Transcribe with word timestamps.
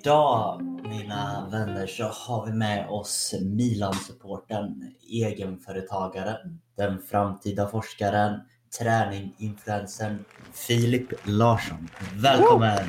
Idag 0.00 0.62
mina 0.82 1.48
vänner 1.50 1.86
så 1.86 2.04
har 2.04 2.46
vi 2.46 2.52
med 2.52 2.88
oss 2.88 3.34
Milan-supporten, 3.40 4.94
egenföretagaren, 5.10 6.60
den 6.76 7.02
framtida 7.02 7.68
forskaren, 7.68 8.40
träninginfluencern 8.78 10.24
Filip 10.52 11.12
Larsson. 11.24 11.88
Välkommen! 12.14 12.84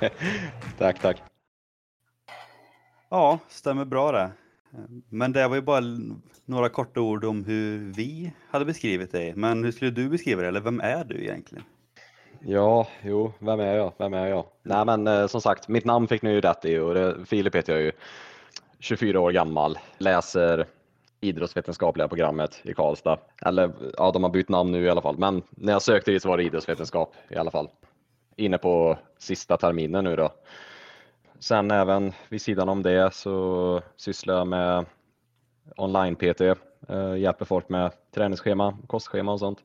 tack, 0.78 1.00
tack. 1.00 1.22
Ja, 3.10 3.38
stämmer 3.48 3.84
bra 3.84 4.12
det. 4.12 4.30
Eh, 4.74 4.80
men 5.08 5.32
det 5.32 5.48
var 5.48 5.56
ju 5.56 5.62
bara 5.62 5.84
några 6.44 6.68
korta 6.68 7.00
ord 7.00 7.24
om 7.24 7.44
hur 7.44 7.78
vi 7.78 8.32
hade 8.50 8.64
beskrivit 8.64 9.12
dig. 9.12 9.34
Men 9.36 9.64
hur 9.64 9.72
skulle 9.72 9.90
du 9.90 10.08
beskriva 10.08 10.40
dig, 10.40 10.48
eller 10.48 10.60
vem 10.60 10.80
är 10.80 11.04
du 11.04 11.22
egentligen? 11.22 11.64
Ja, 12.40 12.88
jo, 13.02 13.32
vem 13.38 13.60
är 13.60 13.76
jag? 13.76 13.92
Vem 13.98 14.14
är 14.14 14.26
jag? 14.26 14.44
Nej, 14.62 14.84
men 14.84 15.06
eh, 15.06 15.26
som 15.26 15.40
sagt, 15.40 15.68
mitt 15.68 15.84
namn 15.84 16.08
fick 16.08 16.22
ni 16.22 16.30
ju 16.30 16.40
rätt 16.40 16.64
i 16.64 16.78
och 16.78 16.94
det, 16.94 17.26
Filip 17.26 17.54
heter 17.54 17.72
jag 17.72 17.82
ju. 17.82 17.92
24 18.78 19.20
år 19.20 19.32
gammal, 19.32 19.78
läser 19.98 20.66
idrottsvetenskapliga 21.20 22.08
programmet 22.08 22.60
i 22.62 22.74
Karlstad. 22.74 23.18
Eller 23.42 23.72
ja, 23.98 24.10
de 24.10 24.22
har 24.22 24.30
bytt 24.30 24.48
namn 24.48 24.72
nu 24.72 24.84
i 24.84 24.90
alla 24.90 25.02
fall, 25.02 25.18
men 25.18 25.42
när 25.50 25.72
jag 25.72 25.82
sökte 25.82 26.10
dit 26.10 26.22
så 26.22 26.28
var 26.28 26.36
det 26.36 26.44
idrottsvetenskap 26.44 27.14
i 27.28 27.36
alla 27.36 27.50
fall. 27.50 27.68
Inne 28.36 28.58
på 28.58 28.98
sista 29.18 29.56
terminen 29.56 30.04
nu 30.04 30.16
då. 30.16 30.32
Sen 31.42 31.70
även 31.70 32.12
vid 32.28 32.42
sidan 32.42 32.68
om 32.68 32.82
det 32.82 33.14
så 33.14 33.82
sysslar 33.96 34.34
jag 34.34 34.46
med 34.46 34.84
online-PT, 35.76 36.40
eh, 36.88 37.16
hjälper 37.16 37.44
folk 37.44 37.68
med 37.68 37.92
träningsschema, 38.14 38.78
kostschema 38.86 39.32
och 39.32 39.38
sånt. 39.38 39.58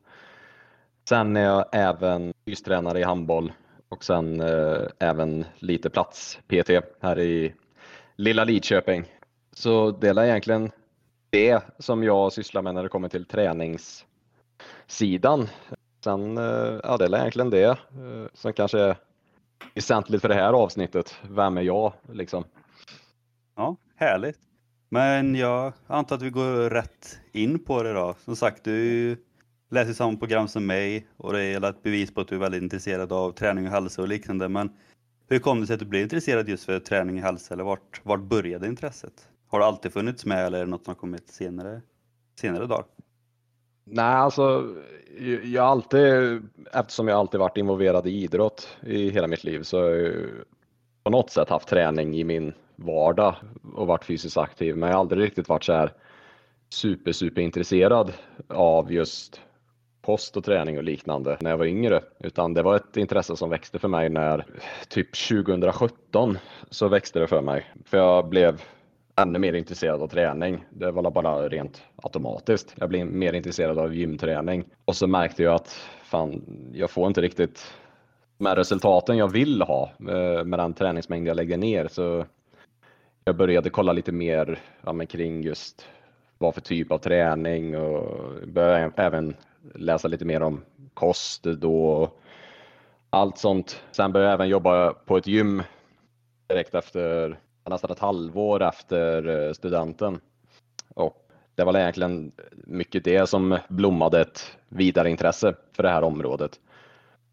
Sen 1.09 1.37
är 1.37 1.43
jag 1.43 1.65
även 1.71 2.33
fystränare 2.45 2.99
i 2.99 3.03
handboll 3.03 3.51
och 3.89 4.03
sen 4.03 4.41
eh, 4.41 4.81
även 4.99 5.45
lite 5.59 5.89
plats-PT 5.89 6.69
här 6.99 7.19
i 7.19 7.53
lilla 8.15 8.43
Lidköping. 8.43 9.05
Så 9.51 9.91
det 9.91 10.07
är 10.07 10.23
egentligen 10.23 10.71
det 11.29 11.63
som 11.79 12.03
jag 12.03 12.33
sysslar 12.33 12.61
med 12.61 12.73
när 12.73 12.83
det 12.83 12.89
kommer 12.89 13.09
till 13.09 13.25
träningssidan. 13.25 15.47
Sen, 16.03 16.37
eh, 16.37 16.79
ja 16.83 16.97
det 16.97 17.05
är 17.05 17.15
egentligen 17.15 17.49
det 17.49 17.63
eh, 17.63 17.75
som 18.33 18.53
kanske 18.53 18.79
är 18.79 18.95
väsentligt 19.75 20.21
för 20.21 20.29
det 20.29 20.35
här 20.35 20.53
avsnittet. 20.53 21.15
Vem 21.29 21.57
är 21.57 21.61
jag 21.61 21.93
liksom? 22.11 22.43
Ja, 23.55 23.75
härligt. 23.95 24.39
Men 24.89 25.35
jag 25.35 25.73
antar 25.87 26.15
att 26.15 26.21
vi 26.21 26.29
går 26.29 26.69
rätt 26.69 27.19
in 27.31 27.59
på 27.59 27.83
det 27.83 27.93
då. 27.93 28.15
Som 28.25 28.35
sagt, 28.35 28.63
du 28.63 29.17
läser 29.69 29.93
samma 29.93 30.17
program 30.17 30.47
som 30.47 30.65
mig 30.65 31.07
och 31.17 31.33
det 31.33 31.43
är 31.43 31.69
ett 31.69 31.83
bevis 31.83 32.13
på 32.13 32.21
att 32.21 32.27
du 32.27 32.35
är 32.35 32.39
väldigt 32.39 32.63
intresserad 32.63 33.11
av 33.11 33.31
träning 33.31 33.65
och 33.65 33.71
hälsa 33.71 34.01
och 34.01 34.07
liknande. 34.07 34.49
Men 34.49 34.69
hur 35.29 35.39
kom 35.39 35.61
det 35.61 35.67
sig 35.67 35.73
att 35.73 35.79
du 35.79 35.85
blev 35.85 36.01
intresserad 36.01 36.49
just 36.49 36.65
för 36.65 36.79
träning 36.79 37.15
och 37.15 37.23
hälsa 37.23 37.53
eller 37.53 37.63
vart, 37.63 38.01
vart 38.03 38.21
började 38.21 38.67
intresset? 38.67 39.27
Har 39.47 39.59
det 39.59 39.65
alltid 39.65 39.93
funnits 39.93 40.25
med 40.25 40.45
eller 40.45 40.57
är 40.57 40.63
det 40.65 40.71
något 40.71 40.83
som 40.85 40.91
har 40.91 40.99
kommit 40.99 41.29
senare, 41.29 41.81
senare 42.39 42.65
dagar? 42.65 42.85
Nej, 43.89 44.15
alltså 44.15 44.75
jag 45.43 45.61
har 45.61 45.69
alltid, 45.69 46.41
eftersom 46.73 47.07
jag 47.07 47.17
alltid 47.19 47.39
varit 47.39 47.57
involverad 47.57 48.07
i 48.07 48.11
idrott 48.11 48.77
i 48.81 49.09
hela 49.09 49.27
mitt 49.27 49.43
liv 49.43 49.63
så 49.63 49.81
har 49.81 49.89
jag 49.89 50.13
på 51.03 51.11
något 51.11 51.29
sätt 51.29 51.49
haft 51.49 51.67
träning 51.67 52.15
i 52.15 52.23
min 52.23 52.53
vardag 52.75 53.35
och 53.73 53.87
varit 53.87 54.05
fysiskt 54.05 54.37
aktiv. 54.37 54.77
Men 54.77 54.89
jag 54.89 54.95
har 54.95 55.01
aldrig 55.01 55.23
riktigt 55.23 55.49
varit 55.49 55.63
så 55.63 55.73
här 55.73 55.93
super, 56.69 57.11
super 57.11 57.41
intresserad 57.41 58.13
av 58.47 58.91
just 58.91 59.41
kost 60.01 60.37
och 60.37 60.43
träning 60.43 60.77
och 60.77 60.83
liknande 60.83 61.37
när 61.41 61.49
jag 61.49 61.57
var 61.57 61.65
yngre, 61.65 62.01
utan 62.19 62.53
det 62.53 62.63
var 62.63 62.75
ett 62.75 62.97
intresse 62.97 63.35
som 63.35 63.49
växte 63.49 63.79
för 63.79 63.87
mig 63.87 64.09
när 64.09 64.45
typ 64.89 65.15
2017 65.27 66.37
så 66.69 66.87
växte 66.87 67.19
det 67.19 67.27
för 67.27 67.41
mig. 67.41 67.65
För 67.85 67.97
jag 67.97 68.29
blev 68.29 68.61
ännu 69.17 69.39
mer 69.39 69.53
intresserad 69.53 70.01
av 70.01 70.07
träning. 70.07 70.65
Det 70.69 70.91
var 70.91 71.11
bara 71.11 71.49
rent 71.49 71.83
automatiskt. 72.03 72.73
Jag 72.75 72.89
blev 72.89 73.05
mer 73.05 73.33
intresserad 73.33 73.79
av 73.79 73.95
gymträning 73.95 74.65
och 74.85 74.95
så 74.95 75.07
märkte 75.07 75.43
jag 75.43 75.55
att 75.55 75.69
fan, 76.03 76.41
jag 76.73 76.91
får 76.91 77.07
inte 77.07 77.21
riktigt 77.21 77.73
med 78.37 78.57
resultaten 78.57 79.17
jag 79.17 79.31
vill 79.31 79.61
ha 79.61 79.91
eh, 79.99 80.43
med 80.43 80.59
den 80.59 80.73
träningsmängd 80.73 81.27
jag 81.27 81.35
lägger 81.35 81.57
ner. 81.57 81.87
Så 81.87 82.25
jag 83.23 83.37
började 83.37 83.69
kolla 83.69 83.93
lite 83.93 84.11
mer 84.11 84.59
ja, 84.85 85.05
kring 85.09 85.41
just 85.41 85.87
vad 86.37 86.53
för 86.53 86.61
typ 86.61 86.91
av 86.91 86.97
träning 86.97 87.77
och 87.77 88.47
började 88.47 88.91
även 88.95 89.35
läsa 89.75 90.07
lite 90.07 90.25
mer 90.25 90.41
om 90.41 90.61
kost 90.93 91.43
då. 91.43 92.09
Allt 93.09 93.37
sånt. 93.37 93.83
Sen 93.91 94.11
började 94.11 94.29
jag 94.29 94.33
även 94.33 94.49
jobba 94.49 94.93
på 94.93 95.17
ett 95.17 95.27
gym 95.27 95.63
direkt 96.47 96.75
efter 96.75 97.39
nästan 97.69 97.91
ett 97.91 97.99
halvår 97.99 98.63
efter 98.63 99.27
eh, 99.27 99.53
studenten. 99.53 100.19
Och 100.95 101.27
det 101.55 101.63
var 101.63 101.77
egentligen 101.77 102.31
mycket 102.51 103.03
det 103.03 103.29
som 103.29 103.57
blommade 103.67 104.21
ett 104.21 104.57
vidare 104.69 105.09
intresse 105.09 105.53
för 105.73 105.83
det 105.83 105.89
här 105.89 106.03
området. 106.03 106.59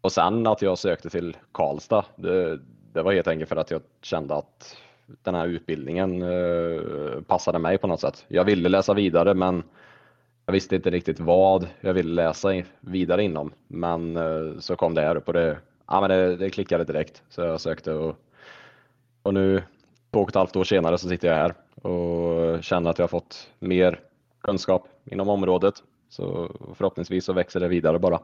Och 0.01 0.11
sen 0.11 0.47
att 0.47 0.61
jag 0.61 0.77
sökte 0.77 1.09
till 1.09 1.37
Karlstad, 1.51 2.05
det, 2.15 2.59
det 2.93 3.01
var 3.01 3.13
helt 3.13 3.27
enkelt 3.27 3.49
för 3.49 3.55
att 3.55 3.71
jag 3.71 3.81
kände 4.01 4.35
att 4.35 4.77
den 5.05 5.35
här 5.35 5.47
utbildningen 5.47 6.21
eh, 6.21 7.21
passade 7.27 7.59
mig 7.59 7.77
på 7.77 7.87
något 7.87 8.01
sätt. 8.01 8.25
Jag 8.27 8.43
ville 8.43 8.69
läsa 8.69 8.93
vidare 8.93 9.33
men 9.33 9.63
jag 10.45 10.53
visste 10.53 10.75
inte 10.75 10.89
riktigt 10.89 11.19
vad 11.19 11.67
jag 11.81 11.93
ville 11.93 12.13
läsa 12.23 12.63
vidare 12.79 13.23
inom. 13.23 13.51
Men 13.67 14.17
eh, 14.17 14.59
så 14.59 14.75
kom 14.75 14.93
det 14.93 15.01
här 15.01 15.15
upp 15.15 15.27
och 15.27 15.33
det, 15.33 15.57
ja, 15.87 16.01
men 16.01 16.09
det, 16.09 16.35
det 16.35 16.49
klickade 16.49 16.83
direkt 16.83 17.23
så 17.29 17.41
jag 17.41 17.61
sökte 17.61 17.93
och, 17.93 18.15
och 19.23 19.33
nu 19.33 19.63
två 20.15 20.21
och 20.21 20.29
ett 20.29 20.35
halvt 20.35 20.55
år 20.55 20.63
senare 20.63 20.97
så 20.97 21.09
sitter 21.09 21.27
jag 21.27 21.35
här 21.35 21.55
och 21.87 22.63
känner 22.63 22.89
att 22.89 22.97
jag 22.97 23.03
har 23.03 23.07
fått 23.07 23.49
mer 23.59 23.99
kunskap 24.41 24.87
inom 25.11 25.29
området. 25.29 25.73
Så 26.09 26.51
förhoppningsvis 26.75 27.25
så 27.25 27.33
växer 27.33 27.59
det 27.59 27.67
vidare 27.67 27.99
bara. 27.99 28.19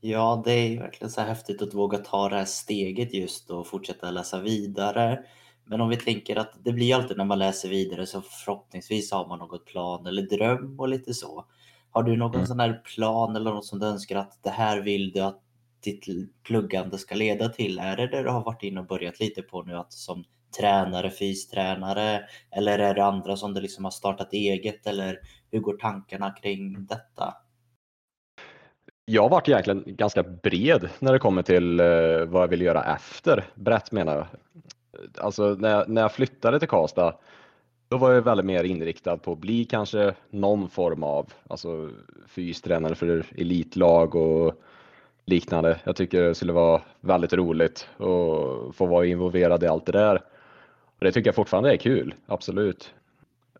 Ja, 0.00 0.42
det 0.44 0.52
är 0.52 0.78
verkligen 0.78 1.10
så 1.10 1.20
häftigt 1.20 1.62
att 1.62 1.74
våga 1.74 1.98
ta 1.98 2.28
det 2.28 2.36
här 2.36 2.44
steget 2.44 3.14
just 3.14 3.50
och 3.50 3.66
fortsätta 3.66 4.10
läsa 4.10 4.40
vidare. 4.40 5.18
Men 5.64 5.80
om 5.80 5.88
vi 5.88 5.96
tänker 5.96 6.36
att 6.36 6.52
det 6.64 6.72
blir 6.72 6.94
alltid 6.94 7.16
när 7.16 7.24
man 7.24 7.38
läser 7.38 7.68
vidare 7.68 8.06
så 8.06 8.20
förhoppningsvis 8.20 9.12
har 9.12 9.28
man 9.28 9.38
något 9.38 9.64
plan 9.64 10.06
eller 10.06 10.22
dröm 10.22 10.80
och 10.80 10.88
lite 10.88 11.14
så. 11.14 11.44
Har 11.90 12.02
du 12.02 12.16
någon 12.16 12.34
mm. 12.34 12.46
sån 12.46 12.60
här 12.60 12.82
plan 12.96 13.36
eller 13.36 13.50
något 13.50 13.66
som 13.66 13.78
du 13.78 13.86
önskar 13.86 14.16
att 14.16 14.38
det 14.42 14.50
här 14.50 14.80
vill 14.80 15.12
du 15.12 15.20
att 15.20 15.40
ditt 15.80 16.04
pluggande 16.42 16.98
ska 16.98 17.14
leda 17.14 17.48
till? 17.48 17.78
Är 17.78 17.96
det 17.96 18.06
det 18.06 18.22
du 18.22 18.28
har 18.28 18.44
varit 18.44 18.62
inne 18.62 18.80
och 18.80 18.86
börjat 18.86 19.20
lite 19.20 19.42
på 19.42 19.62
nu 19.62 19.76
att 19.76 19.92
som 19.92 20.24
tränare, 20.60 21.10
fystränare? 21.10 22.20
Eller 22.50 22.78
är 22.78 22.94
det 22.94 23.04
andra 23.04 23.36
som 23.36 23.54
du 23.54 23.60
liksom 23.60 23.84
har 23.84 23.90
startat 23.90 24.32
eget? 24.32 24.86
Eller 24.86 25.18
hur 25.50 25.60
går 25.60 25.76
tankarna 25.76 26.30
kring 26.30 26.86
detta? 26.86 27.34
Jag 29.04 29.22
har 29.22 29.28
varit 29.28 29.48
egentligen 29.48 29.84
ganska 29.86 30.22
bred 30.22 30.88
när 30.98 31.12
det 31.12 31.18
kommer 31.18 31.42
till 31.42 31.80
eh, 31.80 31.86
vad 32.24 32.42
jag 32.42 32.48
vill 32.48 32.62
göra 32.62 32.94
efter. 32.94 33.44
Brett 33.54 33.92
menar 33.92 34.16
jag. 34.16 34.26
Alltså 35.18 35.56
när 35.58 35.70
jag, 35.70 35.88
när 35.88 36.02
jag 36.02 36.12
flyttade 36.12 36.58
till 36.58 36.68
Karlstad 36.68 37.14
då 37.92 37.98
var 37.98 38.12
jag 38.12 38.22
väldigt 38.22 38.46
mer 38.46 38.64
inriktad 38.64 39.16
på 39.16 39.32
att 39.32 39.38
bli 39.38 39.64
kanske 39.64 40.14
någon 40.30 40.68
form 40.68 41.02
av 41.02 41.32
alltså, 41.48 41.90
fystränare 42.28 42.94
för 42.94 43.24
elitlag 43.36 44.14
och 44.14 44.54
liknande. 45.24 45.80
Jag 45.84 45.96
tycker 45.96 46.22
det 46.22 46.34
skulle 46.34 46.52
vara 46.52 46.82
väldigt 47.00 47.32
roligt 47.32 47.88
att 47.96 48.76
få 48.76 48.86
vara 48.86 49.06
involverad 49.06 49.62
i 49.62 49.66
allt 49.66 49.86
det 49.86 49.92
där. 49.92 50.20
Och 51.02 51.04
det 51.04 51.12
tycker 51.12 51.28
jag 51.28 51.34
fortfarande 51.34 51.72
är 51.72 51.76
kul, 51.76 52.14
absolut. 52.26 52.94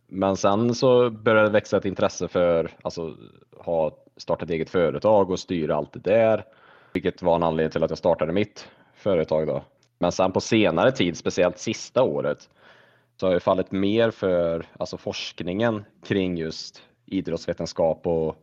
Men 0.07 0.37
sen 0.37 0.75
så 0.75 1.11
började 1.11 1.49
det 1.49 1.53
växa 1.53 1.77
ett 1.77 1.85
intresse 1.85 2.29
för 2.29 2.71
alltså 2.83 3.17
ha 3.59 3.97
startat 4.17 4.51
eget 4.51 4.71
företag 4.71 5.31
och 5.31 5.39
styra 5.39 5.77
allt 5.77 5.93
det 5.93 5.99
där, 6.01 6.45
vilket 6.93 7.23
var 7.23 7.37
en 7.37 7.43
anledning 7.43 7.71
till 7.71 7.85
att 7.85 7.91
jag 7.91 7.99
startade 7.99 8.33
mitt 8.33 8.69
företag 8.95 9.47
då. 9.47 9.65
Men 9.99 10.13
sen 10.13 10.33
på 10.33 10.41
senare 10.41 10.93
tid, 10.93 11.17
speciellt 11.17 11.59
sista 11.59 12.03
året, 12.03 12.51
så 13.17 13.27
har 13.27 13.33
jag 13.33 13.43
fallit 13.43 13.73
mer 13.73 14.11
för 14.11 14.67
alltså 14.79 14.97
forskningen 14.97 15.85
kring 16.05 16.37
just 16.37 16.83
idrottsvetenskap 17.07 18.07
och 18.07 18.37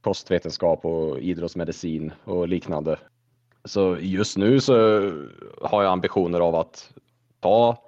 kostvetenskap 0.00 0.84
och 0.84 1.18
idrottsmedicin 1.20 2.12
och 2.24 2.48
liknande. 2.48 2.98
Så 3.64 3.96
just 4.00 4.36
nu 4.36 4.60
så 4.60 4.74
har 5.62 5.82
jag 5.82 5.92
ambitioner 5.92 6.40
av 6.40 6.54
att 6.54 6.92
ta 7.40 7.87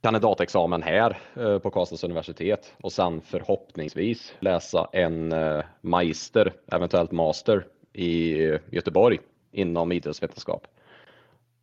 kandidatexamen 0.00 0.82
här 0.82 1.18
eh, 1.36 1.58
på 1.58 1.70
Karlstads 1.70 2.04
universitet 2.04 2.74
och 2.82 2.92
sen 2.92 3.20
förhoppningsvis 3.20 4.34
läsa 4.40 4.88
en 4.92 5.32
eh, 5.32 5.64
magister, 5.80 6.52
eventuellt 6.72 7.12
master 7.12 7.66
i 7.92 8.44
eh, 8.44 8.60
Göteborg 8.70 9.18
inom 9.52 9.92
idrottsvetenskap. 9.92 10.66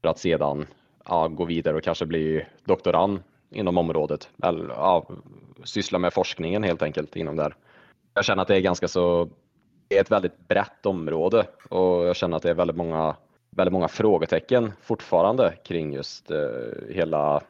För 0.02 0.10
att 0.10 0.20
sedan 0.20 0.68
ja, 1.06 1.28
gå 1.28 1.46
vidare 1.46 1.78
och 1.78 1.84
kanske 1.84 2.06
bli 2.06 2.46
doktorand 2.66 3.20
inom 3.50 3.78
området 3.78 4.30
eller 4.44 4.70
ja, 4.70 5.08
syssla 5.64 6.00
med 6.00 6.14
forskningen 6.14 6.64
helt 6.64 6.82
enkelt 6.82 7.16
inom 7.16 7.36
där. 7.36 7.56
jag 8.14 8.26
känner 8.26 8.42
att 8.42 8.48
det 8.48 8.56
är 8.56 8.62
ganska 8.62 8.88
så, 8.88 9.30
det 9.88 9.98
är 9.98 10.02
ett 10.02 10.12
väldigt 10.12 10.48
brett 10.48 10.86
område 10.86 11.46
och 11.70 12.06
jag 12.06 12.16
känner 12.16 12.38
att 12.38 12.44
det 12.44 12.50
är 12.50 12.54
väldigt 12.54 12.78
många, 12.78 13.16
väldigt 13.50 13.74
många 13.74 13.88
frågetecken 13.88 14.74
fortfarande 14.82 15.54
kring 15.64 15.94
just 15.94 16.32
eh, 16.32 16.38
hela, 16.90 17.42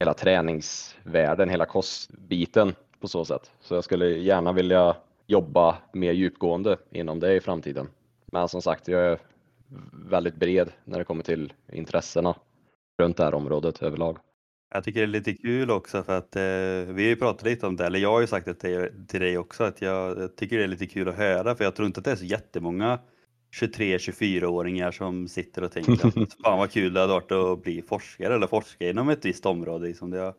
hela 0.00 0.14
träningsvärlden, 0.14 1.48
hela 1.48 1.66
kostbiten 1.66 2.74
på 3.00 3.08
så 3.08 3.24
sätt. 3.24 3.50
Så 3.60 3.74
jag 3.74 3.84
skulle 3.84 4.08
gärna 4.08 4.52
vilja 4.52 4.96
jobba 5.26 5.78
mer 5.92 6.12
djupgående 6.12 6.76
inom 6.90 7.20
det 7.20 7.34
i 7.34 7.40
framtiden. 7.40 7.88
Men 8.32 8.48
som 8.48 8.62
sagt, 8.62 8.88
jag 8.88 9.00
är 9.00 9.18
väldigt 9.92 10.36
bred 10.36 10.72
när 10.84 10.98
det 10.98 11.04
kommer 11.04 11.22
till 11.22 11.52
intressena 11.72 12.34
runt 13.02 13.16
det 13.16 13.24
här 13.24 13.34
området 13.34 13.82
överlag. 13.82 14.18
Jag 14.74 14.84
tycker 14.84 15.00
det 15.00 15.04
är 15.04 15.06
lite 15.06 15.32
kul 15.32 15.70
också 15.70 16.02
för 16.02 16.18
att 16.18 16.36
eh, 16.36 16.94
vi 16.94 17.02
har 17.02 17.08
ju 17.08 17.16
pratat 17.16 17.42
lite 17.42 17.66
om 17.66 17.76
det, 17.76 17.86
eller 17.86 17.98
jag 17.98 18.12
har 18.12 18.20
ju 18.20 18.26
sagt 18.26 18.46
det 18.46 18.54
till, 18.54 19.06
till 19.08 19.20
dig 19.20 19.38
också, 19.38 19.64
att 19.64 19.82
jag, 19.82 20.18
jag, 20.18 20.36
tycker 20.36 20.58
det 20.58 20.64
är 20.64 20.68
lite 20.68 20.86
kul 20.86 21.08
att 21.08 21.14
höra 21.14 21.54
för 21.54 21.64
jag 21.64 21.76
tror 21.76 21.86
inte 21.86 22.00
att 22.00 22.04
det 22.04 22.12
är 22.12 22.16
så 22.16 22.24
jättemånga 22.24 22.98
23-24-åringar 23.52 24.90
som 24.90 25.28
sitter 25.28 25.64
och 25.64 25.72
tänker 25.72 25.92
att 25.92 26.32
fan 26.44 26.58
vad 26.58 26.70
kul 26.70 26.92
det 26.92 27.00
hade 27.00 27.12
varit 27.12 27.32
att 27.32 27.62
bli 27.62 27.82
forskare 27.82 28.34
eller 28.34 28.46
forska 28.46 28.90
inom 28.90 29.08
ett 29.08 29.24
visst 29.24 29.46
område. 29.46 29.86
Liksom 29.86 30.10
det, 30.10 30.34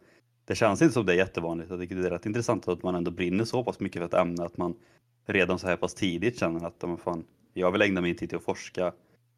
det 0.46 0.56
känns 0.56 0.82
inte 0.82 0.94
som 0.94 1.06
det 1.06 1.14
är 1.14 1.18
jättevanligt. 1.18 1.70
Jag 1.70 1.80
tycker 1.80 1.96
det 1.96 2.08
är 2.08 2.12
rätt 2.12 2.26
intressant 2.26 2.68
att 2.68 2.84
man 2.84 2.96
ändå 2.96 3.12
brinner 3.12 3.46
så 3.46 3.64
pass 3.64 3.80
mycket 3.80 4.00
för 4.00 4.06
ett 4.06 4.14
ämne 4.14 4.46
att 4.46 4.58
man 4.58 4.76
redan 5.28 5.60
så 5.60 5.68
här 5.68 5.76
pass 5.76 5.94
tidigt 5.94 6.40
känner 6.40 6.68
att 6.68 6.82
man 6.82 6.98
fan, 6.98 7.24
jag 7.54 7.72
vill 7.72 7.82
ägna 7.82 8.02
min 8.02 8.16
tid 8.16 8.30
till 8.30 8.38
att 8.38 8.44
forska 8.44 8.94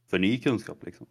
för 0.09 0.19
ny 0.19 0.39
kunskap. 0.39 0.77
Liksom. 0.85 1.07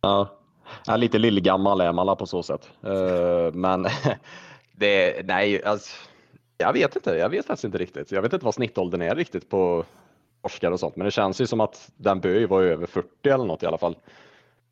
Ja, 0.00 0.38
Ja, 0.86 0.96
lite 0.96 1.18
lillgammal 1.18 1.80
är 1.80 1.92
man 1.92 2.16
på 2.16 2.26
så 2.26 2.42
sätt. 2.42 2.70
Uh, 2.86 3.52
men 3.52 3.86
det, 4.72 5.26
nej, 5.26 5.64
alltså, 5.64 5.92
jag 6.58 6.72
vet 6.72 6.96
inte. 6.96 7.10
Jag 7.10 7.28
vet 7.28 7.46
faktiskt 7.46 7.64
inte 7.64 7.78
riktigt. 7.78 8.12
Jag 8.12 8.22
vet 8.22 8.32
inte 8.32 8.44
vad 8.44 8.54
snittåldern 8.54 9.02
är 9.02 9.14
riktigt 9.14 9.48
på 9.48 9.84
forskare 10.48 10.72
och 10.72 10.80
sånt, 10.80 10.96
men 10.96 11.04
det 11.04 11.10
känns 11.10 11.40
ju 11.40 11.46
som 11.46 11.60
att 11.60 11.90
den 11.96 12.20
bör 12.20 12.30
ju 12.30 12.46
vara 12.46 12.64
över 12.64 12.86
40 12.86 13.08
eller 13.28 13.44
något 13.44 13.62
i 13.62 13.66
alla 13.66 13.78
fall. 13.78 13.96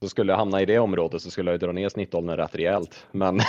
Så 0.01 0.09
skulle 0.09 0.33
jag 0.33 0.39
hamna 0.39 0.63
i 0.63 0.67
det 0.67 0.79
området 0.79 1.23
så 1.23 1.31
skulle 1.31 1.51
jag 1.51 1.61
dra 1.61 1.73
ner 1.73 1.89
snittåldern 1.89 2.37
rätt 2.37 2.55
rejält. 2.55 3.07
Men 3.13 3.41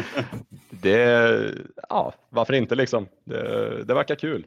det, 0.70 1.54
ja, 1.88 2.12
varför 2.28 2.52
inte 2.52 2.74
liksom? 2.74 3.08
Det, 3.24 3.84
det 3.84 3.94
verkar 3.94 4.14
kul. 4.14 4.46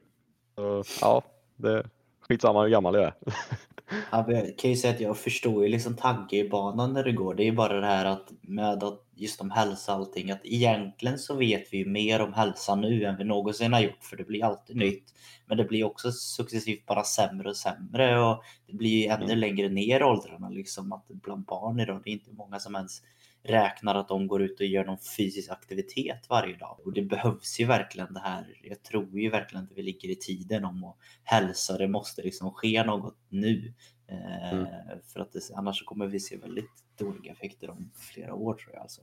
Så, 0.55 0.83
ja, 1.01 1.23
det, 1.55 1.83
skitsamma 2.21 2.61
hur 2.61 2.69
gammal 2.69 2.95
jag 2.95 3.03
är. 3.03 3.13
Ja, 4.11 4.31
jag 4.31 4.57
kan 4.57 4.69
ju 4.69 4.75
säga 4.75 4.93
att 4.93 4.99
jag 4.99 5.17
förstår 5.17 5.63
ju 5.63 5.69
liksom 5.69 5.95
tankebanan 5.95 6.93
när 6.93 7.03
det 7.03 7.11
går. 7.11 7.35
Det 7.35 7.43
är 7.43 7.45
ju 7.45 7.51
bara 7.51 7.79
det 7.79 7.85
här 7.85 8.05
att 8.05 8.31
med 8.41 8.83
att 8.83 9.05
just 9.15 9.41
om 9.41 9.51
hälsa 9.51 9.93
och 9.93 9.99
allting, 9.99 10.31
att 10.31 10.39
egentligen 10.43 11.19
så 11.19 11.35
vet 11.35 11.73
vi 11.73 11.77
ju 11.77 11.85
mer 11.85 12.21
om 12.21 12.33
hälsa 12.33 12.75
nu 12.75 13.05
än 13.05 13.17
vi 13.17 13.23
någonsin 13.23 13.73
har 13.73 13.79
gjort, 13.79 14.03
för 14.03 14.17
det 14.17 14.23
blir 14.23 14.43
alltid 14.43 14.75
nytt. 14.75 15.03
Men 15.45 15.57
det 15.57 15.63
blir 15.63 15.83
också 15.83 16.11
successivt 16.11 16.85
bara 16.85 17.03
sämre 17.03 17.49
och 17.49 17.57
sämre 17.57 18.19
och 18.19 18.43
det 18.67 18.77
blir 18.77 19.03
ju 19.03 19.07
ännu 19.07 19.25
mm. 19.25 19.37
längre 19.37 19.69
ner 19.69 19.99
i 19.99 20.03
åldrarna 20.03 20.49
liksom 20.49 20.93
att 20.93 21.07
bland 21.07 21.45
barn 21.45 21.79
idag, 21.79 22.01
det 22.03 22.09
är 22.09 22.13
inte 22.13 22.31
många 22.31 22.59
som 22.59 22.75
ens 22.75 23.01
räknar 23.43 23.95
att 23.95 24.07
de 24.07 24.27
går 24.27 24.41
ut 24.41 24.59
och 24.59 24.65
gör 24.65 24.85
någon 24.85 24.97
fysisk 25.17 25.51
aktivitet 25.51 26.25
varje 26.29 26.57
dag. 26.57 26.79
Och 26.85 26.93
det 26.93 27.01
behövs 27.01 27.59
ju 27.59 27.65
verkligen 27.65 28.13
det 28.13 28.19
här. 28.19 28.45
Jag 28.63 28.83
tror 28.83 29.19
ju 29.19 29.29
verkligen 29.29 29.65
att 29.65 29.71
vi 29.77 29.81
ligger 29.81 30.09
i 30.09 30.15
tiden 30.15 30.65
om 30.65 30.83
att 30.83 30.97
hälsa. 31.23 31.77
Det 31.77 31.87
måste 31.87 32.21
liksom 32.21 32.51
ske 32.51 32.83
något 32.83 33.17
nu. 33.29 33.73
Eh, 34.07 34.53
mm. 34.53 34.67
För 35.13 35.19
att 35.19 35.33
det, 35.33 35.39
annars 35.55 35.83
kommer 35.83 36.07
vi 36.07 36.19
se 36.19 36.37
väldigt 36.37 36.83
dåliga 36.97 37.31
effekter 37.31 37.69
om 37.69 37.91
flera 37.95 38.33
år 38.33 38.53
tror 38.53 38.73
jag. 38.73 38.81
Alltså. 38.81 39.01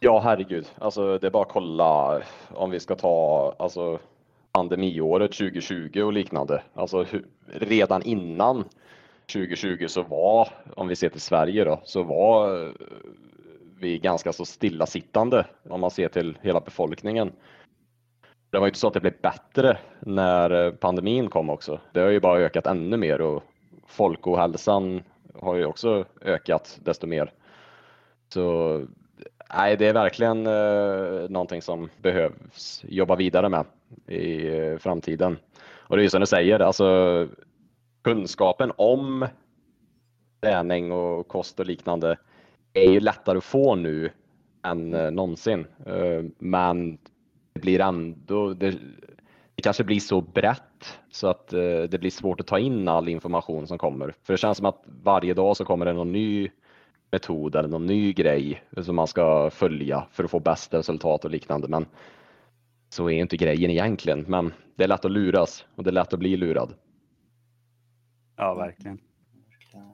Ja, 0.00 0.20
herregud. 0.20 0.66
Alltså, 0.78 1.18
det 1.18 1.26
är 1.26 1.30
bara 1.30 1.42
att 1.42 1.52
kolla 1.52 2.22
om 2.48 2.70
vi 2.70 2.80
ska 2.80 2.94
ta 2.94 3.54
alltså, 3.58 3.98
pandemiåret 4.52 5.32
2020 5.32 6.02
och 6.02 6.12
liknande. 6.12 6.62
Alltså, 6.74 7.02
hur, 7.02 7.26
redan 7.46 8.02
innan 8.02 8.64
2020 9.32 9.86
så 9.88 10.02
var, 10.02 10.48
om 10.76 10.88
vi 10.88 10.96
ser 10.96 11.08
till 11.08 11.20
Sverige 11.20 11.64
då, 11.64 11.80
så 11.84 12.02
var 12.02 12.72
vi 13.80 13.94
är 13.94 13.98
ganska 13.98 14.32
så 14.32 14.44
stillasittande 14.44 15.46
om 15.68 15.80
man 15.80 15.90
ser 15.90 16.08
till 16.08 16.38
hela 16.42 16.60
befolkningen. 16.60 17.32
Det 18.50 18.58
var 18.58 18.66
inte 18.66 18.78
så 18.78 18.86
att 18.86 18.94
det 18.94 19.00
blev 19.00 19.20
bättre 19.22 19.78
när 20.00 20.66
eh, 20.66 20.72
pandemin 20.72 21.30
kom 21.30 21.50
också. 21.50 21.80
Det 21.92 22.00
har 22.00 22.08
ju 22.08 22.20
bara 22.20 22.38
ökat 22.38 22.66
ännu 22.66 22.96
mer 22.96 23.20
och 23.20 23.42
folkohälsan 23.86 25.02
har 25.34 25.54
ju 25.54 25.64
också 25.64 26.04
ökat 26.20 26.78
desto 26.82 27.06
mer. 27.06 27.32
Så 28.28 28.82
nej, 29.54 29.76
det 29.76 29.86
är 29.86 29.92
verkligen 29.92 30.46
eh, 30.46 31.30
någonting 31.30 31.62
som 31.62 31.88
behövs 32.02 32.84
jobba 32.88 33.16
vidare 33.16 33.48
med 33.48 33.64
i 34.06 34.58
eh, 34.58 34.78
framtiden. 34.78 35.38
Och 35.88 35.96
det 35.96 36.00
är 36.00 36.04
ju 36.04 36.10
som 36.10 36.20
du 36.20 36.26
säger, 36.26 36.60
alltså 36.60 37.28
kunskapen 38.02 38.72
om 38.76 39.26
träning 40.40 40.92
och 40.92 41.28
kost 41.28 41.60
och 41.60 41.66
liknande 41.66 42.16
är 42.80 42.90
ju 42.90 43.00
lättare 43.00 43.38
att 43.38 43.44
få 43.44 43.74
nu 43.74 44.10
än 44.62 44.94
eh, 44.94 45.10
någonsin. 45.10 45.66
Eh, 45.86 46.24
men 46.38 46.98
det 47.52 47.60
blir 47.60 47.80
ändå, 47.80 48.54
det, 48.54 48.70
det 49.54 49.62
kanske 49.62 49.84
blir 49.84 50.00
så 50.00 50.20
brett 50.20 50.98
så 51.10 51.26
att 51.28 51.52
eh, 51.52 51.82
det 51.82 52.00
blir 52.00 52.10
svårt 52.10 52.40
att 52.40 52.46
ta 52.46 52.58
in 52.58 52.88
all 52.88 53.08
information 53.08 53.66
som 53.66 53.78
kommer. 53.78 54.14
För 54.22 54.32
det 54.32 54.38
känns 54.38 54.58
som 54.58 54.66
att 54.66 54.84
varje 55.02 55.34
dag 55.34 55.56
så 55.56 55.64
kommer 55.64 55.86
det 55.86 55.92
någon 55.92 56.12
ny 56.12 56.50
metod 57.10 57.56
eller 57.56 57.68
någon 57.68 57.86
ny 57.86 58.12
grej 58.12 58.62
som 58.82 58.96
man 58.96 59.06
ska 59.06 59.50
följa 59.50 60.06
för 60.10 60.24
att 60.24 60.30
få 60.30 60.40
bästa 60.40 60.78
resultat 60.78 61.24
och 61.24 61.30
liknande. 61.30 61.68
Men 61.68 61.86
så 62.88 63.10
är 63.10 63.20
inte 63.20 63.36
grejen 63.36 63.70
egentligen. 63.70 64.24
Men 64.28 64.52
det 64.76 64.84
är 64.84 64.88
lätt 64.88 65.04
att 65.04 65.10
luras 65.10 65.66
och 65.74 65.84
det 65.84 65.90
är 65.90 65.92
lätt 65.92 66.12
att 66.12 66.18
bli 66.18 66.36
lurad. 66.36 66.74
Ja, 68.36 68.54
verkligen. 68.54 68.98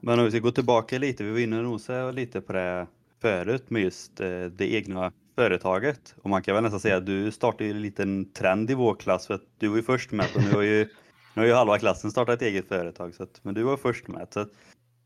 Men 0.01 0.19
om 0.19 0.25
vi 0.25 0.31
ska 0.31 0.39
gå 0.39 0.51
tillbaka 0.51 0.97
lite, 0.97 1.23
vi 1.23 1.31
var 1.31 1.39
inne 1.39 1.57
och 1.57 1.63
nosade 1.63 2.11
lite 2.11 2.41
på 2.41 2.53
det 2.53 2.87
förut 3.21 3.69
med 3.69 3.81
just 3.81 4.19
eh, 4.19 4.45
det 4.45 4.73
egna 4.73 5.11
företaget. 5.35 6.15
Och 6.21 6.29
man 6.29 6.41
kan 6.41 6.53
väl 6.53 6.63
nästan 6.63 6.79
säga 6.79 6.97
att 6.97 7.05
du 7.05 7.31
startade 7.31 7.69
en 7.69 7.81
liten 7.81 8.33
trend 8.33 8.71
i 8.71 8.73
vår 8.73 8.95
klass 8.95 9.27
för 9.27 9.33
att 9.33 9.45
du 9.57 9.67
var 9.67 9.75
ju 9.75 9.83
först 9.83 10.11
med 10.11 10.25
och 10.35 10.41
nu 10.41 10.51
har 10.51 10.61
ju, 10.61 10.89
nu 11.33 11.41
har 11.41 11.45
ju 11.45 11.53
halva 11.53 11.79
klassen 11.79 12.11
startat 12.11 12.35
ett 12.35 12.41
eget 12.41 12.67
företag. 12.67 13.15
Så 13.15 13.23
att, 13.23 13.39
men 13.41 13.53
du 13.53 13.63
var 13.63 13.77
först 13.77 14.07
med. 14.07 14.27
Så 14.29 14.39
att, 14.39 14.49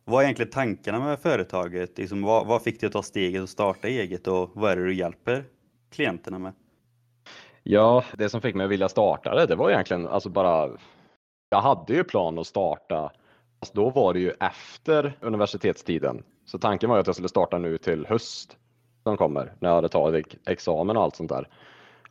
vad 0.05 0.21
är 0.21 0.23
egentligen 0.23 0.51
tankarna 0.51 0.99
med 0.99 1.19
företaget? 1.19 1.97
Liksom, 1.97 2.21
vad, 2.21 2.47
vad 2.47 2.63
fick 2.63 2.79
dig 2.79 2.87
att 2.87 2.93
ta 2.93 3.03
steget 3.03 3.41
och 3.41 3.49
starta 3.49 3.87
eget 3.87 4.27
och 4.27 4.51
vad 4.53 4.71
är 4.71 4.75
det 4.75 4.85
du 4.85 4.93
hjälper 4.93 5.43
klienterna 5.91 6.39
med? 6.39 6.53
Ja, 7.63 8.03
det 8.17 8.29
som 8.29 8.41
fick 8.41 8.55
mig 8.55 8.63
att 8.63 8.71
vilja 8.71 8.89
starta 8.89 9.35
det, 9.35 9.45
det 9.45 9.55
var 9.55 9.69
egentligen 9.69 10.07
alltså 10.07 10.29
bara 10.29 10.69
jag 11.49 11.61
hade 11.61 11.93
ju 11.93 12.03
plan 12.03 12.39
att 12.39 12.47
starta 12.47 13.11
Fast 13.59 13.73
då 13.73 13.89
var 13.89 14.13
det 14.13 14.19
ju 14.19 14.31
efter 14.39 15.17
universitetstiden. 15.21 16.23
Så 16.45 16.59
tanken 16.59 16.89
var 16.89 16.97
ju 16.97 16.99
att 16.99 17.07
jag 17.07 17.15
skulle 17.15 17.29
starta 17.29 17.57
nu 17.57 17.77
till 17.77 18.05
höst 18.05 18.57
som 19.03 19.17
kommer 19.17 19.53
när 19.59 19.69
jag 19.69 19.75
hade 19.75 19.89
tagit 19.89 20.35
examen 20.45 20.97
och 20.97 21.03
allt 21.03 21.15
sånt 21.15 21.29
där. 21.29 21.47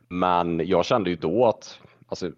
Men 0.07 0.67
jag 0.67 0.85
kände 0.85 1.09
ju 1.09 1.15
då 1.15 1.45
att 1.45 1.79
alltså, 2.07 2.31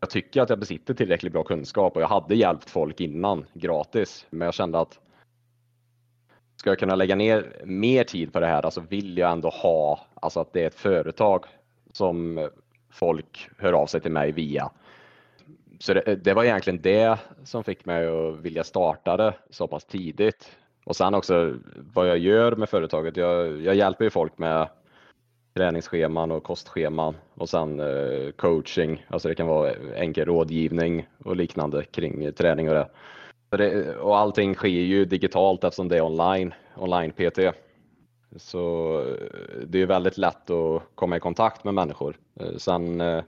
jag 0.00 0.10
tycker 0.10 0.42
att 0.42 0.50
jag 0.50 0.58
besitter 0.58 0.94
tillräckligt 0.94 1.32
bra 1.32 1.42
kunskap 1.42 1.96
och 1.96 2.02
jag 2.02 2.08
hade 2.08 2.34
hjälpt 2.34 2.70
folk 2.70 3.00
innan 3.00 3.44
gratis. 3.52 4.26
Men 4.30 4.46
jag 4.46 4.54
kände 4.54 4.80
att 4.80 4.98
ska 6.56 6.70
jag 6.70 6.78
kunna 6.78 6.94
lägga 6.94 7.16
ner 7.16 7.62
mer 7.64 8.04
tid 8.04 8.32
på 8.32 8.40
det 8.40 8.46
här, 8.46 8.62
alltså 8.62 8.82
vill 8.88 9.18
jag 9.18 9.32
ändå 9.32 9.48
ha, 9.48 10.00
alltså 10.14 10.40
att 10.40 10.52
det 10.52 10.62
är 10.62 10.66
ett 10.66 10.74
företag 10.74 11.44
som 11.92 12.48
folk 12.90 13.50
hör 13.58 13.72
av 13.72 13.86
sig 13.86 14.00
till 14.00 14.12
mig 14.12 14.32
via 14.32 14.70
så 15.78 15.94
det, 15.94 16.16
det, 16.24 16.34
var 16.34 16.44
egentligen 16.44 16.82
det 16.82 17.18
som 17.44 17.64
fick 17.64 17.84
mig 17.84 18.06
att 18.06 18.40
vilja 18.40 18.64
starta 18.64 19.16
det 19.16 19.34
så 19.50 19.66
pass 19.66 19.84
tidigt. 19.84 20.56
Och 20.84 20.96
sen 20.96 21.14
också 21.14 21.54
vad 21.94 22.08
jag 22.08 22.18
gör 22.18 22.56
med 22.56 22.68
företaget. 22.68 23.16
Jag, 23.16 23.60
jag 23.62 23.74
hjälper 23.74 24.04
ju 24.04 24.10
folk 24.10 24.38
med 24.38 24.68
träningsscheman 25.54 26.30
och 26.30 26.42
kostscheman 26.42 27.16
och 27.34 27.48
sen 27.48 27.80
eh, 27.80 28.30
coaching. 28.30 29.06
Alltså 29.08 29.28
det 29.28 29.34
kan 29.34 29.46
vara 29.46 29.72
enkel 29.94 30.24
rådgivning 30.24 31.08
och 31.24 31.36
liknande 31.36 31.84
kring 31.84 32.32
träning 32.32 32.68
och 32.68 32.74
det. 32.74 32.88
det. 33.56 33.96
Och 33.96 34.18
allting 34.18 34.54
sker 34.54 34.68
ju 34.68 35.04
digitalt 35.04 35.64
eftersom 35.64 35.88
det 35.88 35.96
är 35.96 36.02
online, 36.02 36.54
online 36.76 37.12
PT. 37.12 37.38
Så 38.36 38.94
eh, 39.00 39.66
det 39.66 39.82
är 39.82 39.86
väldigt 39.86 40.18
lätt 40.18 40.50
att 40.50 40.82
komma 40.94 41.16
i 41.16 41.20
kontakt 41.20 41.64
med 41.64 41.74
människor. 41.74 42.16
Eh, 42.40 42.56
sen 42.56 43.00
eh, 43.00 43.24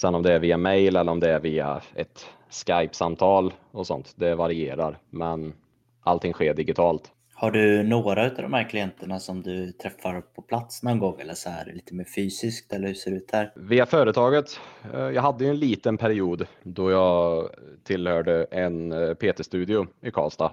Sen 0.00 0.14
om 0.14 0.22
det 0.22 0.32
är 0.32 0.38
via 0.38 0.56
mail 0.56 0.96
eller 0.96 1.12
om 1.12 1.20
det 1.20 1.30
är 1.30 1.40
via 1.40 1.82
ett 1.94 2.26
Skype-samtal 2.50 3.52
och 3.70 3.86
sånt, 3.86 4.12
det 4.16 4.34
varierar. 4.34 4.98
Men 5.10 5.52
allting 6.00 6.32
sker 6.32 6.54
digitalt. 6.54 7.12
Har 7.34 7.50
du 7.50 7.82
några 7.82 8.24
av 8.24 8.34
de 8.36 8.52
här 8.52 8.68
klienterna 8.68 9.18
som 9.18 9.42
du 9.42 9.72
träffar 9.72 10.20
på 10.20 10.42
plats 10.42 10.82
någon 10.82 10.98
gång 10.98 11.20
eller 11.20 11.34
så 11.34 11.50
här 11.50 11.72
lite 11.74 11.94
mer 11.94 12.04
fysiskt 12.04 12.72
eller 12.72 12.88
hur 12.88 12.94
ser 12.94 13.10
det 13.10 13.16
ut 13.16 13.30
här? 13.32 13.52
Via 13.56 13.86
företaget. 13.86 14.60
Eh, 14.94 15.00
jag 15.00 15.22
hade 15.22 15.44
ju 15.44 15.50
en 15.50 15.58
liten 15.58 15.96
period 15.96 16.46
då 16.62 16.90
jag 16.90 17.48
tillhörde 17.84 18.44
en 18.44 18.92
eh, 18.92 19.14
PT-studio 19.14 19.86
i 20.00 20.10
Karlstad. 20.10 20.52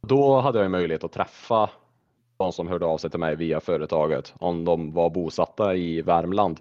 Då 0.00 0.40
hade 0.40 0.62
jag 0.62 0.70
möjlighet 0.70 1.04
att 1.04 1.12
träffa 1.12 1.70
de 2.36 2.52
som 2.52 2.68
hörde 2.68 2.86
av 2.86 2.98
sig 2.98 3.10
till 3.10 3.20
mig 3.20 3.36
via 3.36 3.60
företaget 3.60 4.34
om 4.38 4.64
de 4.64 4.92
var 4.92 5.10
bosatta 5.10 5.74
i 5.74 6.02
Värmland. 6.02 6.60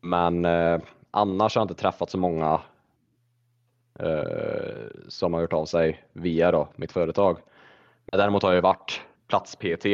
Men 0.00 0.44
eh, 0.44 0.78
annars 1.16 1.54
har 1.54 1.60
jag 1.60 1.64
inte 1.64 1.82
träffat 1.82 2.10
så 2.10 2.18
många 2.18 2.60
eh, 3.98 4.86
som 5.08 5.34
har 5.34 5.40
hört 5.40 5.52
av 5.52 5.64
sig 5.64 6.04
via 6.12 6.50
då, 6.50 6.68
mitt 6.76 6.92
företag. 6.92 7.38
Men 8.12 8.18
däremot 8.18 8.42
har 8.42 8.52
jag 8.52 8.62
varit 8.62 9.00
plats-PT 9.28 9.86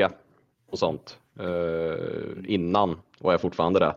och 0.71 0.79
sånt 0.79 1.19
eh, 1.39 2.45
innan 2.45 3.01
och 3.19 3.33
är 3.33 3.39
fortfarande 3.39 3.81
det 3.81 3.95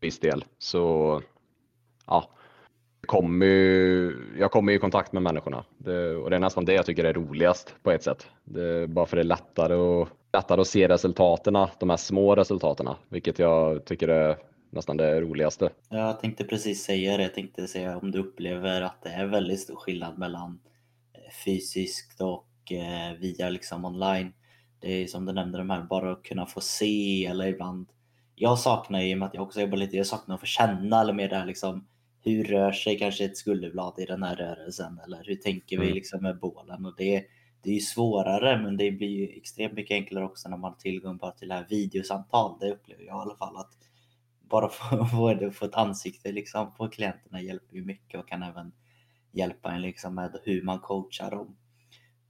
viss 0.00 0.18
del. 0.18 0.44
Så 0.58 1.22
ja, 2.06 2.28
ju, 3.42 4.16
jag 4.38 4.50
kommer 4.50 4.72
i 4.72 4.78
kontakt 4.78 5.12
med 5.12 5.22
människorna 5.22 5.64
det, 5.78 6.16
och 6.16 6.30
det 6.30 6.36
är 6.36 6.40
nästan 6.40 6.64
det 6.64 6.72
jag 6.72 6.86
tycker 6.86 7.04
är 7.04 7.12
roligast 7.12 7.74
på 7.82 7.90
ett 7.90 8.02
sätt. 8.02 8.28
Det, 8.44 8.86
bara 8.86 9.06
för 9.06 9.16
det 9.16 9.22
är 9.22 9.24
lättare, 9.24 9.74
och, 9.74 10.08
lättare 10.32 10.60
att 10.60 10.66
se 10.66 10.88
resultaten, 10.88 11.66
de 11.80 11.90
här 11.90 11.96
små 11.96 12.34
resultaten, 12.34 12.88
vilket 13.08 13.38
jag 13.38 13.84
tycker 13.84 14.08
är 14.08 14.36
nästan 14.70 14.96
det 14.96 15.20
roligaste. 15.20 15.70
Jag 15.88 16.20
tänkte 16.20 16.44
precis 16.44 16.84
säga 16.84 17.16
det. 17.16 17.22
Jag 17.22 17.34
tänkte 17.34 17.68
säga 17.68 17.98
om 17.98 18.10
du 18.10 18.18
upplever 18.18 18.82
att 18.82 19.02
det 19.02 19.08
är 19.08 19.26
väldigt 19.26 19.60
stor 19.60 19.76
skillnad 19.76 20.18
mellan 20.18 20.60
eh, 21.12 21.32
fysiskt 21.44 22.20
och 22.20 22.72
eh, 22.72 23.18
via 23.18 23.48
liksom 23.48 23.84
online. 23.84 24.32
Det 24.80 24.92
är 24.92 25.06
som 25.06 25.26
du 25.26 25.32
nämnde, 25.32 25.58
de 25.58 25.70
här 25.70 25.82
bara 25.82 26.12
att 26.12 26.22
kunna 26.22 26.46
få 26.46 26.60
se 26.60 27.26
eller 27.26 27.46
ibland. 27.46 27.88
Jag 28.34 28.58
saknar 28.58 29.00
ju, 29.00 29.10
i 29.10 29.14
och 29.14 29.18
med 29.18 29.26
att 29.26 29.34
jag 29.34 29.42
också 29.42 29.60
jobbar 29.60 29.76
lite, 29.76 29.96
jag 29.96 30.06
saknar 30.06 30.34
att 30.34 30.40
få 30.40 30.46
känna 30.46 31.00
eller 31.00 31.12
mer 31.12 31.28
det 31.28 31.36
här 31.36 31.46
liksom 31.46 31.86
hur 32.22 32.44
rör 32.44 32.72
sig 32.72 32.98
kanske 32.98 33.24
ett 33.24 33.36
skulderblad 33.36 33.98
i 33.98 34.04
den 34.04 34.22
här 34.22 34.36
rörelsen 34.36 35.00
eller 35.04 35.24
hur 35.24 35.36
tänker 35.36 35.78
vi 35.78 35.84
mm. 35.84 35.94
liksom 35.94 36.22
med 36.22 36.38
bålen 36.38 36.86
och 36.86 36.94
det, 36.96 37.24
det 37.62 37.70
är 37.70 37.74
ju 37.74 37.80
svårare 37.80 38.62
men 38.62 38.76
det 38.76 38.90
blir 38.90 39.08
ju 39.08 39.28
extremt 39.28 39.72
mycket 39.72 39.94
enklare 39.94 40.24
också 40.24 40.48
när 40.48 40.56
man 40.56 40.72
har 40.72 40.78
tillgång 40.78 41.16
bara 41.16 41.30
till 41.30 41.48
det 41.48 41.54
här 41.54 41.66
videosamtal. 41.70 42.56
Det 42.60 42.70
upplever 42.70 43.02
jag 43.02 43.18
i 43.18 43.20
alla 43.20 43.36
fall 43.36 43.56
att 43.56 43.72
bara 44.50 44.68
få, 44.68 45.06
få, 45.10 45.50
få 45.50 45.64
ett 45.64 45.74
ansikte 45.74 46.32
liksom 46.32 46.74
på 46.74 46.88
klienterna 46.88 47.40
hjälper 47.40 47.76
ju 47.76 47.84
mycket 47.84 48.20
och 48.20 48.28
kan 48.28 48.42
även 48.42 48.72
hjälpa 49.32 49.72
en 49.72 49.82
liksom 49.82 50.14
med 50.14 50.40
hur 50.44 50.62
man 50.62 50.78
coachar 50.78 51.30
dem. 51.30 51.56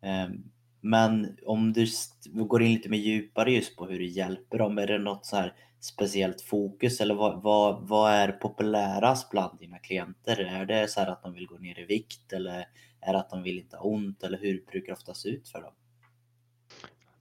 Ehm, 0.02 0.44
men 0.80 1.36
om 1.46 1.72
du 1.72 1.86
går 2.32 2.62
in 2.62 2.72
lite 2.72 2.88
mer 2.88 2.98
djupare 2.98 3.52
just 3.52 3.76
på 3.76 3.86
hur 3.86 3.98
du 3.98 4.06
hjälper 4.06 4.58
dem, 4.58 4.78
är 4.78 4.86
det 4.86 4.98
något 4.98 5.26
så 5.26 5.36
här 5.36 5.54
speciellt 5.80 6.40
fokus 6.40 7.00
eller 7.00 7.14
vad, 7.14 7.42
vad, 7.42 7.88
vad 7.88 8.12
är 8.12 8.32
populärast 8.32 9.30
bland 9.30 9.58
dina 9.58 9.78
klienter? 9.78 10.40
Är 10.40 10.66
det 10.66 10.88
så 10.88 11.00
att 11.00 11.22
de 11.22 11.34
vill 11.34 11.46
gå 11.46 11.58
ner 11.58 11.78
i 11.80 11.84
vikt 11.84 12.32
eller 12.32 12.68
är 13.00 13.12
det 13.12 13.18
att 13.18 13.30
de 13.30 13.42
vill 13.42 13.58
inte 13.58 13.76
ha 13.76 13.84
ont 13.84 14.22
eller 14.22 14.38
hur 14.38 14.64
brukar 14.70 14.86
det 14.86 14.92
ofta 14.92 15.14
se 15.14 15.28
ut 15.28 15.48
för 15.48 15.62
dem? 15.62 15.72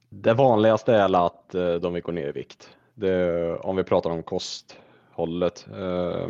Det 0.08 0.34
vanligaste 0.34 0.94
är 0.94 1.26
att 1.26 1.54
eh, 1.54 1.74
de 1.74 1.92
vill 1.92 2.02
gå 2.02 2.12
ner 2.12 2.28
i 2.28 2.32
vikt. 2.32 2.76
Det, 2.94 3.56
om 3.56 3.76
vi 3.76 3.84
pratar 3.84 4.10
om 4.10 4.22
kost, 4.22 4.78
hållet 5.20 5.66
eh, 5.78 6.28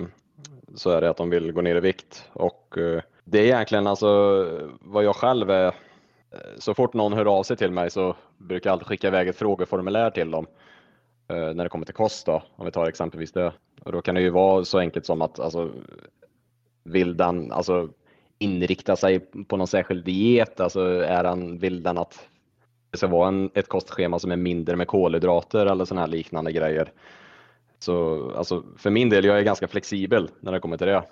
så 0.74 0.90
är 0.90 1.00
det 1.00 1.10
att 1.10 1.16
de 1.16 1.30
vill 1.30 1.52
gå 1.52 1.60
ner 1.60 1.76
i 1.76 1.80
vikt 1.80 2.28
och 2.32 2.78
eh, 2.78 3.02
det 3.24 3.38
är 3.38 3.44
egentligen 3.44 3.86
alltså 3.86 4.08
vad 4.80 5.04
jag 5.04 5.16
själv 5.16 5.50
är. 5.50 5.66
Eh, 5.66 5.72
så 6.58 6.74
fort 6.74 6.94
någon 6.94 7.12
hör 7.12 7.38
av 7.38 7.42
sig 7.42 7.56
till 7.56 7.70
mig 7.70 7.90
så 7.90 8.16
brukar 8.38 8.70
jag 8.70 8.72
alltid 8.72 8.88
skicka 8.88 9.08
iväg 9.08 9.28
ett 9.28 9.36
frågeformulär 9.36 10.10
till 10.10 10.30
dem 10.30 10.46
när 11.28 11.64
det 11.64 11.68
kommer 11.68 11.86
till 11.86 11.94
kost 11.94 12.26
då, 12.26 12.42
om 12.56 12.66
vi 12.66 12.72
tar 12.72 12.86
exempelvis 12.86 13.32
det. 13.32 13.52
Och 13.84 13.92
då 13.92 14.02
kan 14.02 14.14
det 14.14 14.20
ju 14.20 14.30
vara 14.30 14.64
så 14.64 14.78
enkelt 14.78 15.06
som 15.06 15.22
att 15.22 15.40
alltså, 15.40 15.70
vill 16.84 17.16
den 17.16 17.52
alltså, 17.52 17.88
inrikta 18.38 18.96
sig 18.96 19.20
på 19.48 19.56
någon 19.56 19.66
särskild 19.66 20.04
diet? 20.04 20.60
Alltså 20.60 20.80
är 20.90 21.22
den, 21.22 21.58
vill 21.58 21.82
den 21.82 21.98
att 21.98 22.28
det 22.90 22.98
ska 22.98 23.06
vara 23.06 23.28
en, 23.28 23.50
ett 23.54 23.68
kostschema 23.68 24.18
som 24.18 24.32
är 24.32 24.36
mindre 24.36 24.76
med 24.76 24.86
kolhydrater 24.86 25.66
eller 25.66 25.84
sådana 25.84 26.00
här 26.00 26.08
liknande 26.08 26.52
grejer? 26.52 26.92
Så 27.82 28.30
alltså, 28.36 28.64
för 28.76 28.90
min 28.90 29.08
del, 29.08 29.24
jag 29.24 29.38
är 29.38 29.42
ganska 29.42 29.68
flexibel 29.68 30.30
när 30.40 30.52
det 30.52 30.60
kommer 30.60 30.76
till 30.76 30.86
det. 30.86 31.02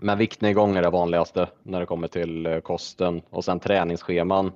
Men 0.00 0.18
viktnedgång 0.18 0.76
är 0.76 0.82
det 0.82 0.90
vanligaste 0.90 1.48
när 1.62 1.80
det 1.80 1.86
kommer 1.86 2.08
till 2.08 2.46
eh, 2.46 2.60
kosten 2.60 3.22
och 3.30 3.44
sen 3.44 3.60
träningsscheman 3.60 4.52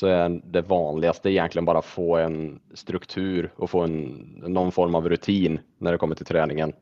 så 0.00 0.06
är 0.06 0.40
det 0.44 0.62
vanligaste 0.62 1.30
egentligen 1.30 1.64
bara 1.64 1.82
få 1.82 2.16
en 2.16 2.60
struktur 2.74 3.52
och 3.56 3.70
få 3.70 3.80
en, 3.80 4.02
någon 4.46 4.72
form 4.72 4.94
av 4.94 5.08
rutin 5.08 5.60
när 5.78 5.92
det 5.92 5.98
kommer 5.98 6.14
till 6.14 6.26
träningen. 6.26 6.72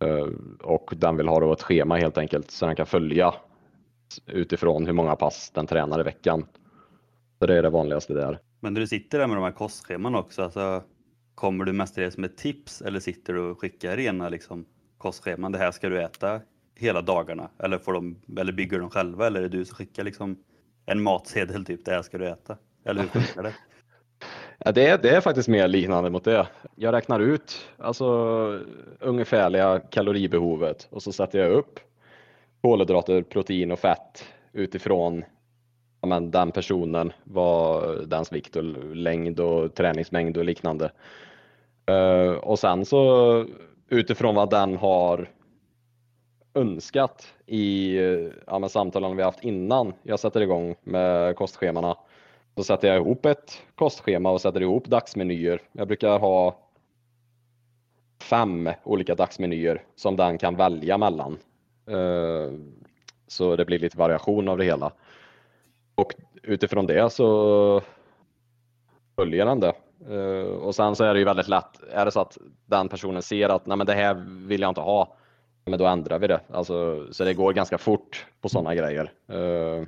Eh, 0.00 0.26
och 0.62 0.92
den 0.96 1.16
vill 1.16 1.28
ha 1.28 1.40
då 1.40 1.52
ett 1.52 1.62
schema 1.62 1.96
helt 1.96 2.18
enkelt 2.18 2.50
så 2.50 2.66
den 2.66 2.76
kan 2.76 2.86
följa 2.86 3.34
utifrån 4.26 4.86
hur 4.86 4.92
många 4.92 5.16
pass 5.16 5.50
den 5.50 5.66
tränar 5.66 6.00
i 6.00 6.02
veckan. 6.02 6.46
Så 7.38 7.46
det 7.46 7.58
är 7.58 7.62
det 7.62 7.70
vanligaste 7.70 8.14
där. 8.14 8.38
Men 8.60 8.74
när 8.74 8.80
du 8.80 8.86
sitter 8.86 9.18
där 9.18 9.26
med 9.26 9.36
de 9.36 9.44
här 9.44 9.52
kostscheman 9.52 10.14
också, 10.14 10.42
alltså, 10.42 10.82
kommer 11.38 11.64
du 11.64 11.72
mestadels 11.72 12.16
med 12.16 12.36
tips 12.36 12.82
eller 12.82 13.00
sitter 13.00 13.32
du 13.32 13.40
och 13.40 13.60
skickar 13.60 13.96
rena 13.96 14.28
liksom, 14.28 14.64
kostscheman? 14.98 15.52
Det 15.52 15.58
här 15.58 15.70
ska 15.70 15.88
du 15.88 16.02
äta 16.02 16.40
hela 16.74 17.02
dagarna 17.02 17.50
eller, 17.58 17.78
får 17.78 17.92
de, 17.92 18.16
eller 18.38 18.52
bygger 18.52 18.78
de 18.78 18.90
själva 18.90 19.26
eller 19.26 19.40
är 19.40 19.48
det 19.48 19.58
du 19.58 19.64
som 19.64 19.76
skickar 19.76 20.04
liksom 20.04 20.38
en 20.86 21.02
matsedel 21.02 21.64
typ, 21.64 21.84
det 21.84 21.90
här 21.90 22.02
ska 22.02 22.18
du 22.18 22.28
äta? 22.28 22.56
Eller 22.84 23.02
hur 23.02 23.08
funkar 23.08 23.42
det? 23.42 23.54
Ja, 24.64 24.72
det, 24.72 24.86
är, 24.86 24.98
det 24.98 25.10
är 25.10 25.20
faktiskt 25.20 25.48
mer 25.48 25.68
liknande 25.68 26.10
mot 26.10 26.24
det. 26.24 26.48
Jag 26.74 26.92
räknar 26.92 27.20
ut 27.20 27.68
alltså, 27.78 28.06
ungefärliga 29.00 29.80
kaloribehovet 29.80 30.88
och 30.90 31.02
så 31.02 31.12
sätter 31.12 31.38
jag 31.38 31.52
upp 31.52 31.80
kolhydrater, 32.60 33.22
protein 33.22 33.72
och 33.72 33.78
fett 33.78 34.24
utifrån 34.52 35.24
ja, 36.00 36.08
men, 36.08 36.30
den 36.30 36.52
personen, 36.52 37.12
vad 37.24 38.08
dens 38.08 38.32
vikt 38.32 38.56
och 38.56 38.64
längd 38.96 39.40
och 39.40 39.74
träningsmängd 39.74 40.36
och 40.36 40.44
liknande. 40.44 40.90
Uh, 41.90 42.30
och 42.30 42.58
sen 42.58 42.84
så 42.84 43.44
utifrån 43.88 44.34
vad 44.34 44.50
den 44.50 44.76
har 44.76 45.28
önskat 46.54 47.34
i 47.46 47.96
eh, 47.98 48.32
ja, 48.46 48.68
samtalen 48.68 49.16
vi 49.16 49.22
haft 49.22 49.44
innan 49.44 49.92
jag 50.02 50.20
sätter 50.20 50.40
igång 50.40 50.74
med 50.82 51.36
kostschemana. 51.36 51.96
Så 52.56 52.64
sätter 52.64 52.88
jag 52.88 52.96
ihop 52.96 53.26
ett 53.26 53.62
kostschema 53.74 54.30
och 54.30 54.40
sätter 54.40 54.62
ihop 54.62 54.86
dagsmenyer. 54.86 55.62
Jag 55.72 55.88
brukar 55.88 56.18
ha 56.18 56.58
fem 58.22 58.70
olika 58.84 59.14
dagsmenyer 59.14 59.82
som 59.96 60.16
den 60.16 60.38
kan 60.38 60.56
välja 60.56 60.98
mellan. 60.98 61.38
Eh, 61.90 62.52
så 63.26 63.56
det 63.56 63.64
blir 63.64 63.78
lite 63.78 63.98
variation 63.98 64.48
av 64.48 64.58
det 64.58 64.64
hela. 64.64 64.92
Och 65.94 66.14
utifrån 66.42 66.86
det 66.86 67.12
så 67.12 67.82
följer 69.16 69.46
den 69.46 69.60
det. 69.60 69.72
Uh, 70.10 70.46
och 70.46 70.74
sen 70.74 70.96
så 70.96 71.04
är 71.04 71.14
det 71.14 71.18
ju 71.18 71.24
väldigt 71.24 71.48
lätt, 71.48 71.82
är 71.92 72.04
det 72.04 72.10
så 72.10 72.20
att 72.20 72.38
den 72.66 72.88
personen 72.88 73.22
ser 73.22 73.48
att 73.48 73.66
nej 73.66 73.76
men 73.76 73.86
det 73.86 73.94
här 73.94 74.14
vill 74.46 74.60
jag 74.60 74.70
inte 74.70 74.80
ha, 74.80 75.16
men 75.64 75.78
då 75.78 75.86
ändrar 75.86 76.18
vi 76.18 76.26
det. 76.26 76.40
Alltså, 76.52 77.06
så 77.12 77.24
det 77.24 77.34
går 77.34 77.52
ganska 77.52 77.78
fort 77.78 78.26
på 78.40 78.48
sådana 78.48 78.74
grejer. 78.74 79.12
Uh, 79.32 79.86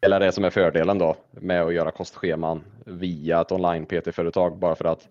eller 0.00 0.20
det 0.20 0.32
som 0.32 0.44
är 0.44 0.50
fördelen 0.50 0.98
då 0.98 1.16
med 1.30 1.62
att 1.62 1.74
göra 1.74 1.90
kostscheman 1.90 2.64
via 2.84 3.40
ett 3.40 3.52
online 3.52 3.86
PT-företag 3.86 4.58
bara 4.58 4.74
för 4.74 4.84
att 4.84 5.08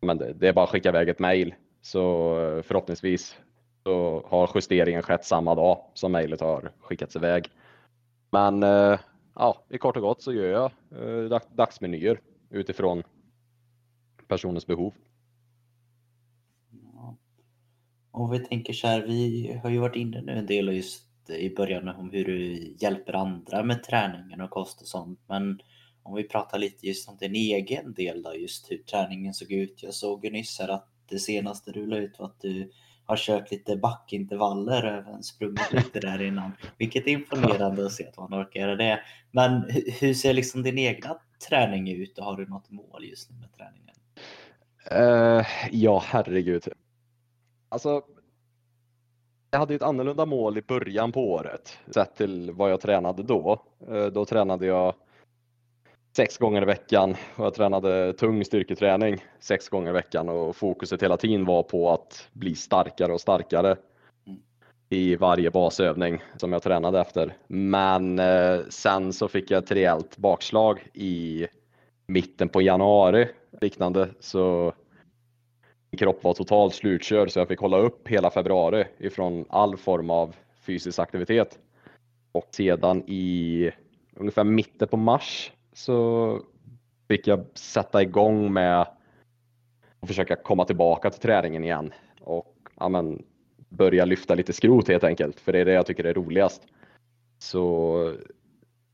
men 0.00 0.18
det, 0.18 0.32
det 0.32 0.48
är 0.48 0.52
bara 0.52 0.64
att 0.64 0.70
skicka 0.70 0.88
iväg 0.88 1.08
ett 1.08 1.18
mail 1.18 1.54
så 1.82 2.34
eh, 2.40 2.62
förhoppningsvis 2.62 3.36
så 3.84 4.24
har 4.28 4.50
justeringen 4.54 5.02
skett 5.02 5.24
samma 5.24 5.54
dag 5.54 5.84
som 5.94 6.12
mejlet 6.12 6.40
har 6.40 6.70
skickats 6.80 7.16
iväg. 7.16 7.48
Men 8.32 8.62
uh, 8.62 8.98
ja, 9.34 9.64
i 9.68 9.78
kort 9.78 9.96
och 9.96 10.02
gott 10.02 10.22
så 10.22 10.32
gör 10.32 10.46
jag 10.46 10.70
uh, 11.02 11.38
dagsmenyer 11.52 12.20
utifrån 12.50 13.02
personens 14.28 14.66
behov. 14.66 14.94
Om 18.10 18.30
vi 18.30 18.38
tänker 18.38 18.72
så 18.72 18.86
här, 18.86 19.00
vi 19.06 19.52
har 19.62 19.70
ju 19.70 19.78
varit 19.78 19.96
inne 19.96 20.22
nu 20.22 20.32
en 20.32 20.46
del 20.46 20.68
just 20.68 21.06
i 21.30 21.54
början 21.54 21.88
om 21.88 22.10
hur 22.10 22.24
du 22.24 22.54
hjälper 22.80 23.12
andra 23.12 23.62
med 23.62 23.82
träningen 23.82 24.40
och 24.40 24.50
kost 24.50 24.80
och 24.80 24.86
sånt. 24.86 25.20
Men 25.28 25.60
om 26.02 26.14
vi 26.14 26.24
pratar 26.24 26.58
lite 26.58 26.86
just 26.86 27.08
om 27.08 27.16
din 27.16 27.34
egen 27.34 27.94
del 27.94 28.22
då, 28.22 28.34
just 28.34 28.70
hur 28.70 28.78
träningen 28.78 29.34
såg 29.34 29.52
ut. 29.52 29.82
Jag 29.82 29.94
såg 29.94 30.24
ju 30.24 30.30
nyss 30.30 30.58
här 30.58 30.68
att 30.68 30.88
det 31.08 31.18
senaste 31.18 31.72
du 31.72 31.86
la 31.86 31.96
ut 31.96 32.18
var 32.18 32.26
att 32.26 32.40
du 32.40 32.70
har 33.06 33.16
kört 33.16 33.50
lite 33.50 33.76
backintervaller, 33.76 34.82
även 34.82 35.22
sprungit 35.22 35.72
lite 35.72 36.00
där 36.00 36.22
innan. 36.22 36.52
Vilket 36.78 37.06
är 37.06 37.10
imponerande 37.10 37.86
att 37.86 37.92
se 37.92 38.06
att 38.06 38.16
man 38.16 38.42
orkar 38.42 38.60
göra 38.60 38.76
det. 38.76 39.00
Men 39.30 39.70
hur 40.00 40.14
ser 40.14 40.34
liksom 40.34 40.62
din 40.62 40.78
egna 40.78 41.18
träning 41.48 41.88
ut 41.88 42.18
och 42.18 42.24
har 42.24 42.36
du 42.36 42.46
något 42.46 42.70
mål 42.70 43.04
just 43.04 43.30
nu 43.30 43.36
med 43.36 43.52
träningen? 43.52 43.96
Uh, 44.92 45.46
ja, 45.70 46.02
herregud. 46.06 46.68
Alltså, 47.68 48.02
jag 49.50 49.58
hade 49.58 49.74
ett 49.74 49.82
annorlunda 49.82 50.26
mål 50.26 50.58
i 50.58 50.62
början 50.62 51.12
på 51.12 51.32
året 51.32 51.78
sett 51.90 52.16
till 52.16 52.50
vad 52.50 52.70
jag 52.70 52.80
tränade 52.80 53.22
då. 53.22 53.62
Uh, 53.90 54.06
då 54.06 54.24
tränade 54.24 54.66
jag 54.66 54.94
sex 56.16 56.38
gånger 56.38 56.62
i 56.62 56.64
veckan 56.64 57.16
och 57.36 57.44
jag 57.44 57.54
tränade 57.54 58.12
tung 58.12 58.44
styrketräning 58.44 59.24
sex 59.40 59.68
gånger 59.68 59.90
i 59.90 59.92
veckan 59.92 60.28
och 60.28 60.56
fokuset 60.56 61.02
hela 61.02 61.16
tiden 61.16 61.44
var 61.44 61.62
på 61.62 61.90
att 61.90 62.28
bli 62.32 62.54
starkare 62.54 63.12
och 63.12 63.20
starkare 63.20 63.76
i 64.92 65.16
varje 65.16 65.50
basövning 65.50 66.22
som 66.36 66.52
jag 66.52 66.62
tränade 66.62 67.00
efter. 67.00 67.36
Men 67.46 68.18
eh, 68.18 68.60
sen 68.68 69.12
så 69.12 69.28
fick 69.28 69.50
jag 69.50 69.62
ett 69.62 69.70
rejält 69.70 70.16
bakslag 70.16 70.80
i 70.92 71.46
mitten 72.06 72.48
på 72.48 72.62
januari 72.62 73.28
liknande 73.60 74.08
så 74.20 74.72
min 75.90 75.98
kropp 75.98 76.24
var 76.24 76.34
totalt 76.34 76.74
slutkörd 76.74 77.30
så 77.30 77.38
jag 77.38 77.48
fick 77.48 77.60
hålla 77.60 77.78
upp 77.78 78.08
hela 78.08 78.30
februari 78.30 78.84
ifrån 78.98 79.44
all 79.48 79.76
form 79.76 80.10
av 80.10 80.36
fysisk 80.60 80.98
aktivitet. 80.98 81.58
Och 82.32 82.48
sedan 82.50 83.02
i 83.06 83.70
ungefär 84.14 84.44
mitten 84.44 84.88
på 84.88 84.96
mars 84.96 85.52
så 85.72 86.40
fick 87.08 87.26
jag 87.26 87.46
sätta 87.54 88.02
igång 88.02 88.52
med 88.52 88.80
att 88.80 90.08
försöka 90.08 90.36
komma 90.36 90.64
tillbaka 90.64 91.10
till 91.10 91.20
träningen 91.20 91.64
igen 91.64 91.92
och 92.20 92.56
ja, 92.80 92.88
men, 92.88 93.22
börja 93.70 94.04
lyfta 94.04 94.34
lite 94.34 94.52
skrot 94.52 94.88
helt 94.88 95.04
enkelt, 95.04 95.40
för 95.40 95.52
det 95.52 95.58
är 95.58 95.64
det 95.64 95.72
jag 95.72 95.86
tycker 95.86 96.04
är 96.04 96.14
roligast. 96.14 96.62
Så 97.38 98.14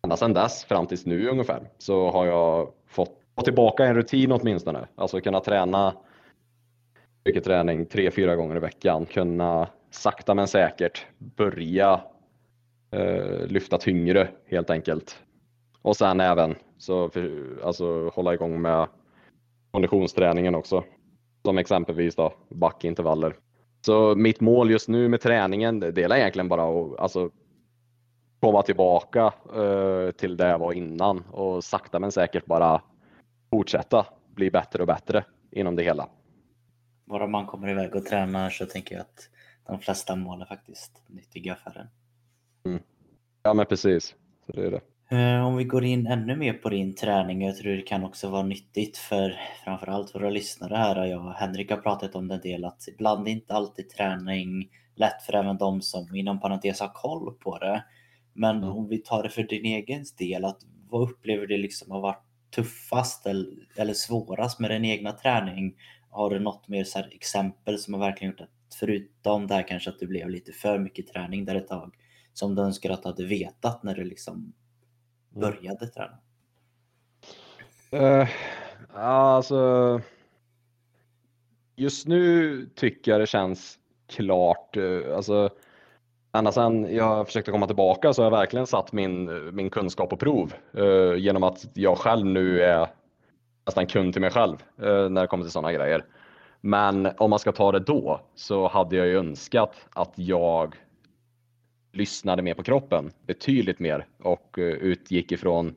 ända 0.04 0.16
sedan 0.16 0.32
dess 0.32 0.64
fram 0.64 0.86
tills 0.86 1.06
nu 1.06 1.28
ungefär 1.28 1.68
så 1.78 2.10
har 2.10 2.26
jag 2.26 2.72
fått 2.86 3.20
tillbaka 3.44 3.84
en 3.84 3.94
rutin 3.94 4.32
åtminstone, 4.32 4.88
alltså 4.94 5.20
kunna 5.20 5.40
träna 5.40 5.94
mycket 7.24 7.44
träning 7.44 7.86
tre, 7.86 8.10
fyra 8.10 8.36
gånger 8.36 8.56
i 8.56 8.60
veckan, 8.60 9.06
kunna 9.06 9.68
sakta 9.90 10.34
men 10.34 10.48
säkert 10.48 11.06
börja 11.18 12.00
eh, 12.90 13.46
lyfta 13.46 13.78
tyngre 13.78 14.28
helt 14.46 14.70
enkelt. 14.70 15.22
Och 15.82 15.96
sen 15.96 16.20
även 16.20 16.54
så 16.78 17.08
för, 17.08 17.58
alltså 17.64 18.08
hålla 18.08 18.34
igång 18.34 18.62
med 18.62 18.88
konditionsträningen 19.70 20.54
också. 20.54 20.84
Som 21.44 21.58
exempelvis 21.58 22.16
då 22.16 22.34
backintervaller. 22.48 23.36
Så 23.86 24.14
mitt 24.14 24.40
mål 24.40 24.70
just 24.70 24.88
nu 24.88 25.08
med 25.08 25.20
träningen, 25.20 25.80
det 25.80 25.98
är 25.98 26.16
egentligen 26.16 26.48
bara 26.48 26.62
att 26.62 27.00
alltså, 27.00 27.30
komma 28.40 28.62
tillbaka 28.62 29.32
eh, 29.54 30.10
till 30.10 30.36
det 30.36 30.48
jag 30.48 30.58
var 30.58 30.72
innan 30.72 31.20
och 31.30 31.64
sakta 31.64 31.98
men 31.98 32.12
säkert 32.12 32.46
bara 32.46 32.82
fortsätta 33.50 34.06
bli 34.34 34.50
bättre 34.50 34.82
och 34.82 34.86
bättre 34.86 35.24
inom 35.50 35.76
det 35.76 35.82
hela. 35.82 36.08
Bara 37.04 37.26
man 37.26 37.46
kommer 37.46 37.68
iväg 37.68 37.94
och 37.94 38.04
tränar 38.04 38.50
så 38.50 38.66
tänker 38.66 38.94
jag 38.94 39.02
att 39.02 39.30
de 39.66 39.78
flesta 39.78 40.16
mål 40.16 40.42
är 40.42 40.46
faktiskt 40.46 41.02
nyttiga 41.06 41.54
för 41.54 41.80
en. 41.80 41.88
Mm. 42.64 42.82
Ja 43.42 43.54
men 43.54 43.66
precis, 43.66 44.14
så 44.46 44.52
det 44.52 44.66
är 44.66 44.70
det. 44.70 44.80
Eh, 45.08 45.46
om 45.46 45.56
vi 45.56 45.64
går 45.64 45.84
in 45.84 46.06
ännu 46.06 46.36
mer 46.36 46.52
på 46.52 46.68
din 46.68 46.94
träning, 46.94 47.42
jag 47.42 47.56
tror 47.56 47.72
det 47.72 47.82
kan 47.82 48.04
också 48.04 48.28
vara 48.28 48.42
nyttigt 48.42 48.98
för 48.98 49.38
framförallt 49.64 50.14
våra 50.14 50.30
lyssnare 50.30 50.74
här. 50.74 51.04
Jag 51.04 51.26
och 51.26 51.32
Henrik 51.32 51.70
har 51.70 51.76
pratat 51.76 52.14
om 52.14 52.28
det 52.28 52.34
en 52.34 52.40
del 52.40 52.64
att 52.64 52.88
ibland 52.88 53.28
är 53.28 53.32
inte 53.32 53.54
alltid 53.54 53.88
träning 53.88 54.68
lätt 54.96 55.22
för 55.22 55.32
även 55.32 55.58
de 55.58 55.82
som 55.82 56.14
inom 56.14 56.40
parentes 56.40 56.80
har 56.80 56.92
koll 56.94 57.34
på 57.34 57.58
det. 57.58 57.84
Men 58.32 58.56
mm. 58.56 58.68
om 58.68 58.88
vi 58.88 58.98
tar 58.98 59.22
det 59.22 59.28
för 59.28 59.42
din 59.42 59.64
egen 59.64 60.04
del, 60.18 60.44
att 60.44 60.58
vad 60.90 61.10
upplever 61.10 61.46
du 61.46 61.56
liksom 61.56 61.90
har 61.90 62.00
varit 62.00 62.24
tuffast 62.56 63.26
eller 63.76 63.94
svårast 63.94 64.60
med 64.60 64.70
din 64.70 64.84
egna 64.84 65.12
träning? 65.12 65.74
Har 66.10 66.30
du 66.30 66.38
något 66.38 66.68
mer 66.68 66.84
så 66.84 66.98
exempel 66.98 67.78
som 67.78 67.94
har 67.94 68.00
verkligen 68.00 68.30
gjort 68.30 68.40
att 68.40 68.76
förutom 68.80 69.46
det 69.46 69.54
här 69.54 69.68
kanske 69.68 69.90
att 69.90 69.98
det 69.98 70.06
blev 70.06 70.30
lite 70.30 70.52
för 70.52 70.78
mycket 70.78 71.06
träning 71.06 71.44
där 71.44 71.54
ett 71.54 71.68
tag 71.68 71.94
som 72.32 72.54
du 72.54 72.62
önskar 72.62 72.90
att 72.90 73.02
du 73.02 73.08
hade 73.08 73.26
vetat 73.26 73.82
när 73.82 73.94
du 73.94 74.04
liksom. 74.04 74.52
Började 75.40 75.86
träna? 75.86 76.18
Uh, 77.94 78.28
alltså, 78.94 80.00
just 81.76 82.06
nu 82.06 82.66
tycker 82.74 83.10
jag 83.12 83.20
det 83.20 83.26
känns 83.26 83.78
klart. 84.08 84.76
Uh, 84.76 85.16
alltså, 85.16 85.50
ända 86.32 86.52
sedan 86.52 86.94
jag 86.94 87.26
försökte 87.26 87.50
komma 87.50 87.66
tillbaka 87.66 88.12
så 88.12 88.22
har 88.22 88.26
jag 88.26 88.38
verkligen 88.38 88.66
satt 88.66 88.92
min, 88.92 89.54
min 89.54 89.70
kunskap 89.70 90.10
på 90.10 90.16
prov 90.16 90.54
uh, 90.78 91.16
genom 91.16 91.42
att 91.42 91.66
jag 91.74 91.98
själv 91.98 92.26
nu 92.26 92.62
är 92.62 92.88
nästan 93.66 93.86
kund 93.86 94.12
till 94.12 94.22
mig 94.22 94.30
själv 94.30 94.56
uh, 94.82 95.08
när 95.08 95.20
det 95.20 95.26
kommer 95.26 95.44
till 95.44 95.52
sådana 95.52 95.72
grejer. 95.72 96.04
Men 96.60 97.08
om 97.18 97.30
man 97.30 97.38
ska 97.38 97.52
ta 97.52 97.72
det 97.72 97.80
då 97.80 98.20
så 98.34 98.68
hade 98.68 98.96
jag 98.96 99.06
ju 99.06 99.18
önskat 99.18 99.74
att 99.94 100.12
jag 100.14 100.76
lyssnade 101.96 102.42
mer 102.42 102.54
på 102.54 102.62
kroppen 102.62 103.10
betydligt 103.26 103.78
mer 103.78 104.06
och 104.22 104.58
eh, 104.58 104.64
utgick 104.64 105.32
ifrån 105.32 105.76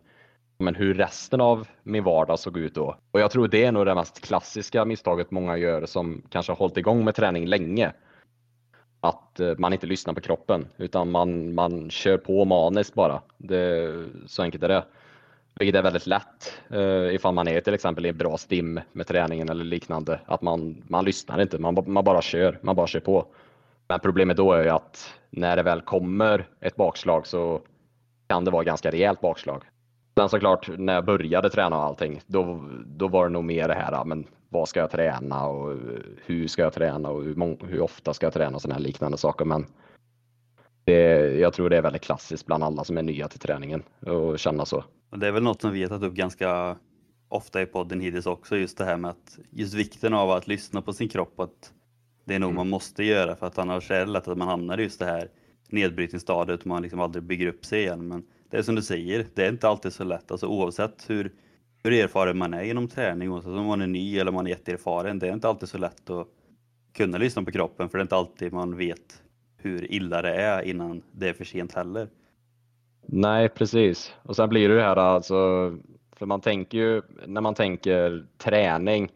men 0.58 0.76
hur 0.76 0.94
resten 0.94 1.42
av 1.42 1.68
min 1.84 2.04
vardag 2.04 2.40
såg 2.40 2.58
ut 2.58 2.76
då. 2.76 2.96
Och 3.12 3.20
jag 3.20 3.32
tror 3.32 3.48
det 3.48 3.64
är 3.64 3.72
nog 3.72 3.86
det 3.86 3.96
mest 3.96 4.22
klassiska 4.22 4.86
misstaget 4.86 5.32
många 5.32 5.58
gör 5.58 5.86
som 5.86 6.22
kanske 6.30 6.52
har 6.52 6.58
hållit 6.58 6.78
igång 6.78 7.06
med 7.06 7.16
träning 7.16 7.48
länge. 7.48 7.94
Att 9.00 9.40
eh, 9.40 9.54
man 9.58 9.74
inte 9.74 9.88
lyssnar 9.88 10.14
på 10.14 10.22
kroppen 10.22 10.68
utan 10.78 11.12
man, 11.12 11.54
man 11.54 11.90
kör 11.90 12.18
på 12.18 12.46
maniskt 12.46 12.94
bara. 12.94 13.22
Det, 13.38 13.92
så 14.26 14.44
enkelt 14.44 14.64
är 14.64 14.68
det. 14.68 14.86
Vilket 15.60 15.76
är 15.76 15.84
väldigt 15.84 16.08
lätt 16.08 16.62
eh, 16.70 17.16
ifall 17.16 17.34
man 17.34 17.48
är 17.48 17.62
till 17.62 17.74
exempel 17.74 18.06
i 18.06 18.14
bra 18.14 18.38
stim 18.38 18.80
med 18.92 19.08
träningen 19.08 19.50
eller 19.50 19.64
liknande. 19.64 20.20
Att 20.26 20.42
man, 20.42 20.84
man 20.88 21.06
lyssnar 21.06 21.42
inte, 21.42 21.58
man, 21.58 21.84
man 21.88 22.04
bara 22.04 22.22
kör, 22.22 22.60
man 22.62 22.76
bara 22.76 22.88
kör 22.88 23.00
på. 23.00 23.26
Men 23.89 23.99
problemet 23.99 24.38
då 24.38 24.54
är 24.54 24.63
ju 24.63 24.69
att 24.69 25.13
när 25.30 25.56
det 25.56 25.63
väl 25.63 25.82
kommer 25.82 26.47
ett 26.62 26.75
bakslag 26.75 27.28
så 27.28 27.62
kan 28.28 28.45
det 28.45 28.52
vara 28.52 28.63
ganska 28.63 28.91
rejält 28.91 29.21
bakslag. 29.21 29.63
Sen 30.17 30.30
såklart 30.30 30.69
när 30.78 30.93
jag 30.93 31.06
började 31.06 31.49
träna 31.49 31.78
och 31.78 31.84
allting, 31.84 32.21
då, 32.28 32.69
då 32.86 33.08
var 33.08 33.25
det 33.25 33.34
nog 33.34 33.43
mer 33.43 33.67
det 33.67 33.73
här, 33.73 34.06
men 34.06 34.28
vad 34.49 34.69
ska 34.69 34.80
jag 34.80 34.91
träna 34.91 35.47
och 35.47 35.78
hur 36.25 36.47
ska 36.47 36.62
jag 36.62 36.73
träna 36.73 37.10
och 37.10 37.23
hur, 37.23 37.67
hur 37.67 37.82
ofta 37.82 38.13
ska 38.13 38.25
jag 38.25 38.34
träna 38.34 38.56
och 38.56 38.62
sådana 38.62 38.75
här 38.75 38.82
liknande 38.82 39.17
saker. 39.17 39.45
Men 39.45 39.65
det, 40.84 41.02
jag 41.39 41.54
tror 41.54 41.69
det 41.69 41.78
är 41.78 41.82
väldigt 41.82 42.02
klassiskt 42.02 42.45
bland 42.45 42.63
alla 42.63 42.84
som 42.84 42.97
är 42.97 43.04
nya 43.04 43.28
till 43.28 43.39
träningen 43.39 43.84
och 44.06 44.39
känna 44.39 44.65
så. 44.65 44.84
Det 45.15 45.28
är 45.28 45.32
väl 45.32 45.43
något 45.43 45.62
som 45.62 45.71
vi 45.71 45.82
har 45.82 45.89
tagit 45.89 46.04
upp 46.04 46.13
ganska 46.13 46.78
ofta 47.30 47.62
i 47.62 47.65
podden 47.65 47.99
hittills 47.99 48.25
också, 48.25 48.58
just 48.58 48.78
det 48.78 48.86
här 48.86 48.97
med 48.97 49.12
att 49.12 49.39
just 49.49 49.73
vikten 49.73 50.13
av 50.13 50.32
att 50.32 50.47
lyssna 50.47 50.82
på 50.82 50.93
sin 50.93 51.10
kropp, 51.10 51.39
att 51.39 51.73
det 52.30 52.36
är 52.36 52.39
nog 52.39 52.50
mm. 52.50 52.56
man 52.56 52.70
måste 52.70 53.04
göra 53.04 53.36
för 53.36 53.48
att 53.48 53.58
annars 53.58 53.92
är 53.92 54.00
det 54.00 54.12
lätt 54.12 54.28
att 54.28 54.38
man 54.38 54.48
hamnar 54.48 54.78
i 54.80 54.84
just 54.84 55.00
det 55.00 55.06
här 55.06 55.30
nedbrytningsstadiet 55.70 56.60
och 56.62 56.68
man 56.68 56.82
liksom 56.82 57.00
aldrig 57.00 57.24
bygger 57.24 57.48
upp 57.48 57.65
sig 57.65 57.82
igen. 57.82 58.08
Men 58.08 58.24
det 58.50 58.58
är 58.58 58.62
som 58.62 58.76
du 58.76 58.82
säger, 58.82 59.26
det 59.34 59.46
är 59.46 59.50
inte 59.50 59.68
alltid 59.68 59.94
så 59.94 60.04
lätt. 60.04 60.32
Alltså 60.32 60.48
oavsett 60.48 61.10
hur, 61.10 61.32
hur 61.84 61.94
erfaren 61.94 62.38
man 62.38 62.54
är 62.54 62.63
inom 62.63 62.88
träning, 62.88 63.32
oavsett 63.32 63.52
om 63.52 63.65
man 63.65 63.82
är 63.82 63.88
ny 63.88 64.20
eller 64.20 64.32
man 64.32 64.46
är 64.46 64.50
jätteerfaren, 64.50 65.20
det 65.20 65.28
är 65.28 65.34
inte 65.34 65.48
alltid 65.48 65.70
så 65.70 65.78
lätt 65.78 66.10
att 66.10 66.28
kunna 66.94 67.18
lyssna 67.18 67.44
på 67.44 67.52
kroppen 67.52 67.89
för 67.89 67.98
det 67.98 68.02
är 68.02 68.04
inte 68.04 68.15
alltid 68.15 68.54
man 68.54 68.78
vet 68.78 69.24
hur 69.58 69.92
illa 69.92 70.22
det 70.22 70.36
är 70.36 70.62
innan 70.62 71.02
det 71.12 71.30
är 71.30 71.34
för 71.34 71.46
sent 71.46 71.74
heller. 71.74 72.08
Nej, 73.06 73.50
precis. 73.50 74.13
Och 74.24 74.36
sen 74.36 74.50
blir 74.50 74.70
det 74.70 74.76
det 74.76 74.82
här 74.82 74.96
alltså, 74.96 75.36
för 76.15 76.26
man 76.26 76.42
tänker 76.42 76.78
ju, 76.78 77.02
när 77.28 77.42
man 77.42 77.56
tänker 77.56 78.26
träning, 78.38 79.10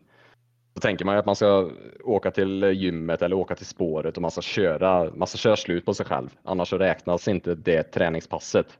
då 0.73 0.79
tänker 0.79 1.05
man 1.05 1.15
ju 1.15 1.19
att 1.19 1.25
man 1.25 1.35
ska 1.35 1.69
åka 2.03 2.31
till 2.31 2.63
gymmet 2.63 3.21
eller 3.21 3.35
åka 3.35 3.55
till 3.55 3.65
spåret 3.65 4.15
och 4.15 4.21
man 4.21 4.31
ska 4.31 4.41
köra, 4.41 5.11
man 5.15 5.27
ska 5.27 5.37
köra 5.37 5.55
slut 5.55 5.85
på 5.85 5.93
sig 5.93 6.05
själv. 6.05 6.29
Annars 6.43 6.69
så 6.69 6.77
räknas 6.77 7.27
inte 7.27 7.55
det 7.55 7.83
träningspasset. 7.83 8.79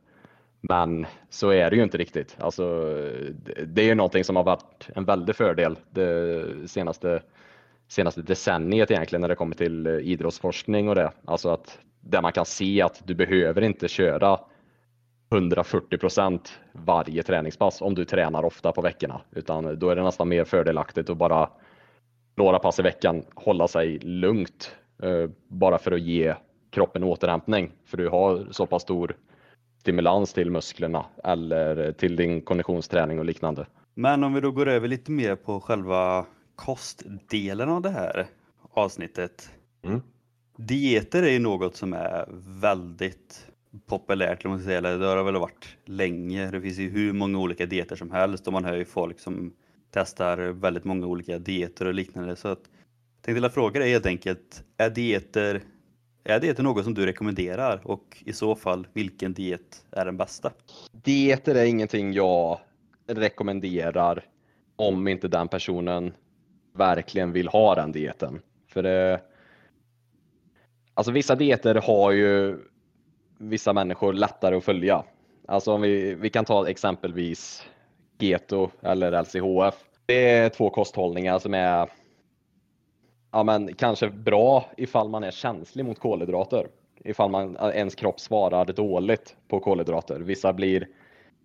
Men 0.61 1.05
så 1.29 1.49
är 1.49 1.69
det 1.69 1.75
ju 1.75 1.83
inte 1.83 1.97
riktigt. 1.97 2.37
Alltså, 2.39 2.63
det 3.65 3.81
är 3.81 3.85
ju 3.85 3.95
någonting 3.95 4.23
som 4.23 4.35
har 4.35 4.43
varit 4.43 4.89
en 4.95 5.05
väldig 5.05 5.35
fördel 5.35 5.79
det 5.89 6.45
senaste, 6.69 7.21
senaste 7.87 8.21
decenniet 8.21 8.91
egentligen 8.91 9.21
när 9.21 9.27
det 9.27 9.35
kommer 9.35 9.55
till 9.55 9.87
eh, 9.87 9.93
idrottsforskning 9.93 10.89
och 10.89 10.95
det. 10.95 11.11
Alltså 11.25 11.49
att 11.49 11.79
där 12.01 12.21
man 12.21 12.31
kan 12.31 12.45
se 12.45 12.81
att 12.81 13.01
du 13.05 13.15
behöver 13.15 13.61
inte 13.61 13.87
köra 13.87 14.39
140 15.31 15.97
procent 15.97 16.59
varje 16.71 17.23
träningspass 17.23 17.81
om 17.81 17.95
du 17.95 18.05
tränar 18.05 18.45
ofta 18.45 18.71
på 18.71 18.81
veckorna, 18.81 19.21
utan 19.31 19.79
då 19.79 19.89
är 19.89 19.95
det 19.95 20.03
nästan 20.03 20.29
mer 20.29 20.43
fördelaktigt 20.43 21.09
att 21.09 21.17
bara 21.17 21.49
några 22.35 22.59
pass 22.59 22.79
i 22.79 22.81
veckan 22.81 23.23
hålla 23.35 23.67
sig 23.67 23.99
lugnt 23.99 24.75
eh, 25.03 25.29
bara 25.47 25.77
för 25.77 25.91
att 25.91 26.01
ge 26.01 26.35
kroppen 26.69 27.03
återhämtning. 27.03 27.71
För 27.85 27.97
du 27.97 28.09
har 28.09 28.47
så 28.51 28.65
pass 28.65 28.81
stor 28.81 29.15
stimulans 29.79 30.33
till 30.33 30.51
musklerna 30.51 31.05
eller 31.23 31.91
till 31.91 32.15
din 32.15 32.41
konditionsträning 32.41 33.19
och 33.19 33.25
liknande. 33.25 33.65
Men 33.93 34.23
om 34.23 34.33
vi 34.33 34.41
då 34.41 34.51
går 34.51 34.67
över 34.67 34.87
lite 34.87 35.11
mer 35.11 35.35
på 35.35 35.59
själva 35.59 36.25
kostdelen 36.55 37.69
av 37.69 37.81
det 37.81 37.89
här 37.89 38.27
avsnittet. 38.73 39.51
Mm. 39.83 40.01
Dieter 40.57 41.23
är 41.23 41.31
ju 41.31 41.39
något 41.39 41.75
som 41.75 41.93
är 41.93 42.25
väldigt 42.61 43.47
populärt, 43.85 44.45
eller 44.45 44.97
det 44.97 45.05
har 45.05 45.23
väl 45.23 45.37
varit 45.37 45.77
länge. 45.85 46.51
Det 46.51 46.61
finns 46.61 46.77
ju 46.77 46.89
hur 46.89 47.13
många 47.13 47.39
olika 47.39 47.65
dieter 47.65 47.95
som 47.95 48.11
helst 48.11 48.47
och 48.47 48.53
man 48.53 48.65
hör 48.65 48.75
ju 48.75 48.85
folk 48.85 49.19
som 49.19 49.53
testar 49.93 50.37
väldigt 50.37 50.83
många 50.83 51.07
olika 51.07 51.39
dieter 51.39 51.85
och 51.85 51.93
liknande. 51.93 52.35
Så 52.35 52.47
att, 52.47 52.69
jag 53.25 53.53
fråga 53.53 53.79
dig 53.79 53.91
helt 53.91 54.05
enkelt, 54.05 54.63
är 54.77 54.89
dieter, 54.89 55.61
är 56.23 56.39
dieter 56.39 56.63
något 56.63 56.83
som 56.83 56.93
du 56.93 57.05
rekommenderar 57.05 57.81
och 57.83 58.23
i 58.25 58.33
så 58.33 58.55
fall 58.55 58.87
vilken 58.93 59.33
diet 59.33 59.85
är 59.91 60.05
den 60.05 60.17
bästa? 60.17 60.51
Dieter 60.91 61.55
är 61.55 61.65
ingenting 61.65 62.13
jag 62.13 62.59
rekommenderar 63.07 64.25
om 64.75 65.07
inte 65.07 65.27
den 65.27 65.47
personen 65.47 66.13
verkligen 66.73 67.31
vill 67.31 67.47
ha 67.47 67.75
den 67.75 67.91
dieten. 67.91 68.41
För 68.67 68.83
det, 68.83 69.21
alltså 70.93 71.11
vissa 71.11 71.35
dieter 71.35 71.75
har 71.75 72.11
ju 72.11 72.57
vissa 73.37 73.73
människor 73.73 74.13
lättare 74.13 74.55
att 74.55 74.63
följa. 74.63 75.03
Alltså 75.47 75.73
om 75.73 75.81
vi, 75.81 76.15
vi 76.15 76.29
kan 76.29 76.45
ta 76.45 76.67
exempelvis 76.67 77.63
Keto 78.23 78.69
eller 78.81 79.21
LCHF. 79.21 79.75
Det 80.05 80.29
är 80.29 80.49
två 80.49 80.69
kosthållningar 80.69 81.39
som 81.39 81.53
är 81.53 81.89
ja, 83.31 83.43
men 83.43 83.73
kanske 83.73 84.09
bra 84.09 84.65
ifall 84.77 85.09
man 85.09 85.23
är 85.23 85.31
känslig 85.31 85.85
mot 85.85 85.99
kolhydrater. 85.99 86.67
Ifall 87.03 87.29
man, 87.31 87.55
eh, 87.57 87.67
ens 87.67 87.95
kropp 87.95 88.19
svarar 88.19 88.65
dåligt 88.65 89.35
på 89.47 89.59
kolhydrater. 89.59 90.19
Vissa 90.19 90.53
blir 90.53 90.87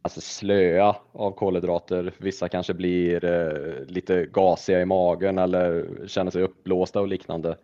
alltså 0.02 0.20
slöa 0.20 0.96
av 1.12 1.30
kolhydrater. 1.30 2.14
Vissa 2.18 2.48
kanske 2.48 2.74
blir 2.74 3.24
eh, 3.24 3.84
lite 3.86 4.26
gasiga 4.26 4.80
i 4.80 4.84
magen 4.84 5.38
eller 5.38 5.86
känner 6.06 6.30
sig 6.30 6.42
uppblåsta 6.42 7.00
och 7.00 7.08
liknande. 7.08 7.56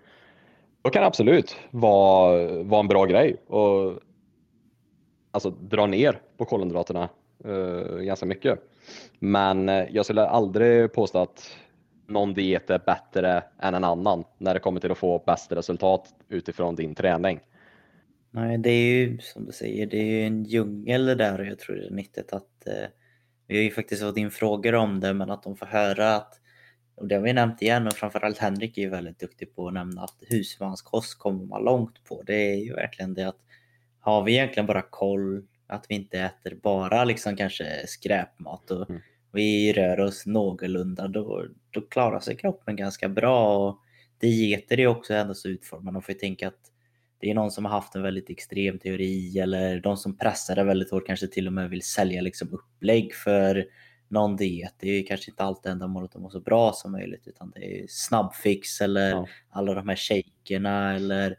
Då 0.82 0.90
kan 0.90 1.02
det 1.02 1.06
absolut 1.06 1.56
vara, 1.70 2.62
vara 2.62 2.80
en 2.80 2.88
bra 2.88 3.04
grej 3.04 3.36
och 3.46 3.98
alltså 5.30 5.50
dra 5.50 5.86
ner 5.86 6.20
på 6.36 6.44
kolhydraterna 6.44 7.08
eh, 7.44 7.96
ganska 7.96 8.26
mycket. 8.26 8.58
Men 9.18 9.68
eh, 9.68 9.86
jag 9.90 10.04
skulle 10.04 10.26
aldrig 10.26 10.92
påstå 10.92 11.18
att 11.18 11.56
någon 12.06 12.34
diet 12.34 12.70
är 12.70 12.78
bättre 12.78 13.42
än 13.58 13.74
en 13.74 13.84
annan 13.84 14.24
när 14.38 14.54
det 14.54 14.60
kommer 14.60 14.80
till 14.80 14.90
att 14.90 14.98
få 14.98 15.22
bäst 15.26 15.52
resultat 15.52 16.08
utifrån 16.28 16.74
din 16.74 16.94
träning. 16.94 17.40
Nej, 18.30 18.58
det 18.58 18.70
är 18.70 18.84
ju 18.84 19.18
som 19.18 19.44
du 19.46 19.52
säger, 19.52 19.86
det 19.86 19.96
är 19.96 20.04
ju 20.04 20.26
en 20.26 20.44
djungel 20.44 21.06
det 21.06 21.14
där 21.14 21.40
och 21.40 21.46
jag 21.46 21.58
tror 21.58 21.76
det 21.76 21.86
är 21.86 21.90
nyttigt 21.90 22.32
att 22.32 22.66
eh, 22.66 22.88
vi 23.46 23.56
har 23.56 23.62
ju 23.62 23.70
faktiskt 23.70 24.02
fått 24.02 24.16
in 24.16 24.30
frågor 24.30 24.74
om 24.74 25.00
det, 25.00 25.14
men 25.14 25.30
att 25.30 25.42
de 25.42 25.56
får 25.56 25.66
höra 25.66 26.16
att 26.16 26.40
och 26.96 27.08
det 27.08 27.14
har 27.14 27.22
vi 27.22 27.32
nämnt 27.32 27.62
igen 27.62 27.86
och 27.86 27.92
framförallt 27.92 28.38
Henrik 28.38 28.78
är 28.78 28.82
ju 28.82 28.88
väldigt 28.88 29.18
duktig 29.18 29.54
på 29.54 29.68
att 29.68 29.74
nämna 29.74 30.02
att 30.02 30.16
husmanskost 30.20 31.18
kommer 31.18 31.44
man 31.44 31.64
långt 31.64 32.04
på. 32.04 32.22
Det 32.26 32.34
är 32.34 32.56
ju 32.56 32.74
verkligen 32.74 33.14
det 33.14 33.28
att 33.28 33.38
har 34.00 34.22
vi 34.22 34.32
egentligen 34.32 34.66
bara 34.66 34.82
koll 34.82 35.46
att 35.66 35.86
vi 35.88 35.94
inte 35.94 36.18
äter 36.18 36.54
bara 36.62 37.04
liksom 37.04 37.36
kanske 37.36 37.86
skräpmat 37.86 38.70
och 38.70 38.90
mm. 38.90 39.02
vi 39.32 39.72
rör 39.72 40.00
oss 40.00 40.26
någorlunda 40.26 41.08
då, 41.08 41.46
då 41.70 41.80
klarar 41.80 42.20
sig 42.20 42.36
kroppen 42.36 42.76
ganska 42.76 43.08
bra. 43.08 43.68
Och 43.68 43.78
dieter 44.18 44.80
är 44.80 44.86
också 44.86 45.14
ändå 45.14 45.34
så 45.34 45.48
utformade. 45.48 45.92
Man 45.92 46.02
får 46.02 46.12
tänka 46.12 46.48
att 46.48 46.70
det 47.20 47.30
är 47.30 47.34
någon 47.34 47.50
som 47.50 47.64
har 47.64 47.72
haft 47.72 47.94
en 47.94 48.02
väldigt 48.02 48.30
extrem 48.30 48.78
teori 48.78 49.38
eller 49.38 49.80
de 49.80 49.96
som 49.96 50.16
pressar 50.16 50.56
det 50.56 50.64
väldigt 50.64 50.90
hårt 50.90 51.06
kanske 51.06 51.26
till 51.26 51.46
och 51.46 51.52
med 51.52 51.70
vill 51.70 51.82
sälja 51.82 52.22
liksom 52.22 52.48
upplägg 52.52 53.14
för 53.14 53.66
någon 54.08 54.36
diet. 54.36 54.74
Det 54.78 54.90
är 54.90 55.06
kanske 55.06 55.30
inte 55.30 55.42
alltid 55.42 55.72
ändamålet 55.72 56.14
att 56.14 56.22
må 56.22 56.30
så 56.30 56.40
bra 56.40 56.72
som 56.72 56.92
möjligt 56.92 57.26
utan 57.26 57.50
det 57.50 57.80
är 57.80 57.86
snabbfix 57.88 58.80
eller 58.80 59.10
ja. 59.10 59.26
alla 59.50 59.74
de 59.74 59.88
här 59.88 59.96
shakerna 59.96 60.94
eller 60.94 61.36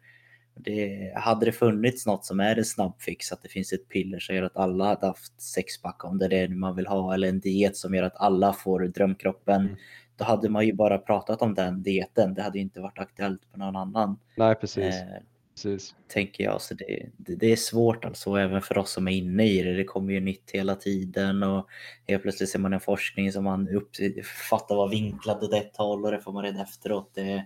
det, 0.56 1.14
hade 1.16 1.46
det 1.46 1.52
funnits 1.52 2.06
något 2.06 2.26
som 2.26 2.40
är 2.40 2.56
en 2.56 2.66
snabbfix, 2.66 3.32
att 3.32 3.44
det 3.44 3.50
finns 3.50 3.74
ett 3.74 3.90
piller 3.90 4.20
som 4.20 4.36
gör 4.36 4.44
att 4.44 4.58
alla 4.58 4.86
hade 4.86 5.08
haft 5.08 5.42
sexpack 5.42 6.06
om 6.06 6.18
det 6.18 6.26
är 6.26 6.48
det 6.48 6.56
man 6.56 6.76
vill 6.76 6.88
ha 6.88 7.14
eller 7.14 7.28
en 7.28 7.40
diet 7.40 7.78
som 7.78 7.94
gör 7.94 8.04
att 8.04 8.16
alla 8.16 8.54
får 8.54 8.80
drömkroppen. 8.80 9.62
Mm. 9.62 9.76
Då 10.18 10.26
hade 10.26 10.50
man 10.50 10.66
ju 10.66 10.74
bara 10.74 10.98
pratat 10.98 11.42
om 11.42 11.54
den 11.54 11.84
dieten. 11.84 12.34
Det 12.34 12.42
hade 12.42 12.60
inte 12.60 12.80
varit 12.80 13.00
aktuellt 13.00 13.52
på 13.52 13.60
någon 13.60 13.76
annan. 13.76 14.20
Nej, 14.36 14.56
precis. 14.56 14.96
Eh, 14.96 15.22
Precis. 15.56 15.96
Tänker 16.08 16.44
jag. 16.44 16.62
Så 16.62 16.74
det, 16.74 17.10
det, 17.18 17.36
det, 17.36 17.52
är 17.52 17.56
svårt 17.56 18.06
alltså, 18.06 18.36
även 18.36 18.62
för 18.62 18.78
oss 18.78 18.92
som 18.92 19.08
är 19.08 19.12
inne 19.12 19.46
i 19.46 19.64
det. 19.64 19.74
Det 19.74 19.84
kommer 19.84 20.14
ju 20.14 20.20
nytt 20.20 20.52
hela 20.54 20.76
tiden 20.76 21.44
och 21.44 21.68
helt 22.08 22.24
plötsligt 22.24 22.50
ser 22.50 22.60
man 22.60 22.74
en 22.74 22.80
forskning 22.80 23.32
som 23.32 23.44
man 23.44 23.70
uppfattar 23.70 24.76
var 24.76 24.90
vinklad 24.90 25.44
åt 25.44 25.54
ett 25.54 25.78
håll 25.78 26.06
och 26.06 26.12
det 26.12 26.20
får 26.20 26.32
man 26.32 26.44
reda 26.44 26.62
efteråt. 26.62 27.12
Det, 27.14 27.46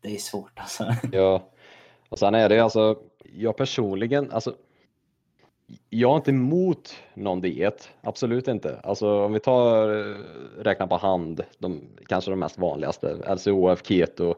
det 0.00 0.14
är 0.14 0.18
svårt 0.18 0.58
alltså. 0.58 0.94
Ja, 1.12 1.50
och 2.10 2.18
sen 2.18 2.34
är 2.34 2.48
det 2.48 2.60
alltså, 2.60 2.98
jag 3.22 3.56
personligen, 3.56 4.30
alltså 4.30 4.54
jag 5.90 6.12
är 6.12 6.16
inte 6.16 6.30
emot 6.30 6.96
någon 7.14 7.40
diet, 7.40 7.90
absolut 8.00 8.48
inte. 8.48 8.80
Alltså 8.82 9.24
om 9.24 9.32
vi 9.32 9.40
tar, 9.40 9.88
eh, 9.88 10.16
räknar 10.58 10.86
på 10.86 10.96
hand, 10.96 11.44
de, 11.58 11.80
kanske 12.06 12.30
de 12.30 12.38
mest 12.38 12.58
vanligaste, 12.58 13.16
LCHF, 13.34 13.86
keto, 13.86 14.34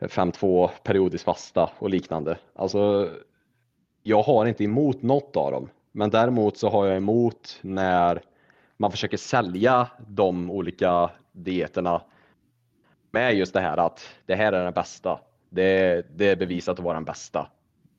5-2 0.00 0.70
periodisk 0.82 1.24
fasta 1.24 1.70
och 1.78 1.90
liknande. 1.90 2.38
Alltså, 2.54 3.10
jag 4.02 4.22
har 4.22 4.46
inte 4.46 4.64
emot 4.64 5.02
något 5.02 5.36
av 5.36 5.52
dem, 5.52 5.68
men 5.92 6.10
däremot 6.10 6.56
så 6.56 6.68
har 6.68 6.86
jag 6.86 6.96
emot 6.96 7.58
när 7.62 8.22
man 8.76 8.90
försöker 8.90 9.16
sälja 9.16 9.88
de 10.08 10.50
olika 10.50 11.10
dieterna 11.32 12.02
med 13.10 13.34
just 13.34 13.54
det 13.54 13.60
här 13.60 13.76
att 13.76 14.08
det 14.26 14.34
här 14.34 14.52
är 14.52 14.64
den 14.64 14.72
bästa. 14.72 15.20
Det, 15.48 16.06
det 16.16 16.28
är 16.28 16.36
bevisat 16.36 16.78
att 16.78 16.84
vara 16.84 16.94
den 16.94 17.04
bästa 17.04 17.50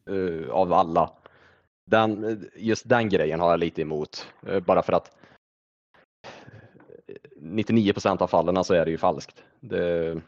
uh, 0.09 0.49
av 0.49 0.73
alla. 0.73 1.11
Den, 1.85 2.41
just 2.55 2.89
den 2.89 3.09
grejen 3.09 3.39
har 3.39 3.49
jag 3.49 3.59
lite 3.59 3.81
emot, 3.81 4.27
uh, 4.49 4.59
bara 4.59 4.83
för 4.83 4.93
att 4.93 5.11
99 7.35 7.93
procent 7.93 8.21
av 8.21 8.27
fallen 8.27 8.63
så 8.63 8.73
är 8.73 8.85
det 8.85 8.91
ju 8.91 8.97
falskt. 8.97 9.43
Det, 9.59 10.21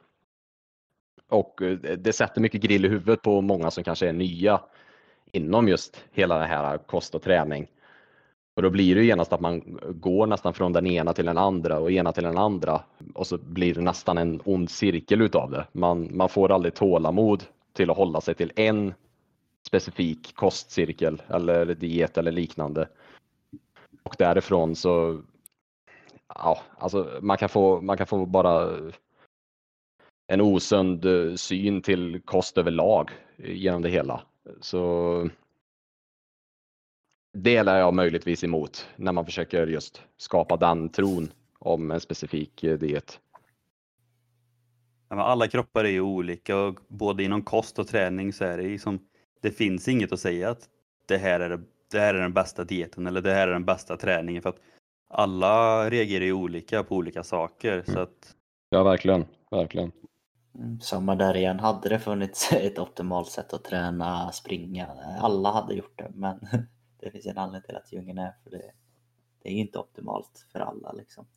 och 1.30 1.62
eh, 1.62 1.78
det 1.78 2.14
sätter 2.14 2.42
mycket 2.42 2.62
grill 2.62 2.86
i 2.86 2.90
huvudet 2.90 3.22
på 3.22 3.42
många 3.42 3.72
som 3.72 3.84
kanske 3.84 4.10
är 4.10 4.14
nya 4.14 4.62
inom 5.32 5.68
just 5.68 6.06
hela 6.12 6.38
det 6.38 6.46
här 6.46 6.78
kost 6.78 7.16
och 7.16 7.22
träning. 7.22 7.68
Och 8.60 8.64
då 8.64 8.70
blir 8.70 8.96
det 8.96 9.04
genast 9.04 9.34
att 9.34 9.40
man 9.40 9.80
går 9.90 10.28
nästan 10.28 10.54
från 10.54 10.74
den 10.74 10.88
ena 10.88 11.14
till 11.14 11.26
den 11.26 11.38
andra 11.38 11.80
och 11.80 11.92
ena 11.92 12.12
till 12.12 12.24
den 12.24 12.38
andra 12.38 12.82
och 13.14 13.28
så 13.28 13.38
blir 13.38 13.74
det 13.74 13.82
nästan 13.82 14.18
en 14.18 14.42
ond 14.46 14.70
cirkel 14.70 15.22
utav 15.22 15.52
det. 15.52 15.68
Man, 15.72 16.10
man 16.18 16.30
får 16.30 16.52
aldrig 16.52 16.74
tålamod 16.74 17.44
till 17.74 17.90
att 17.90 17.98
hålla 17.98 18.22
sig 18.22 18.36
till 18.36 18.52
en 18.56 18.94
specifik 19.68 20.36
kostcirkel 20.36 21.22
eller 21.28 21.66
diet 21.66 22.18
eller 22.18 22.32
liknande. 22.32 22.90
Och 24.04 24.16
därifrån 24.18 24.76
så, 24.76 25.22
ja, 26.36 26.62
alltså 26.78 27.20
man 27.22 27.38
kan 27.38 27.50
få, 27.50 27.82
man 27.82 27.98
kan 27.98 28.08
få 28.08 28.26
bara 28.26 28.78
en 30.28 30.42
osund 30.42 31.06
syn 31.36 31.82
till 31.82 32.22
kost 32.26 32.58
överlag 32.58 33.10
genom 33.38 33.82
det 33.82 33.90
hela. 33.90 34.22
Så 34.62 35.30
delar 37.34 37.78
jag 37.78 37.94
möjligtvis 37.94 38.44
emot 38.44 38.88
när 38.96 39.12
man 39.12 39.26
försöker 39.26 39.68
just 39.68 40.04
skapa 40.18 40.58
den 40.58 40.90
tron 40.90 41.32
om 41.60 41.92
en 41.92 42.00
specifik 42.00 42.64
eh, 42.64 42.78
diet. 42.78 43.20
alla 45.10 45.48
kroppar 45.48 45.84
är 45.84 45.90
ju 45.90 46.02
olika 46.02 46.58
och 46.58 46.80
både 46.88 47.24
inom 47.24 47.42
kost 47.42 47.80
och 47.80 47.88
träning 47.88 48.34
så 48.34 48.46
är 48.46 48.58
det 48.58 48.64
liksom, 48.64 49.00
det 49.42 49.52
finns 49.52 49.88
inget 49.88 50.12
att 50.12 50.20
säga 50.20 50.50
att 50.50 50.70
det 51.08 51.18
här 51.18 51.40
är, 51.40 51.62
det 51.92 52.00
här 52.00 52.14
är 52.14 52.22
den 52.22 52.34
bästa 52.34 52.64
dieten 52.64 53.08
eller 53.08 53.22
det 53.22 53.34
här 53.34 53.48
är 53.48 53.52
den 53.52 53.66
bästa 53.66 53.98
träningen 53.98 54.42
för 54.42 54.50
att 54.50 54.60
alla 55.10 55.90
reagerar 55.90 56.26
ju 56.26 56.34
olika 56.34 56.84
på 56.84 56.96
olika 56.96 57.24
saker. 57.24 57.74
Mm. 57.74 57.86
Så 57.86 58.00
att... 58.00 58.36
Ja, 58.70 58.84
verkligen, 58.84 59.26
verkligen. 59.52 59.92
Mm, 60.56 60.80
samma 60.80 61.16
där 61.16 61.38
igen. 61.38 61.60
Hade 61.60 61.90
det 61.90 62.00
funnits 62.00 62.54
ett 62.54 62.80
optimalt 62.80 63.28
sätt 63.28 63.54
att 63.54 63.64
träna, 63.64 64.32
springa, 64.32 64.88
alla 65.22 65.52
hade 65.52 65.74
gjort 65.74 65.98
det. 65.98 66.12
Men 66.16 66.40
det 67.00 67.12
finns 67.12 67.26
en 67.26 67.38
anledning 67.38 67.68
till 67.68 67.76
att 67.76 67.94
djungeln 67.94 68.18
är 68.18 68.34
för 68.44 68.50
det. 68.50 68.72
Det 69.44 69.50
är 69.50 69.54
inte 69.54 69.80
optimalt 69.80 70.46
för 70.52 70.60
alla. 70.60 70.92
Liksom. 70.92 71.28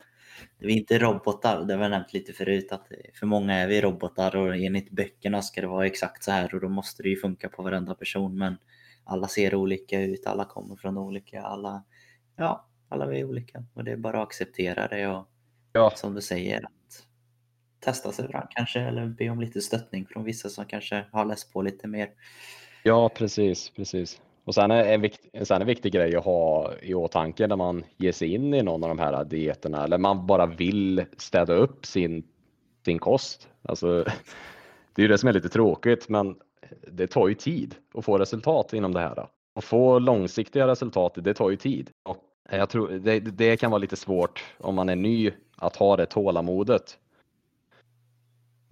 Vi 0.58 0.72
är 0.72 0.76
inte 0.76 0.98
robotar, 0.98 1.64
det 1.64 1.74
har 1.74 1.82
vi 1.82 1.88
nämnt 1.88 2.12
lite 2.12 2.32
förut. 2.32 2.72
att 2.72 2.88
För 3.14 3.26
många 3.26 3.54
är 3.54 3.68
vi 3.68 3.80
robotar 3.80 4.36
och 4.36 4.56
enligt 4.56 4.90
böckerna 4.90 5.42
ska 5.42 5.60
det 5.60 5.66
vara 5.66 5.86
exakt 5.86 6.24
så 6.24 6.30
här 6.30 6.54
och 6.54 6.60
då 6.60 6.68
måste 6.68 7.02
det 7.02 7.08
ju 7.08 7.16
funka 7.16 7.48
på 7.48 7.62
varenda 7.62 7.94
person. 7.94 8.38
Men 8.38 8.56
alla 9.04 9.28
ser 9.28 9.54
olika 9.54 10.00
ut, 10.00 10.26
alla 10.26 10.44
kommer 10.44 10.76
från 10.76 10.98
olika, 10.98 11.42
alla, 11.42 11.84
ja, 12.36 12.68
alla 12.88 13.16
är 13.16 13.24
olika 13.24 13.64
och 13.74 13.84
det 13.84 13.92
är 13.92 13.96
bara 13.96 14.22
att 14.22 14.28
acceptera 14.28 14.88
det 14.88 15.06
och 15.08 15.28
ja. 15.72 15.92
som 15.96 16.14
du 16.14 16.20
säger, 16.20 16.66
testa 17.80 18.12
sig 18.12 18.28
fram 18.28 18.46
kanske 18.50 18.80
eller 18.80 19.06
be 19.06 19.30
om 19.30 19.40
lite 19.40 19.60
stöttning 19.60 20.06
från 20.06 20.24
vissa 20.24 20.48
som 20.48 20.64
kanske 20.64 21.04
har 21.12 21.24
läst 21.24 21.52
på 21.52 21.62
lite 21.62 21.88
mer. 21.88 22.10
Ja, 22.82 23.08
precis, 23.08 23.70
precis. 23.70 24.20
Och 24.44 24.54
sen 24.54 24.70
är 24.70 24.84
en, 24.84 25.00
vikt, 25.00 25.20
sen 25.42 25.60
en 25.60 25.66
viktig 25.66 25.92
grej 25.92 26.16
att 26.16 26.24
ha 26.24 26.72
i 26.82 26.94
åtanke 26.94 27.46
när 27.46 27.56
man 27.56 27.84
ger 27.96 28.12
sig 28.12 28.34
in 28.34 28.54
i 28.54 28.62
någon 28.62 28.82
av 28.82 28.88
de 28.88 28.98
här 28.98 29.24
dieterna 29.24 29.84
eller 29.84 29.98
man 29.98 30.26
bara 30.26 30.46
vill 30.46 31.04
städa 31.16 31.54
upp 31.54 31.86
sin, 31.86 32.24
sin 32.84 32.98
kost. 32.98 33.48
Alltså, 33.62 34.04
det 34.94 35.02
är 35.02 35.02
ju 35.02 35.08
det 35.08 35.18
som 35.18 35.28
är 35.28 35.32
lite 35.32 35.48
tråkigt, 35.48 36.08
men 36.08 36.36
det 36.92 37.06
tar 37.06 37.28
ju 37.28 37.34
tid 37.34 37.74
att 37.94 38.04
få 38.04 38.18
resultat 38.18 38.72
inom 38.72 38.94
det 38.94 39.00
här. 39.00 39.28
Att 39.54 39.64
få 39.64 39.98
långsiktiga 39.98 40.66
resultat, 40.66 41.12
det 41.16 41.34
tar 41.34 41.50
ju 41.50 41.56
tid. 41.56 41.90
Och 42.02 42.18
jag 42.50 42.68
tror 42.68 42.88
det, 42.88 43.20
det 43.20 43.56
kan 43.56 43.70
vara 43.70 43.78
lite 43.78 43.96
svårt 43.96 44.44
om 44.58 44.74
man 44.74 44.88
är 44.88 44.96
ny 44.96 45.32
att 45.56 45.76
ha 45.76 45.96
det 45.96 46.06
tålamodet 46.06 46.98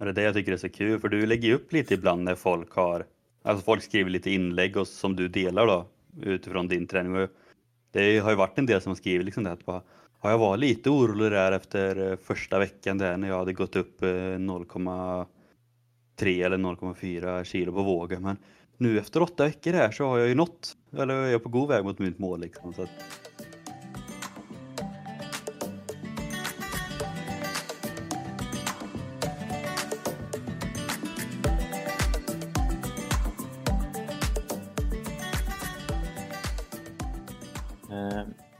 det 0.05 0.09
är 0.09 0.13
det 0.13 0.21
jag 0.21 0.33
tycker 0.33 0.51
är 0.51 0.57
så 0.57 0.69
kul, 0.69 0.99
för 0.99 1.07
du 1.07 1.25
lägger 1.25 1.53
upp 1.53 1.73
lite 1.73 1.93
ibland 1.93 2.23
när 2.23 2.35
folk 2.35 2.73
har, 2.73 3.05
alltså 3.41 3.65
folk 3.65 3.83
skriver 3.83 4.09
lite 4.09 4.31
inlägg 4.31 4.77
och 4.77 4.87
som 4.87 5.15
du 5.15 5.27
delar 5.27 5.67
då 5.67 5.85
utifrån 6.21 6.67
din 6.67 6.87
träning. 6.87 7.27
Det 7.91 8.19
har 8.19 8.29
ju 8.29 8.35
varit 8.35 8.57
en 8.57 8.65
del 8.65 8.81
som 8.81 8.95
skriver 8.95 9.23
liksom 9.23 9.43
det 9.43 9.51
att 9.51 9.65
bara, 9.65 9.81
ja, 10.21 10.31
jag 10.31 10.37
var 10.37 10.57
lite 10.57 10.89
orolig 10.89 11.31
där 11.31 11.51
efter 11.51 12.11
eh, 12.11 12.17
första 12.17 12.59
veckan 12.59 12.97
där 12.97 13.17
när 13.17 13.27
jag 13.27 13.37
hade 13.37 13.53
gått 13.53 13.75
upp 13.75 14.01
eh, 14.01 14.07
0,3 14.07 16.45
eller 16.45 16.57
0,4 16.57 17.43
kilo 17.43 17.73
på 17.73 17.83
vågen. 17.83 18.21
Men 18.21 18.37
nu 18.77 18.99
efter 18.99 19.21
åtta 19.21 19.43
veckor 19.43 19.73
här 19.73 19.91
så 19.91 20.05
har 20.05 20.17
jag 20.17 20.27
ju 20.27 20.35
nått, 20.35 20.77
eller 20.97 21.13
jag 21.13 21.31
är 21.31 21.39
på 21.39 21.49
god 21.49 21.69
väg 21.69 21.83
mot 21.83 21.99
mitt 21.99 22.19
mål 22.19 22.39
liksom. 22.39 22.73
Så 22.73 22.81
att, 22.81 22.89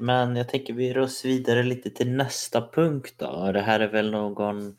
men 0.01 0.35
jag 0.35 0.49
tänker 0.49 0.73
vi 0.73 0.93
rör 0.93 1.01
oss 1.01 1.25
vidare 1.25 1.63
lite 1.63 1.89
till 1.89 2.11
nästa 2.11 2.69
punkt 2.73 3.13
då. 3.17 3.51
Det 3.51 3.61
här 3.61 3.79
är 3.79 3.87
väl 3.87 4.11
någon 4.11 4.77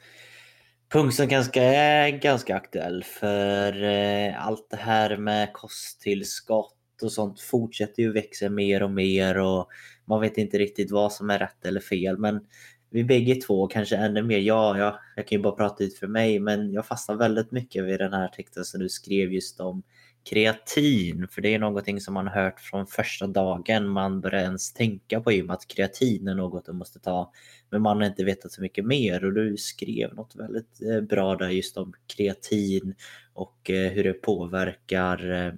punkt 0.92 1.14
som 1.14 1.28
ganska 1.28 1.62
är 1.62 2.10
ganska 2.10 2.56
aktuell 2.56 3.04
för 3.04 3.82
eh, 3.82 4.46
allt 4.46 4.70
det 4.70 4.76
här 4.76 5.16
med 5.16 5.52
kosttillskott 5.52 6.74
och 7.02 7.12
sånt 7.12 7.40
fortsätter 7.40 8.02
ju 8.02 8.12
växa 8.12 8.48
mer 8.48 8.82
och 8.82 8.90
mer 8.90 9.38
och 9.38 9.68
man 10.04 10.20
vet 10.20 10.38
inte 10.38 10.58
riktigt 10.58 10.90
vad 10.90 11.12
som 11.12 11.30
är 11.30 11.38
rätt 11.38 11.64
eller 11.64 11.80
fel. 11.80 12.18
Men 12.18 12.46
vi 12.90 13.04
bägge 13.04 13.34
två, 13.34 13.66
kanske 13.66 13.96
ännu 13.96 14.22
mer 14.22 14.38
jag, 14.38 14.78
jag, 14.78 14.98
jag 15.16 15.26
kan 15.26 15.38
ju 15.38 15.42
bara 15.42 15.56
prata 15.56 15.84
ut 15.84 15.98
för 15.98 16.06
mig, 16.06 16.38
men 16.38 16.72
jag 16.72 16.86
fastnar 16.86 17.16
väldigt 17.16 17.50
mycket 17.50 17.84
vid 17.84 17.98
den 17.98 18.12
här 18.12 18.28
texten 18.28 18.64
som 18.64 18.80
du 18.80 18.88
skrev 18.88 19.32
just 19.32 19.60
om 19.60 19.82
kreatin, 20.24 21.28
för 21.30 21.42
det 21.42 21.54
är 21.54 21.58
någonting 21.58 22.00
som 22.00 22.14
man 22.14 22.28
hört 22.28 22.60
från 22.60 22.86
första 22.86 23.26
dagen 23.26 23.88
man 23.88 24.20
börjar 24.20 24.42
ens 24.42 24.72
tänka 24.72 25.20
på 25.20 25.32
i 25.32 25.42
och 25.42 25.46
med 25.46 25.54
att 25.54 25.68
kreatin 25.68 26.28
är 26.28 26.34
något 26.34 26.66
du 26.66 26.72
måste 26.72 26.98
ta. 26.98 27.32
Men 27.70 27.82
man 27.82 27.96
har 27.96 28.06
inte 28.06 28.24
vetat 28.24 28.52
så 28.52 28.62
mycket 28.62 28.84
mer 28.84 29.24
och 29.24 29.32
du 29.32 29.56
skrev 29.56 30.14
något 30.14 30.36
väldigt 30.36 30.82
eh, 30.82 31.00
bra 31.00 31.36
där 31.36 31.48
just 31.48 31.76
om 31.76 31.92
kreatin 32.16 32.94
och 33.34 33.70
eh, 33.70 33.92
hur 33.92 34.04
det 34.04 34.12
påverkar 34.12 35.32
eh, 35.32 35.52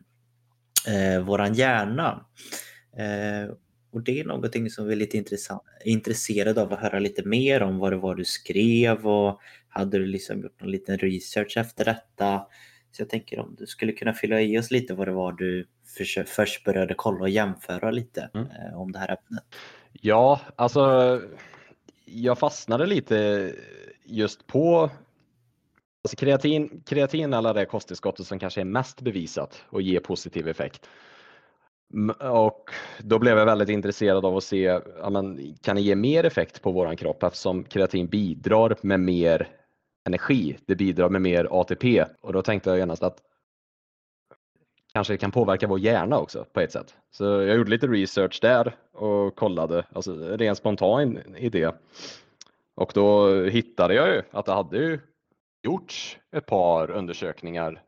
eh, 0.95 1.21
våran 1.21 1.55
hjärna. 1.55 2.27
Eh, 2.97 3.55
och 3.93 4.03
det 4.03 4.21
är 4.21 4.25
någonting 4.25 4.71
som 4.71 4.87
vi 4.87 4.93
är 4.93 4.97
lite 4.97 5.25
intresserade 5.85 6.63
av 6.63 6.73
att 6.73 6.81
höra 6.81 6.99
lite 6.99 7.29
mer 7.29 7.63
om 7.63 7.79
vad 7.79 7.93
det 7.93 7.97
var 7.97 8.15
du 8.15 8.25
skrev 8.25 9.07
och 9.07 9.41
hade 9.69 9.99
du 9.99 10.07
liksom 10.07 10.41
gjort 10.41 10.61
någon 10.61 10.71
liten 10.71 10.99
research 10.99 11.57
efter 11.57 11.85
detta? 11.85 12.47
Så 12.97 13.03
jag 13.03 13.09
tänker 13.09 13.39
om 13.39 13.55
du 13.59 13.67
skulle 13.67 13.93
kunna 13.93 14.13
fylla 14.13 14.41
i 14.41 14.59
oss 14.59 14.71
lite 14.71 14.95
vad 14.95 15.09
det 15.09 15.13
var 15.13 15.33
du 15.33 15.67
först 16.27 16.65
började 16.65 16.95
kolla 16.95 17.21
och 17.21 17.29
jämföra 17.29 17.91
lite 17.91 18.31
mm. 18.35 18.47
Eh, 18.47 18.81
om 18.81 18.93
det 18.93 18.99
här 18.99 19.09
ämnet. 19.09 19.45
Ja, 19.93 20.41
alltså 20.57 21.21
jag 22.05 22.39
fastnade 22.39 22.87
lite 22.87 23.53
just 24.05 24.47
på 24.47 24.83
alltså 26.05 26.17
kreatin, 26.17 26.83
kreatin 26.87 27.35
alla 27.35 27.53
det 27.53 27.67
kosttillskottet 27.67 28.27
som 28.27 28.39
kanske 28.39 28.61
är 28.61 28.65
mest 28.65 29.01
bevisat 29.01 29.65
och 29.69 29.83
ger 29.83 30.01
positiv 30.01 30.49
effekt. 30.49 30.89
Och 32.21 32.71
då 32.99 33.19
blev 33.19 33.39
jag 33.39 33.47
väldigt 33.47 33.69
intresserad 33.69 34.25
av 34.25 34.37
att 34.37 34.45
se, 34.45 34.81
ja, 34.99 35.11
men, 35.11 35.55
kan 35.63 35.77
det 35.77 35.83
ge 35.83 35.97
mer 35.97 36.25
effekt 36.25 36.63
på 36.63 36.73
våran 36.73 36.97
kropp 36.97 37.23
eftersom 37.23 37.65
kreatin 37.65 38.07
bidrar 38.07 38.77
med 38.81 39.01
mer 39.01 39.49
energi. 40.05 40.59
Det 40.67 40.75
bidrar 40.75 41.09
med 41.09 41.23
mer 41.23 41.49
ATP 41.51 42.05
och 42.21 42.33
då 42.33 42.43
tänkte 42.43 42.71
jag 42.71 42.79
genast 42.79 43.03
att 43.03 43.23
kanske 44.93 45.13
det 45.13 45.19
kan 45.19 45.31
påverka 45.31 45.67
vår 45.67 45.79
hjärna 45.79 46.19
också 46.19 46.45
på 46.53 46.61
ett 46.61 46.73
sätt. 46.73 46.95
Så 47.11 47.25
jag 47.25 47.57
gjorde 47.57 47.71
lite 47.71 47.87
research 47.87 48.39
där 48.43 48.77
och 48.93 49.37
kollade, 49.37 49.85
alltså 49.93 50.15
ren 50.15 50.57
spontan 50.57 51.19
idé. 51.37 51.71
Och 52.75 52.93
då 52.95 53.43
hittade 53.45 53.95
jag 53.95 54.09
ju 54.09 54.23
att 54.31 54.47
det 54.47 54.53
hade 54.53 54.79
ju 54.79 55.01
gjorts 55.63 56.19
ett 56.37 56.47
par 56.47 56.91
undersökningar 56.91 57.83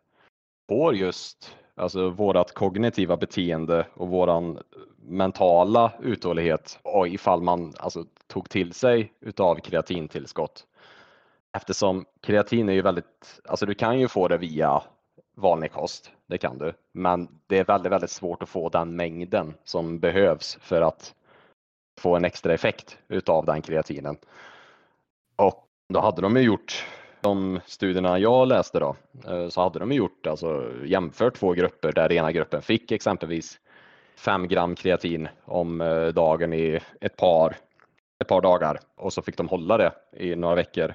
på 0.69 0.95
just 0.95 1.57
alltså 1.75 2.11
vårat 2.11 2.55
kognitiva 2.55 3.17
beteende 3.17 3.87
och 3.95 4.09
våran 4.09 4.59
mentala 4.97 5.93
uthållighet 6.03 6.79
och 6.83 7.09
ifall 7.09 7.43
man 7.43 7.73
alltså 7.79 8.05
tog 8.27 8.49
till 8.49 8.73
sig 8.73 9.13
utav 9.21 9.55
kreatintillskott. 9.55 10.67
Eftersom 11.57 12.05
kreatin 12.23 12.69
är 12.69 12.73
ju 12.73 12.83
väldigt, 12.83 13.41
alltså 13.49 13.67
du 13.67 13.75
kan 13.75 14.01
ju 14.01 14.09
få 14.09 14.29
det 14.29 14.39
via 14.39 14.83
vanlig 15.37 15.73
kost, 15.73 16.13
det 16.27 16.39
kan 16.39 16.59
du, 16.59 16.73
men 16.93 17.29
det 17.47 17.59
är 17.59 17.65
väldigt, 17.65 17.93
väldigt 17.93 18.11
svårt 18.11 18.43
att 18.43 18.49
få 18.49 18.69
den 18.69 18.97
mängden 18.97 19.55
som 19.65 20.01
behövs 20.01 20.59
för 20.61 20.83
att 20.83 21.15
få 22.01 22.17
en 22.17 22.25
extra 22.25 22.55
effekt 22.55 22.99
utav 23.09 23.45
den 23.45 23.63
kreatinen. 23.63 24.17
Och 25.37 25.65
då 25.89 26.01
hade 26.01 26.23
de 26.23 26.37
ju 26.37 26.43
gjort 26.43 26.87
de 27.21 27.61
studierna 27.67 28.19
jag 28.19 28.49
läste 28.49 28.81
då 28.81 28.97
eh, 29.27 29.49
så 29.49 29.61
hade 29.61 29.79
de 29.79 29.93
gjort 29.93 30.27
alltså 30.27 30.73
jämfört 30.85 31.35
två 31.35 31.53
grupper 31.53 31.93
där 31.93 32.13
ena 32.13 32.33
gruppen 32.33 32.63
fick 32.63 32.93
exempelvis 32.93 33.61
5 34.17 34.49
gram 34.49 34.75
kreatin 34.75 35.29
om 35.45 35.81
eh, 35.81 36.07
dagen 36.07 36.53
i 36.53 36.81
ett 37.01 37.17
par, 37.17 37.57
ett 38.21 38.29
par 38.29 38.41
dagar 38.41 38.81
och 38.97 39.13
så 39.13 39.23
fick 39.23 39.37
de 39.37 39.49
hålla 39.49 39.77
det 39.77 39.93
i 40.13 40.37
några 40.37 40.55
veckor 40.55 40.95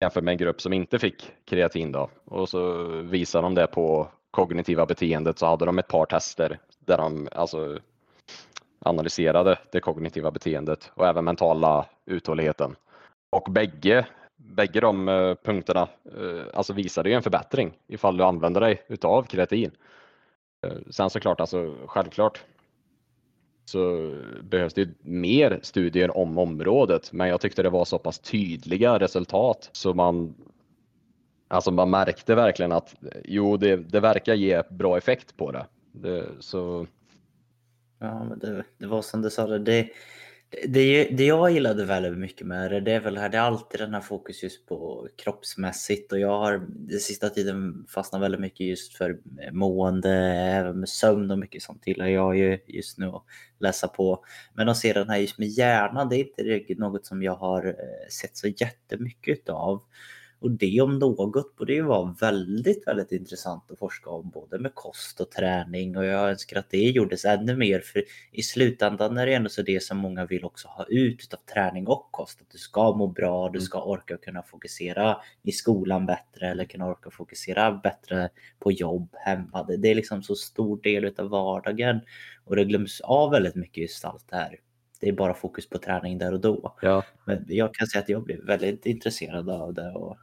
jämfört 0.00 0.24
med 0.24 0.32
en 0.32 0.38
grupp 0.38 0.60
som 0.60 0.72
inte 0.72 0.98
fick 0.98 1.32
kreatin 1.44 1.92
då 1.92 2.10
och 2.24 2.48
så 2.48 2.86
visade 3.02 3.46
de 3.46 3.54
det 3.54 3.66
på 3.66 4.08
kognitiva 4.30 4.86
beteendet 4.86 5.38
så 5.38 5.46
hade 5.46 5.66
de 5.66 5.78
ett 5.78 5.88
par 5.88 6.06
tester 6.06 6.58
där 6.78 6.98
de 6.98 7.28
alltså 7.32 7.78
analyserade 8.78 9.58
det 9.72 9.80
kognitiva 9.80 10.30
beteendet 10.30 10.92
och 10.94 11.06
även 11.06 11.24
mentala 11.24 11.86
uthålligheten. 12.06 12.76
Och 13.30 13.52
bägge 13.52 14.06
bägge 14.38 14.80
de 14.80 15.08
eh, 15.08 15.34
punkterna 15.34 15.88
eh, 16.04 16.44
alltså 16.54 16.72
visade 16.72 17.08
ju 17.08 17.14
en 17.14 17.22
förbättring 17.22 17.72
ifall 17.86 18.16
du 18.16 18.24
använder 18.24 18.60
dig 18.60 18.82
utav 18.88 19.22
kreatin. 19.22 19.70
Eh, 20.66 20.72
sen 20.90 21.10
såklart, 21.10 21.40
alltså 21.40 21.74
självklart 21.86 22.44
så 23.68 24.14
behövs 24.42 24.74
det 24.74 24.88
mer 25.00 25.60
studier 25.62 26.16
om 26.16 26.38
området, 26.38 27.12
men 27.12 27.28
jag 27.28 27.40
tyckte 27.40 27.62
det 27.62 27.70
var 27.70 27.84
så 27.84 27.98
pass 27.98 28.18
tydliga 28.18 28.98
resultat 28.98 29.70
så 29.72 29.94
man 29.94 30.34
Alltså 31.50 31.70
man 31.70 31.90
märkte 31.90 32.34
verkligen 32.34 32.72
att 32.72 32.94
jo, 33.24 33.56
det, 33.56 33.76
det 33.76 34.00
verkar 34.00 34.34
ge 34.34 34.62
bra 34.70 34.98
effekt 34.98 35.36
på 35.36 35.52
det. 35.52 35.66
det 35.92 36.26
så... 36.40 36.86
Ja, 37.98 38.24
men 38.24 38.38
det, 38.38 38.64
det 38.78 38.86
var 38.86 39.02
som 39.02 39.22
du 39.22 39.30
sa, 39.30 39.46
det, 39.46 39.88
det, 40.50 41.04
det, 41.04 41.24
jag 41.24 41.50
gillade 41.50 41.84
väldigt 41.84 42.18
mycket 42.18 42.46
med 42.46 42.70
det, 42.70 42.80
det 42.80 42.92
är 42.92 43.00
väl 43.00 43.16
här, 43.16 43.28
det 43.28 43.38
är 43.38 43.42
alltid 43.42 43.80
den 43.80 43.94
här 43.94 44.00
fokus 44.00 44.42
just 44.42 44.66
på 44.66 45.08
kroppsmässigt 45.16 46.12
och 46.12 46.18
jag 46.18 46.38
har 46.38 46.66
den 46.68 47.00
sista 47.00 47.28
tiden 47.28 47.86
fastnat 47.88 48.22
väldigt 48.22 48.40
mycket 48.40 48.66
just 48.66 48.96
för 48.96 49.18
mående, 49.52 50.10
även 50.32 50.80
med 50.80 50.88
sömn 50.88 51.30
och 51.30 51.38
mycket 51.38 51.62
sånt 51.62 51.86
gillar 51.86 52.06
jag 52.06 52.38
ju 52.38 52.58
just 52.66 52.98
nu 52.98 53.06
att 53.06 53.24
läsa 53.58 53.88
på. 53.88 54.24
Men 54.54 54.68
att 54.68 54.76
se 54.76 54.92
den 54.92 55.08
här 55.08 55.18
just 55.18 55.38
med 55.38 55.48
hjärnan, 55.48 56.08
det 56.08 56.16
är 56.16 56.28
inte 56.28 56.42
riktigt 56.42 56.78
något 56.78 57.06
som 57.06 57.22
jag 57.22 57.34
har 57.34 57.66
eh, 57.66 58.08
sett 58.10 58.36
så 58.36 58.48
jättemycket 58.48 59.48
av. 59.48 59.82
Och 60.40 60.50
det 60.50 60.80
om 60.80 60.98
något 60.98 61.56
borde 61.56 61.72
ju 61.72 61.82
vara 61.82 62.16
väldigt, 62.20 62.86
väldigt 62.86 63.12
intressant 63.12 63.70
att 63.70 63.78
forska 63.78 64.10
om 64.10 64.30
både 64.30 64.58
med 64.58 64.74
kost 64.74 65.20
och 65.20 65.30
träning 65.30 65.96
och 65.96 66.04
jag 66.04 66.30
önskar 66.30 66.58
att 66.58 66.70
det 66.70 66.90
gjordes 66.90 67.24
ännu 67.24 67.56
mer 67.56 67.80
för 67.80 68.04
i 68.32 68.42
slutändan 68.42 69.18
är 69.18 69.26
det 69.26 69.34
ändå 69.34 69.48
så 69.48 69.62
det 69.62 69.82
som 69.82 69.98
många 69.98 70.26
vill 70.26 70.44
också 70.44 70.68
ha 70.68 70.84
ut 70.88 71.34
av 71.34 71.54
träning 71.54 71.86
och 71.86 72.08
kost. 72.10 72.40
Att 72.40 72.50
du 72.50 72.58
ska 72.58 72.96
må 72.96 73.06
bra, 73.06 73.48
du 73.48 73.58
mm. 73.58 73.60
ska 73.60 73.82
orka 73.82 74.16
kunna 74.16 74.42
fokusera 74.42 75.16
i 75.42 75.52
skolan 75.52 76.06
bättre 76.06 76.48
eller 76.48 76.64
kunna 76.64 76.86
orka 76.86 77.10
fokusera 77.10 77.72
bättre 77.72 78.28
på 78.58 78.72
jobb 78.72 79.08
hemma. 79.12 79.62
Det 79.78 79.90
är 79.90 79.94
liksom 79.94 80.22
så 80.22 80.34
stor 80.34 80.82
del 80.82 81.14
av 81.18 81.28
vardagen 81.28 82.00
och 82.44 82.56
det 82.56 82.64
glöms 82.64 83.00
av 83.00 83.30
väldigt 83.30 83.54
mycket 83.54 83.82
just 83.82 84.04
allt 84.04 84.28
det 84.28 84.36
här 84.36 84.58
det 85.00 85.08
är 85.08 85.12
bara 85.12 85.34
fokus 85.34 85.68
på 85.68 85.78
träning 85.78 86.18
där 86.18 86.32
och 86.32 86.40
då. 86.40 86.76
Ja. 86.82 87.04
Men 87.24 87.44
jag 87.48 87.74
kan 87.74 87.86
säga 87.86 88.02
att 88.02 88.08
jag 88.08 88.24
blev 88.24 88.44
väldigt 88.44 88.86
intresserad 88.86 89.50
av 89.50 89.74
det 89.74 89.90
och 89.90 90.16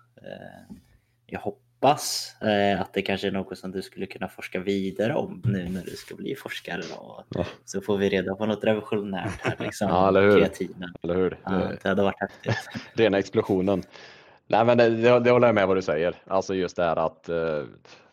jag 1.25 1.39
hoppas 1.39 2.35
eh, 2.41 2.81
att 2.81 2.93
det 2.93 3.01
kanske 3.01 3.27
är 3.27 3.31
något 3.31 3.57
som 3.57 3.71
du 3.71 3.81
skulle 3.81 4.05
kunna 4.05 4.27
forska 4.27 4.59
vidare 4.59 5.13
om 5.15 5.41
nu 5.45 5.69
när 5.69 5.81
du 5.81 5.91
ska 5.91 6.15
bli 6.15 6.35
forskare. 6.35 6.81
Då. 6.95 7.23
Ja. 7.29 7.45
Så 7.65 7.81
får 7.81 7.97
vi 7.97 8.09
reda 8.09 8.35
på 8.35 8.45
något 8.45 8.63
revolutionärt 8.63 9.41
här. 9.41 9.55
Liksom, 9.63 9.87
ja, 9.89 10.07
eller 10.07 10.21
hur? 10.21 10.49
Eller 11.03 11.15
hur? 11.15 11.39
Ja, 11.43 11.51
det 11.83 11.89
hade 11.89 12.03
varit 12.03 12.19
häftigt. 12.19 12.69
Rena 12.93 13.17
explosionen. 13.17 13.83
Nej, 14.47 14.65
men 14.65 14.77
det, 14.77 14.89
det, 14.89 15.19
det 15.19 15.31
håller 15.31 15.47
jag 15.47 15.55
med 15.55 15.67
vad 15.67 15.77
du 15.77 15.81
säger. 15.81 16.15
Alltså 16.27 16.55
just 16.55 16.75
det 16.75 16.83
här 16.83 16.95
att 16.95 17.29
eh, 17.29 17.63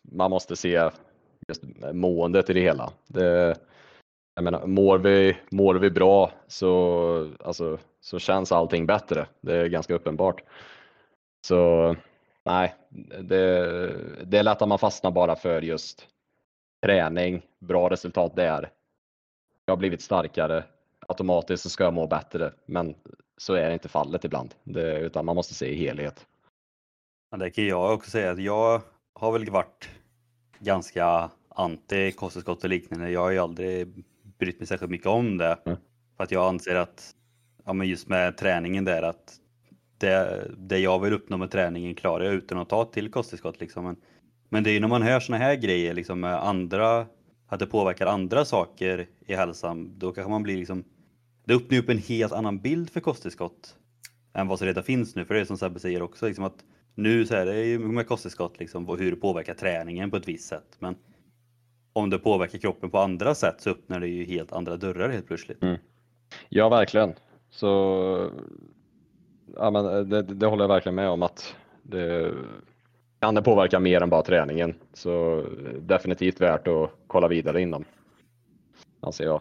man 0.03 0.31
måste 0.31 0.57
se 0.57 0.91
just 1.49 1.63
måendet 1.93 2.51
i 2.51 2.53
det 2.53 2.61
hela. 2.61 2.93
Det, 3.07 3.57
jag 4.35 4.45
menar, 4.45 4.67
mår, 4.67 4.99
vi, 4.99 5.37
mår 5.51 5.75
vi 5.75 5.91
bra 5.91 6.33
så, 6.47 7.31
alltså, 7.45 7.79
så 8.01 8.19
känns 8.19 8.53
allting 8.53 8.87
bättre. 8.87 9.27
Det 9.41 9.57
är 9.57 9.67
ganska 9.67 9.95
uppenbart. 9.95 10.43
Så 11.45 11.97
nej, 12.45 12.75
det, 13.23 14.25
det 14.25 14.39
är 14.39 14.43
lätt 14.43 14.63
att 14.63 14.69
man 14.69 14.79
fastnar 14.79 15.11
bara 15.11 15.37
för 15.37 15.63
just 15.63 16.09
träning, 16.83 17.43
bra 17.59 17.91
resultat 17.91 18.37
där. 18.37 18.71
Jag 19.65 19.73
har 19.73 19.79
blivit 19.79 20.03
starkare, 20.03 20.65
automatiskt 21.09 21.63
så 21.63 21.71
ska 21.71 21.85
jag 21.85 21.95
må 21.95 22.07
bättre, 22.07 22.53
men 22.67 22.95
så 23.37 23.55
är 23.55 23.69
det 23.69 23.73
inte 23.73 23.89
fallet 23.89 24.25
ibland, 24.25 24.55
det, 24.65 24.99
utan 24.99 25.25
man 25.25 25.37
måste 25.37 25.55
se 25.55 25.67
i 25.67 25.77
helhet. 25.77 26.27
Ja, 27.31 27.37
det 27.37 27.51
kan 27.51 27.67
jag 27.67 27.95
också 27.95 28.11
säga 28.11 28.31
att 28.31 28.43
jag 28.43 28.81
har 29.15 29.33
väl 29.33 29.51
varit 29.51 29.91
ganska 30.59 31.31
anti 31.49 32.13
kosttillskott 32.13 32.65
och 32.65 32.71
liknande. 32.71 33.11
Jag 33.11 33.21
har 33.21 33.31
ju 33.31 33.39
aldrig 33.39 34.05
brytt 34.39 34.61
mig 34.61 34.67
särskilt 34.67 34.91
mycket 34.91 35.07
om 35.07 35.39
det. 35.39 35.59
Mm. 35.65 35.79
För 36.17 36.25
att 36.25 36.31
jag 36.31 36.49
anser 36.49 36.75
att, 36.75 37.15
ja 37.65 37.73
men 37.73 37.89
just 37.89 38.09
med 38.09 38.37
träningen 38.37 38.85
där, 38.85 39.03
att 39.03 39.41
det, 40.03 40.51
det 40.59 40.79
jag 40.79 40.99
vill 40.99 41.13
uppnå 41.13 41.37
med 41.37 41.51
träningen 41.51 41.95
klarar 41.95 42.25
jag 42.25 42.35
utan 42.35 42.59
att 42.59 42.69
ta 42.69 42.85
till 42.85 43.11
kosttillskott. 43.11 43.61
Liksom. 43.61 43.85
Men, 43.85 43.97
men 44.49 44.65
det 44.65 44.71
är 44.71 44.73
ju 44.73 44.81
när 44.81 44.89
man 44.89 45.03
hör 45.03 45.21
såna 45.21 45.39
här 45.39 45.55
grejer, 45.55 45.95
liksom, 45.95 46.21
med 46.21 46.35
andra, 46.35 47.07
att 47.47 47.59
det 47.59 47.67
påverkar 47.67 48.07
andra 48.07 48.45
saker 48.45 49.07
i 49.27 49.35
hälsan, 49.35 49.99
då 49.99 50.13
kanske 50.13 50.31
man 50.31 50.43
blir 50.43 50.57
liksom 50.57 50.85
det 51.45 51.55
öppnar 51.55 51.79
upp 51.79 51.89
en 51.89 51.99
helt 51.99 52.33
annan 52.33 52.59
bild 52.59 52.91
för 52.91 53.01
kosttillskott 53.01 53.77
än 54.33 54.49
vad 54.49 54.59
som 54.59 54.67
redan 54.67 54.85
finns 54.85 55.17
nu. 55.17 55.25
För 55.25 55.35
det 55.35 55.41
är 55.41 55.45
som 55.45 55.59
Sebbe 55.59 55.81
säger 55.81 56.03
också, 56.03 56.27
liksom 56.27 56.45
att 56.45 56.65
nu 56.95 57.27
så 57.27 57.35
är 57.35 57.47
det 57.47 57.65
ju 57.65 57.79
med 57.79 58.07
kosttillskott 58.07 58.59
liksom, 58.59 58.89
och 58.89 58.99
hur 58.99 59.11
det 59.11 59.17
påverkar 59.17 59.55
träningen 59.55 60.11
på 60.11 60.17
ett 60.17 60.29
visst 60.29 60.49
sätt. 60.49 60.77
Men 60.79 60.97
om 61.93 62.11
det 62.11 62.19
påverkar 62.19 62.59
kroppen 62.59 62.91
på 62.91 62.99
andra 62.99 63.35
sätt 63.35 63.61
så 63.61 63.71
öppnar 63.71 64.01
det 64.01 64.09
ju 64.09 64.25
helt 64.25 64.53
andra 64.53 64.77
dörrar 64.77 65.09
helt 65.09 65.27
plötsligt. 65.27 65.63
Mm. 65.63 65.79
Ja, 66.49 66.69
verkligen. 66.69 67.15
Så 67.51 68.31
ja, 69.57 69.71
men 69.71 69.87
eh, 69.87 70.01
det, 70.01 70.23
det 70.23 70.47
håller 70.47 70.63
jag 70.63 70.69
verkligen 70.69 70.97
med 70.97 71.09
om 71.09 71.23
att 71.23 71.57
det 71.83 72.35
kan 73.21 73.35
det 73.35 73.43
påverka 73.43 73.81
mer 73.81 74.01
än 74.01 74.11
bara 74.11 74.23
träningen. 74.23 74.75
Så 74.93 75.39
eh, 75.39 75.73
definitivt 75.81 76.41
värt 76.41 76.69
att 76.69 76.91
kolla 77.07 77.29
vidare 77.29 77.63
inom, 77.63 77.85
anser 79.01 79.25
jag. 79.25 79.41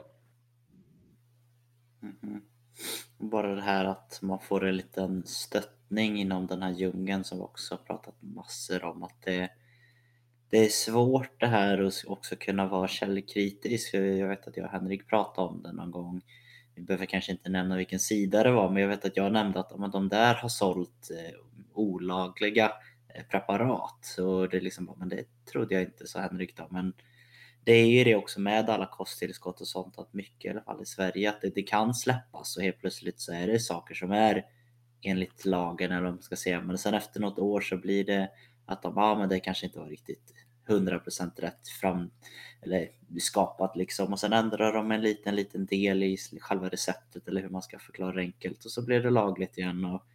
Mm. 2.01 2.41
Bara 3.17 3.55
det 3.55 3.61
här 3.61 3.85
att 3.85 4.19
man 4.21 4.39
får 4.39 4.65
en 4.65 4.77
liten 4.77 5.23
stöttning 5.25 6.19
inom 6.19 6.47
den 6.47 6.61
här 6.61 6.71
djungeln 6.71 7.23
som 7.23 7.37
vi 7.37 7.43
också 7.43 7.73
har 7.73 7.79
pratat 7.79 8.15
massor 8.19 8.85
om. 8.85 9.03
Att 9.03 9.21
det, 9.25 9.49
det 10.49 10.57
är 10.57 10.69
svårt 10.69 11.39
det 11.39 11.47
här 11.47 11.83
att 11.83 12.03
också 12.07 12.35
kunna 12.35 12.67
vara 12.67 12.87
källkritisk. 12.87 13.93
Jag 13.93 14.27
vet 14.27 14.47
att 14.47 14.57
jag 14.57 14.65
och 14.65 14.71
Henrik 14.71 15.07
pratade 15.07 15.47
om 15.47 15.61
det 15.63 15.71
någon 15.71 15.91
gång. 15.91 16.21
Vi 16.75 16.81
behöver 16.81 17.05
kanske 17.05 17.31
inte 17.31 17.49
nämna 17.49 17.77
vilken 17.77 17.99
sida 17.99 18.43
det 18.43 18.51
var, 18.51 18.69
men 18.69 18.81
jag 18.81 18.89
vet 18.89 19.05
att 19.05 19.17
jag 19.17 19.31
nämnde 19.31 19.59
att 19.59 19.79
men 19.79 19.91
de 19.91 20.09
där 20.09 20.35
har 20.35 20.49
sålt 20.49 21.11
eh, 21.11 21.35
olagliga 21.73 22.71
eh, 23.15 23.23
preparat. 23.23 23.97
Så 24.01 24.47
det 24.47 24.57
är 24.57 24.61
liksom, 24.61 24.95
men 24.97 25.09
det 25.09 25.25
trodde 25.51 25.73
jag 25.73 25.83
inte, 25.83 26.07
så 26.07 26.19
Henrik 26.19 26.57
då. 26.57 26.67
Men 26.69 26.93
det 27.63 27.71
är 27.71 27.85
ju 27.85 28.03
det 28.03 28.15
också 28.15 28.39
med 28.39 28.69
alla 28.69 28.85
kosttillskott 28.85 29.61
och 29.61 29.67
sånt 29.67 29.99
att 29.99 30.13
mycket 30.13 30.45
i 30.45 30.49
alla 30.49 30.61
fall 30.61 30.81
i 30.81 30.85
Sverige 30.85 31.29
att 31.29 31.41
det, 31.41 31.55
det 31.55 31.63
kan 31.63 31.93
släppas 31.93 32.57
och 32.57 32.63
helt 32.63 32.79
plötsligt 32.79 33.19
så 33.19 33.33
är 33.33 33.47
det 33.47 33.59
saker 33.59 33.95
som 33.95 34.11
är 34.11 34.45
enligt 35.01 35.45
lagen 35.45 35.91
eller 35.91 36.03
vad 36.03 36.13
man 36.13 36.21
ska 36.21 36.35
säga. 36.35 36.61
Men 36.61 36.77
sen 36.77 36.93
efter 36.93 37.19
något 37.19 37.39
år 37.39 37.61
så 37.61 37.77
blir 37.77 38.05
det 38.05 38.29
att 38.65 38.81
de, 38.81 38.93
ja 38.95 39.15
men 39.19 39.29
det 39.29 39.39
kanske 39.39 39.65
inte 39.65 39.79
var 39.79 39.87
riktigt 39.87 40.33
100% 40.67 41.41
rätt 41.41 41.67
fram 41.67 42.11
eller 42.61 42.89
skapat 43.19 43.75
liksom 43.75 44.13
och 44.13 44.19
sen 44.19 44.33
ändrar 44.33 44.73
de 44.73 44.91
en 44.91 45.01
liten, 45.01 45.35
liten 45.35 45.65
del 45.65 46.03
i 46.03 46.17
själva 46.39 46.69
receptet 46.69 47.27
eller 47.27 47.41
hur 47.41 47.49
man 47.49 47.61
ska 47.61 47.79
förklara 47.79 48.19
enkelt 48.19 48.65
och 48.65 48.71
så 48.71 48.85
blir 48.85 48.99
det 48.99 49.09
lagligt 49.09 49.57
igen 49.57 49.85
och 49.85 50.05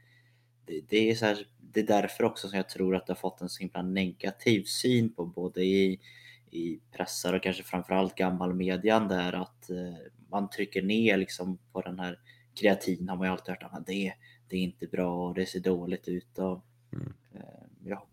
det, 0.64 0.80
det 0.88 1.10
är 1.10 1.14
så 1.14 1.26
här, 1.26 1.46
det 1.58 1.80
är 1.80 1.86
därför 1.86 2.24
också 2.24 2.48
som 2.48 2.56
jag 2.56 2.68
tror 2.68 2.96
att 2.96 3.06
det 3.06 3.12
har 3.12 3.18
fått 3.18 3.40
en 3.40 3.48
så 3.48 3.60
himla 3.60 3.82
negativ 3.82 4.64
syn 4.64 5.12
på 5.12 5.26
både 5.26 5.64
i 5.64 6.00
i 6.50 6.80
pressar 6.92 7.32
och 7.32 7.42
kanske 7.42 7.62
framförallt 7.62 8.14
gammal 8.14 8.54
median 8.54 9.08
där 9.08 9.32
att 9.32 9.70
eh, 9.70 9.94
man 10.28 10.50
trycker 10.50 10.82
ner 10.82 11.16
liksom 11.16 11.58
på 11.72 11.80
den 11.80 11.98
här 11.98 12.18
kreatin 12.54 13.08
har 13.08 13.16
man 13.16 13.26
ju 13.26 13.32
alltid 13.32 13.48
hört 13.48 13.62
att 13.62 13.86
det, 13.86 14.12
det 14.48 14.56
är 14.56 14.60
inte 14.60 14.86
bra 14.86 15.28
och 15.28 15.34
det 15.34 15.46
ser 15.46 15.60
dåligt 15.60 16.08
ut. 16.08 16.38
Och, 16.38 16.64
mm 16.92 17.12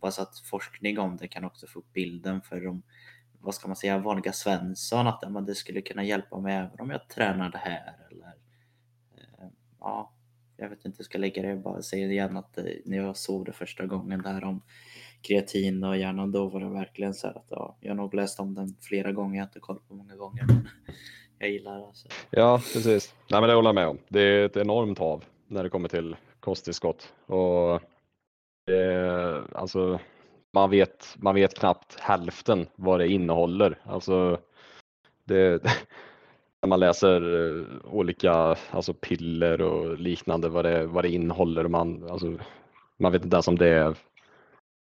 hoppas 0.04 0.20
att 0.20 0.39
forskning 0.39 1.00
om 1.00 1.18
det 1.18 1.28
kan 1.28 1.44
också 1.44 1.68
få 1.68 1.80
upp 1.80 1.94
bilden 1.94 2.42
för 2.42 2.62
de, 2.62 2.84
vad 3.39 3.56
ska 3.56 3.68
man 3.68 3.76
säga, 3.76 3.98
vanliga 3.98 4.34
Svensson 4.34 5.08
att 5.08 5.32
men 5.32 5.46
det 5.46 5.56
skulle 5.56 5.82
kunna 5.82 6.04
hjälpa 6.04 6.39
mig 6.39 6.56
även 6.56 6.80
om 6.80 6.89
jag 6.89 7.08
tränar 7.10 7.52
det 7.52 7.58
här. 7.58 7.94
Eller, 8.12 8.34
eh, 9.18 9.48
ja, 9.80 10.13
jag 10.58 10.70
vet 10.70 10.86
inte 10.86 10.89
hur 10.89 10.96
jag 10.98 11.06
ska 11.06 11.18
lägga 11.18 11.42
det, 11.42 11.48
jag 11.48 11.62
bara 11.62 11.82
säger 11.82 12.10
igen 12.10 12.38
att 12.38 12.58
eh, 12.58 12.63
när 12.86 12.98
jag 12.98 13.18
såg 13.18 13.46
det 13.46 13.54
första 13.54 13.86
gången 13.86 14.22
där 14.22 14.44
om 14.44 14.62
kreatin 15.22 15.84
och 15.84 15.98
hjärnan 15.98 16.32
då 16.32 16.48
var 16.48 16.60
det 16.60 16.70
verkligen 16.70 17.13
så 17.13 17.28
att 17.28 17.46
ja, 17.50 17.78
jag 17.80 17.89
har 17.89 17.96
nog 17.96 18.13
läst 18.13 18.39
om 18.39 18.54
den 18.54 18.76
flera 18.82 19.12
gånger, 19.12 19.36
jag 19.36 19.44
har 19.44 19.48
inte 19.48 19.60
koll 19.60 19.80
på 19.88 19.94
många 19.94 20.16
gånger. 20.16 20.44
Men 20.48 20.68
jag 21.39 21.50
gillar 21.50 21.80
det. 21.80 21.86
Alltså. 21.86 22.08
Ja, 22.30 22.58
precis. 22.58 23.13
Nej, 23.32 23.42
men 23.42 23.50
det 23.50 23.56
håller 23.56 23.70
jag 23.70 23.76
med 23.76 23.88
om. 23.88 23.98
Det 24.08 24.22
är 24.22 24.46
ett 24.46 24.58
enormt 24.58 25.00
hav 25.00 25.24
när 25.48 25.63
det 25.63 25.70
kommer 25.70 25.89
till 25.89 26.16
kosttillskott. 26.39 27.13
Och 27.26 27.82
det, 28.65 29.43
alltså, 29.52 29.99
man, 30.54 30.69
vet, 30.69 31.15
man 31.17 31.36
vet 31.36 31.60
knappt 31.60 31.99
hälften 31.99 32.67
vad 32.76 32.99
det 32.99 33.08
innehåller. 33.08 33.80
Alltså, 33.84 34.39
det, 35.23 35.63
när 36.62 36.67
man 36.67 36.80
läser 36.80 37.21
eh, 37.36 37.65
olika 37.86 38.56
alltså 38.71 38.93
piller 38.93 39.62
och 39.62 39.99
liknande 39.99 40.49
vad 40.49 40.65
det, 40.65 40.86
vad 40.86 41.04
det 41.04 41.10
innehåller. 41.10 41.67
Man, 41.67 42.10
alltså, 42.10 42.38
man 42.97 43.12
vet 43.12 43.23
inte 43.23 43.36
ens 43.36 43.47
om 43.47 43.58
det 43.58 43.69
är 43.69 43.97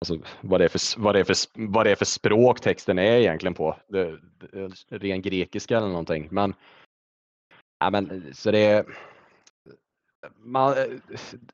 Alltså, 0.01 0.19
vad, 0.41 0.61
det 0.61 0.63
är 0.63 0.69
för, 0.69 1.01
vad, 1.01 1.15
det 1.15 1.19
är 1.19 1.23
för, 1.23 1.35
vad 1.67 1.85
det 1.85 1.91
är 1.91 1.95
för 1.95 2.05
språk 2.05 2.59
texten 2.61 2.99
är 2.99 3.17
egentligen 3.17 3.53
på. 3.53 3.75
Det, 3.87 4.19
det, 4.39 4.71
ren 4.89 5.21
grekiska 5.21 5.77
eller 5.77 5.87
någonting. 5.87 6.27
Men, 6.31 6.53
ja, 7.79 7.89
men 7.89 8.33
så 8.33 8.51
det 8.51 8.59
är, 8.59 8.85
man, 10.37 10.77
eh, 10.77 10.85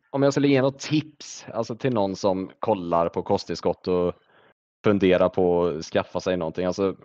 om 0.10 0.24
jag 0.24 0.34
skulle 0.34 0.48
ge 0.48 0.62
något 0.62 0.80
tips 0.80 1.46
alltså 1.54 1.76
till 1.76 1.94
någon 1.94 2.16
som 2.16 2.52
kollar 2.60 3.10
på 3.10 3.24
kosttillskott 3.24 3.88
och 3.88 4.14
funderar 4.84 5.30
på 5.30 5.66
att 5.66 5.86
skaffa 5.86 6.20
sig 6.20 6.38
någonting. 6.38 6.66
Alltså, 6.66 6.96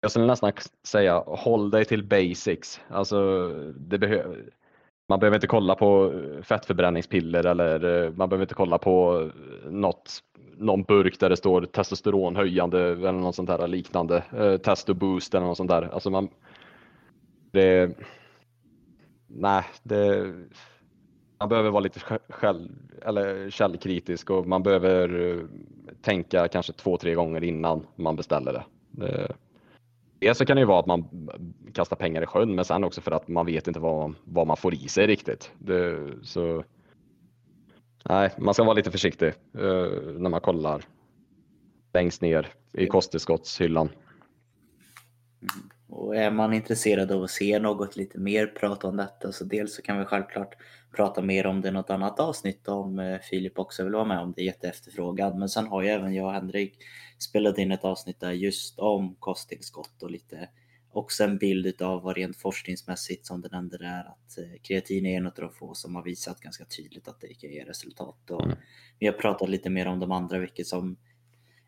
jag 0.00 0.10
skulle 0.10 0.26
nästan 0.26 0.52
säga 0.86 1.18
håll 1.26 1.70
dig 1.70 1.84
till 1.84 2.04
basics. 2.04 2.80
Alltså, 2.88 3.48
det 3.76 3.98
behöver 3.98 4.44
man 5.08 5.20
behöver 5.20 5.36
inte 5.36 5.46
kolla 5.46 5.74
på 5.74 6.12
eh, 6.12 6.42
fettförbränningspiller 6.42 7.46
eller 7.46 8.04
eh, 8.04 8.10
man 8.10 8.28
behöver 8.28 8.44
inte 8.44 8.54
kolla 8.54 8.78
på 8.78 9.28
något, 9.64 10.20
någon 10.56 10.82
burk 10.82 11.20
där 11.20 11.28
det 11.28 11.36
står 11.36 11.62
testosteronhöjande 11.62 12.82
eller 12.82 13.12
något 13.12 13.34
sånt 13.34 13.48
där 13.48 13.68
liknande. 13.68 14.22
Eh, 14.36 14.74
och 14.88 14.96
boost 14.96 15.34
eller 15.34 15.46
något 15.46 15.56
sånt 15.56 15.70
där. 15.70 15.88
Alltså 15.92 16.10
man, 16.10 16.28
det, 17.50 17.90
nej, 19.26 19.64
det, 19.82 20.32
man 21.38 21.48
behöver 21.48 21.70
vara 21.70 21.80
lite 21.80 22.00
själv, 22.28 22.68
eller 23.02 23.50
källkritisk 23.50 24.30
och 24.30 24.46
man 24.46 24.62
behöver 24.62 25.30
eh, 25.30 25.44
tänka 26.02 26.48
kanske 26.48 26.72
två, 26.72 26.96
tre 26.96 27.14
gånger 27.14 27.44
innan 27.44 27.86
man 27.96 28.16
beställer 28.16 28.52
det. 28.52 28.64
det 28.90 29.36
Dels 30.18 30.38
så 30.38 30.46
kan 30.46 30.56
det 30.56 30.60
ju 30.60 30.66
vara 30.66 30.80
att 30.80 30.86
man 30.86 31.28
kastar 31.72 31.96
pengar 31.96 32.22
i 32.22 32.26
sjön, 32.26 32.54
men 32.54 32.64
sen 32.64 32.84
också 32.84 33.00
för 33.00 33.10
att 33.10 33.28
man 33.28 33.46
vet 33.46 33.68
inte 33.68 33.80
vad, 33.80 34.14
vad 34.24 34.46
man 34.46 34.56
får 34.56 34.74
i 34.74 34.88
sig 34.88 35.06
riktigt. 35.06 35.52
Det, 35.58 36.08
så, 36.22 36.64
nej, 38.08 38.30
man 38.38 38.54
ska 38.54 38.64
vara 38.64 38.74
lite 38.74 38.90
försiktig 38.90 39.32
uh, 39.58 40.18
när 40.18 40.30
man 40.30 40.40
kollar 40.40 40.84
längst 41.92 42.22
ner 42.22 42.48
i 42.72 42.86
kosttillskottshyllan. 42.86 43.88
Mm. 45.40 45.70
Och 45.88 46.16
är 46.16 46.30
man 46.30 46.52
intresserad 46.52 47.12
av 47.12 47.22
att 47.22 47.30
se 47.30 47.58
något 47.58 47.96
lite 47.96 48.18
mer 48.18 48.46
prata 48.46 48.88
om 48.88 48.96
detta 48.96 49.32
så 49.32 49.44
dels 49.44 49.74
så 49.74 49.82
kan 49.82 49.98
vi 49.98 50.04
självklart 50.04 50.54
prata 50.96 51.22
mer 51.22 51.46
om 51.46 51.60
det 51.60 51.68
i 51.68 51.72
något 51.72 51.90
annat 51.90 52.20
avsnitt 52.20 52.68
om 52.68 52.98
eh, 52.98 53.18
Filip 53.18 53.58
också 53.58 53.84
vill 53.84 53.92
vara 53.92 54.04
med 54.04 54.18
om 54.18 54.32
det 54.36 54.42
är 54.42 54.46
jätteefterfrågad. 54.46 55.38
Men 55.38 55.48
sen 55.48 55.66
har 55.66 55.82
ju 55.82 55.88
även 55.88 56.14
jag 56.14 56.26
och 56.26 56.32
Henrik 56.32 56.78
spelat 57.18 57.58
in 57.58 57.72
ett 57.72 57.84
avsnitt 57.84 58.20
där 58.20 58.32
just 58.32 58.78
om 58.78 59.14
kosttillskott 59.18 60.02
och 60.02 60.10
lite 60.10 60.48
också 60.92 61.24
en 61.24 61.38
bild 61.38 61.82
av 61.82 62.02
vad 62.02 62.16
rent 62.16 62.36
forskningsmässigt 62.36 63.26
som 63.26 63.40
det 63.40 63.48
nämnde 63.52 63.78
där 63.78 64.00
att 64.00 64.38
eh, 64.38 64.60
kreatin 64.62 65.06
är 65.06 65.16
en 65.16 65.26
av 65.26 65.32
de 65.36 65.50
få 65.50 65.74
som 65.74 65.94
har 65.94 66.02
visat 66.02 66.40
ganska 66.40 66.64
tydligt 66.64 67.08
att 67.08 67.20
det 67.20 67.34
kan 67.34 67.50
ge 67.50 67.64
resultat. 67.64 68.30
Och 68.30 68.44
mm. 68.44 68.56
vi 68.98 69.06
har 69.06 69.14
pratat 69.14 69.48
lite 69.48 69.70
mer 69.70 69.86
om 69.86 70.00
de 70.00 70.12
andra 70.12 70.38
vilket 70.38 70.66
som 70.66 70.96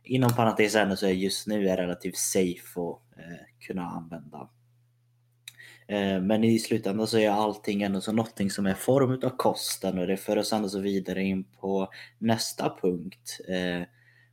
inom 0.08 0.30
parentes 0.30 0.74
ändå 0.74 0.96
så 0.96 1.06
är 1.06 1.10
just 1.10 1.46
nu 1.46 1.68
är 1.68 1.76
relativt 1.76 2.16
safe 2.16 2.80
att 2.80 3.18
eh, 3.18 3.66
kunna 3.66 3.82
använda. 3.82 4.48
Eh, 5.88 6.20
men 6.20 6.44
i 6.44 6.58
slutändan 6.58 7.06
så 7.06 7.18
är 7.18 7.30
allting 7.30 7.82
ändå 7.82 8.00
så 8.00 8.12
någonting 8.12 8.50
som 8.50 8.66
är 8.66 8.74
form 8.74 9.20
av 9.24 9.36
kosten 9.36 9.98
och 9.98 10.06
det 10.06 10.16
för 10.16 10.38
oss 10.38 10.52
ändå 10.52 10.68
så 10.68 10.80
vidare 10.80 11.22
in 11.22 11.44
på 11.44 11.88
nästa 12.18 12.76
punkt. 12.82 13.40
Eh, 13.48 13.82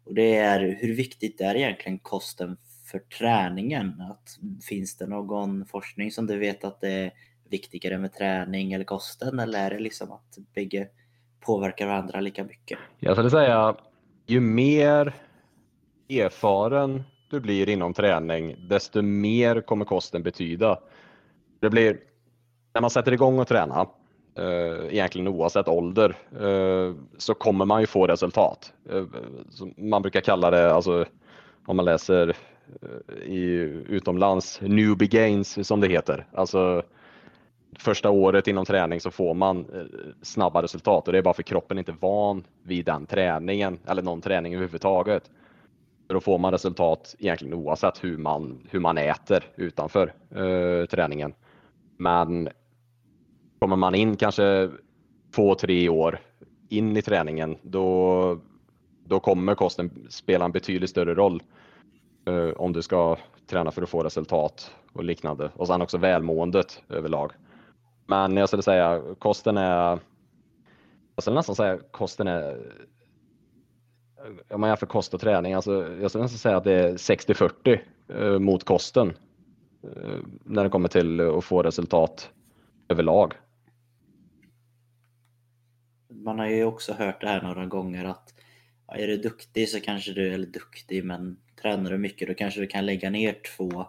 och 0.05 0.13
det 0.13 0.35
är 0.35 0.77
hur 0.79 0.95
viktigt 0.95 1.41
är 1.41 1.55
egentligen 1.55 1.99
kosten 1.99 2.57
för 2.91 2.99
träningen? 2.99 4.01
Att, 4.01 4.39
finns 4.63 4.97
det 4.97 5.07
någon 5.07 5.65
forskning 5.65 6.11
som 6.11 6.27
du 6.27 6.37
vet 6.37 6.63
att 6.63 6.81
det 6.81 6.91
är 6.91 7.11
viktigare 7.49 7.97
med 7.97 8.13
träning 8.13 8.73
eller 8.73 8.85
kosten 8.85 9.39
eller 9.39 9.59
är 9.59 9.69
det 9.69 9.79
liksom 9.79 10.11
att 10.11 10.37
bägge 10.55 10.87
påverkar 11.39 11.87
varandra 11.87 12.21
lika 12.21 12.43
mycket? 12.43 12.79
Jag 12.99 13.15
skulle 13.15 13.29
säga 13.29 13.75
ju 14.27 14.39
mer 14.39 15.13
erfaren 16.09 17.03
du 17.29 17.39
blir 17.39 17.69
inom 17.69 17.93
träning, 17.93 18.55
desto 18.69 19.01
mer 19.01 19.61
kommer 19.61 19.85
kosten 19.85 20.23
betyda. 20.23 20.79
Det 21.59 21.69
blir, 21.69 21.99
när 22.73 22.81
man 22.81 22.89
sätter 22.89 23.11
igång 23.11 23.39
och 23.39 23.47
träna, 23.47 23.87
eh, 24.37 24.93
egentligen 24.93 25.27
oavsett 25.27 25.67
ålder, 25.67 26.15
eh, 26.39 26.95
så 27.17 27.33
kommer 27.33 27.65
man 27.65 27.81
ju 27.81 27.87
få 27.87 28.07
resultat. 28.07 28.73
Eh, 28.89 29.03
man 29.77 30.01
brukar 30.01 30.21
kalla 30.21 30.51
det, 30.51 30.73
alltså, 30.73 31.05
om 31.65 31.75
man 31.75 31.85
läser 31.85 32.35
eh, 32.81 33.17
i, 33.23 33.43
utomlands, 33.87 34.61
newbie 34.61 35.07
gains 35.07 35.67
som 35.67 35.81
det 35.81 35.87
heter. 35.87 36.25
Alltså, 36.33 36.83
första 37.79 38.09
året 38.09 38.47
inom 38.47 38.65
träning 38.65 39.01
så 39.01 39.11
får 39.11 39.33
man 39.33 39.59
eh, 39.59 39.81
snabba 40.21 40.61
resultat 40.61 41.07
och 41.07 41.11
det 41.13 41.17
är 41.17 41.23
bara 41.23 41.33
för 41.33 41.43
kroppen 41.43 41.77
inte 41.77 41.95
van 41.99 42.43
vid 42.63 42.85
den 42.85 43.05
träningen 43.05 43.79
eller 43.87 44.01
någon 44.01 44.21
träning 44.21 44.53
överhuvudtaget. 44.53 45.29
Då 46.07 46.19
får 46.19 46.37
man 46.37 46.51
resultat 46.51 47.15
egentligen 47.19 47.53
oavsett 47.53 48.03
hur 48.03 48.17
man, 48.17 48.67
hur 48.69 48.79
man 48.79 48.97
äter 48.97 49.43
utanför 49.55 50.13
eh, 50.29 50.85
träningen. 50.85 51.33
Men 51.97 52.49
kommer 53.59 53.75
man 53.75 53.95
in 53.95 54.15
kanske 54.15 54.69
två, 55.35 55.55
tre 55.55 55.89
år 55.89 56.19
in 56.69 56.97
i 56.97 57.01
träningen, 57.01 57.57
då, 57.61 58.39
då 59.05 59.19
kommer 59.19 59.55
kosten 59.55 60.07
spela 60.09 60.45
en 60.45 60.51
betydligt 60.51 60.89
större 60.89 61.13
roll 61.13 61.43
eh, 62.25 62.49
om 62.49 62.73
du 62.73 62.81
ska 62.81 63.17
träna 63.47 63.71
för 63.71 63.81
att 63.81 63.89
få 63.89 64.03
resultat 64.03 64.71
och 64.93 65.03
liknande. 65.03 65.49
Och 65.55 65.67
sen 65.67 65.81
också 65.81 65.97
välmåendet 65.97 66.83
överlag. 66.89 67.31
Men 68.05 68.37
jag 68.37 68.49
skulle 68.49 68.63
säga 68.63 69.01
kosten 69.19 69.57
är, 69.57 69.99
jag 71.15 71.21
skulle 71.21 71.35
nästan 71.35 71.55
säga 71.55 71.79
kosten 71.91 72.27
är, 72.27 72.57
om 74.49 74.61
man 74.61 74.69
jämför 74.69 74.85
kost 74.85 75.13
och 75.13 75.21
träning, 75.21 75.53
alltså 75.53 75.97
jag 76.01 76.11
skulle 76.11 76.23
nästan 76.23 76.39
säga 76.39 76.57
att 76.57 76.63
det 76.63 76.73
är 76.73 76.93
60-40 76.93 77.79
eh, 78.07 78.39
mot 78.39 78.63
kosten 78.63 79.13
eh, 79.83 80.19
när 80.43 80.63
det 80.63 80.69
kommer 80.69 80.89
till 80.89 81.21
att 81.21 81.45
få 81.45 81.63
resultat 81.63 82.29
överlag. 82.89 83.33
Man 86.09 86.39
har 86.39 86.47
ju 86.47 86.63
också 86.63 86.93
hört 86.93 87.21
det 87.21 87.27
här 87.27 87.41
några 87.41 87.65
gånger 87.65 88.05
att 88.05 88.33
ja, 88.87 88.95
är 88.95 89.07
du 89.07 89.17
duktig 89.17 89.69
så 89.69 89.79
kanske 89.79 90.13
du, 90.13 90.33
eller 90.33 90.47
duktig, 90.47 91.05
men 91.05 91.37
tränar 91.61 91.91
du 91.91 91.97
mycket 91.97 92.27
då 92.27 92.33
kanske 92.33 92.59
du 92.59 92.67
kan 92.67 92.85
lägga 92.85 93.09
ner 93.09 93.37
två, 93.57 93.87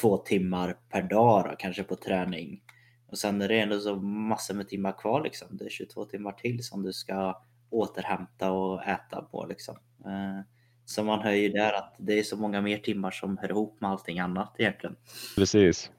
två 0.00 0.16
timmar 0.16 0.76
per 0.88 1.02
dag 1.02 1.44
då, 1.44 1.56
kanske 1.58 1.82
på 1.82 1.96
träning. 1.96 2.62
Och 3.06 3.18
sen 3.18 3.42
är 3.42 3.48
det 3.48 3.60
ändå 3.60 3.80
så 3.80 3.96
massor 3.96 4.54
med 4.54 4.68
timmar 4.68 4.92
kvar 4.92 5.22
liksom. 5.22 5.48
Det 5.50 5.64
är 5.64 5.68
22 5.70 6.04
timmar 6.04 6.32
till 6.32 6.64
som 6.64 6.82
du 6.82 6.92
ska 6.92 7.42
återhämta 7.72 8.52
och 8.52 8.82
äta 8.82 9.22
på 9.22 9.46
liksom. 9.48 9.76
Eh, 10.04 10.44
så 10.84 11.04
man 11.04 11.20
hör 11.20 11.32
ju 11.32 11.48
där 11.48 11.72
att 11.72 11.94
det 11.98 12.18
är 12.18 12.22
så 12.22 12.36
många 12.36 12.60
mer 12.60 12.78
timmar 12.78 13.10
som 13.10 13.38
hör 13.38 13.50
ihop 13.50 13.80
med 13.80 13.90
allting 13.90 14.18
annat 14.18 14.54
egentligen. 14.58 14.96
Precis. 15.36 15.90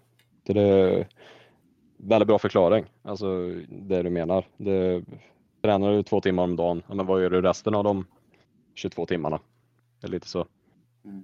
Det 0.43 0.61
är 0.61 1.07
väldigt 1.97 2.28
bra 2.28 2.39
förklaring, 2.39 2.86
alltså 3.01 3.49
det 3.69 4.03
du 4.03 4.09
menar. 4.09 4.45
Det, 4.57 5.03
tränar 5.61 5.91
du 5.91 6.03
två 6.03 6.21
timmar 6.21 6.43
om 6.43 6.55
dagen, 6.55 6.84
men 6.88 7.05
vad 7.05 7.21
gör 7.21 7.30
du 7.30 7.41
resten 7.41 7.76
av 7.76 7.84
de 7.84 8.05
22 8.74 9.05
timmarna? 9.05 9.39
Det 10.01 10.07
är 10.07 10.11
lite 10.11 10.28
så. 10.28 10.47
Mm. 11.05 11.24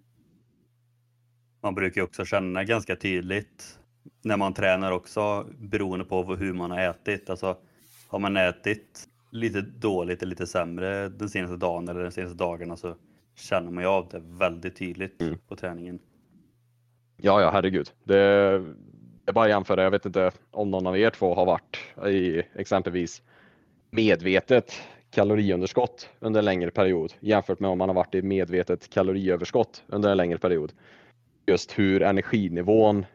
Man 1.62 1.76
brukar 1.76 2.02
också 2.02 2.26
känna 2.26 2.64
ganska 2.64 2.96
tydligt 2.96 3.80
när 4.22 4.38
man 4.38 4.54
tränar 4.54 4.92
också 4.92 5.48
beroende 5.58 6.06
på 6.06 6.36
hur 6.36 6.54
man 6.54 6.72
har 6.72 6.80
ätit. 6.80 7.30
Alltså, 7.30 7.58
har 8.08 8.20
man 8.20 8.38
ätit 8.38 9.10
lite 9.30 9.62
dåligt 9.62 10.22
eller 10.22 10.30
lite 10.30 10.48
sämre 10.48 11.10
den 11.10 11.30
senaste 11.30 11.58
dagen 11.58 11.90
eller 11.90 12.04
de 12.04 12.12
senaste 12.12 12.38
dagarna 12.38 12.78
så 12.78 12.96
känner 13.36 13.72
man 13.72 13.84
ju 13.84 13.90
av 13.90 14.08
det 14.12 14.22
väldigt 14.26 14.76
tydligt 14.76 15.22
mm. 15.22 15.38
på 15.48 15.56
träningen. 15.56 16.00
Ja, 17.18 17.42
ja, 17.42 17.50
herregud. 17.52 17.92
Det, 18.04 18.18
är 19.26 19.34
bara 19.34 19.50
jämföra. 19.50 19.84
Jag 19.84 19.92
vet 19.92 20.06
inte 20.06 20.32
om 20.52 20.72
någon 20.72 20.88
av 20.88 20.98
er 20.98 21.10
två 21.10 21.36
har 21.36 21.46
varit 21.46 21.78
i 22.08 22.44
exempelvis 22.56 23.22
medvetet 23.90 24.74
kaloriunderskott 25.12 26.10
under 26.20 26.40
en 26.40 26.46
längre 26.46 26.72
period 26.72 27.14
jämfört 27.20 27.60
med 27.60 27.70
om 27.70 27.78
man 27.78 27.90
har 27.90 27.96
varit 27.96 28.16
i 28.16 28.22
medvetet 28.22 28.90
kaloriöverskott 28.90 29.84
under 29.88 30.12
en 30.12 30.18
längre 30.18 30.38
period. 30.38 30.74
Just 31.46 31.80
hur 31.80 32.02
energinivån 32.02 33.06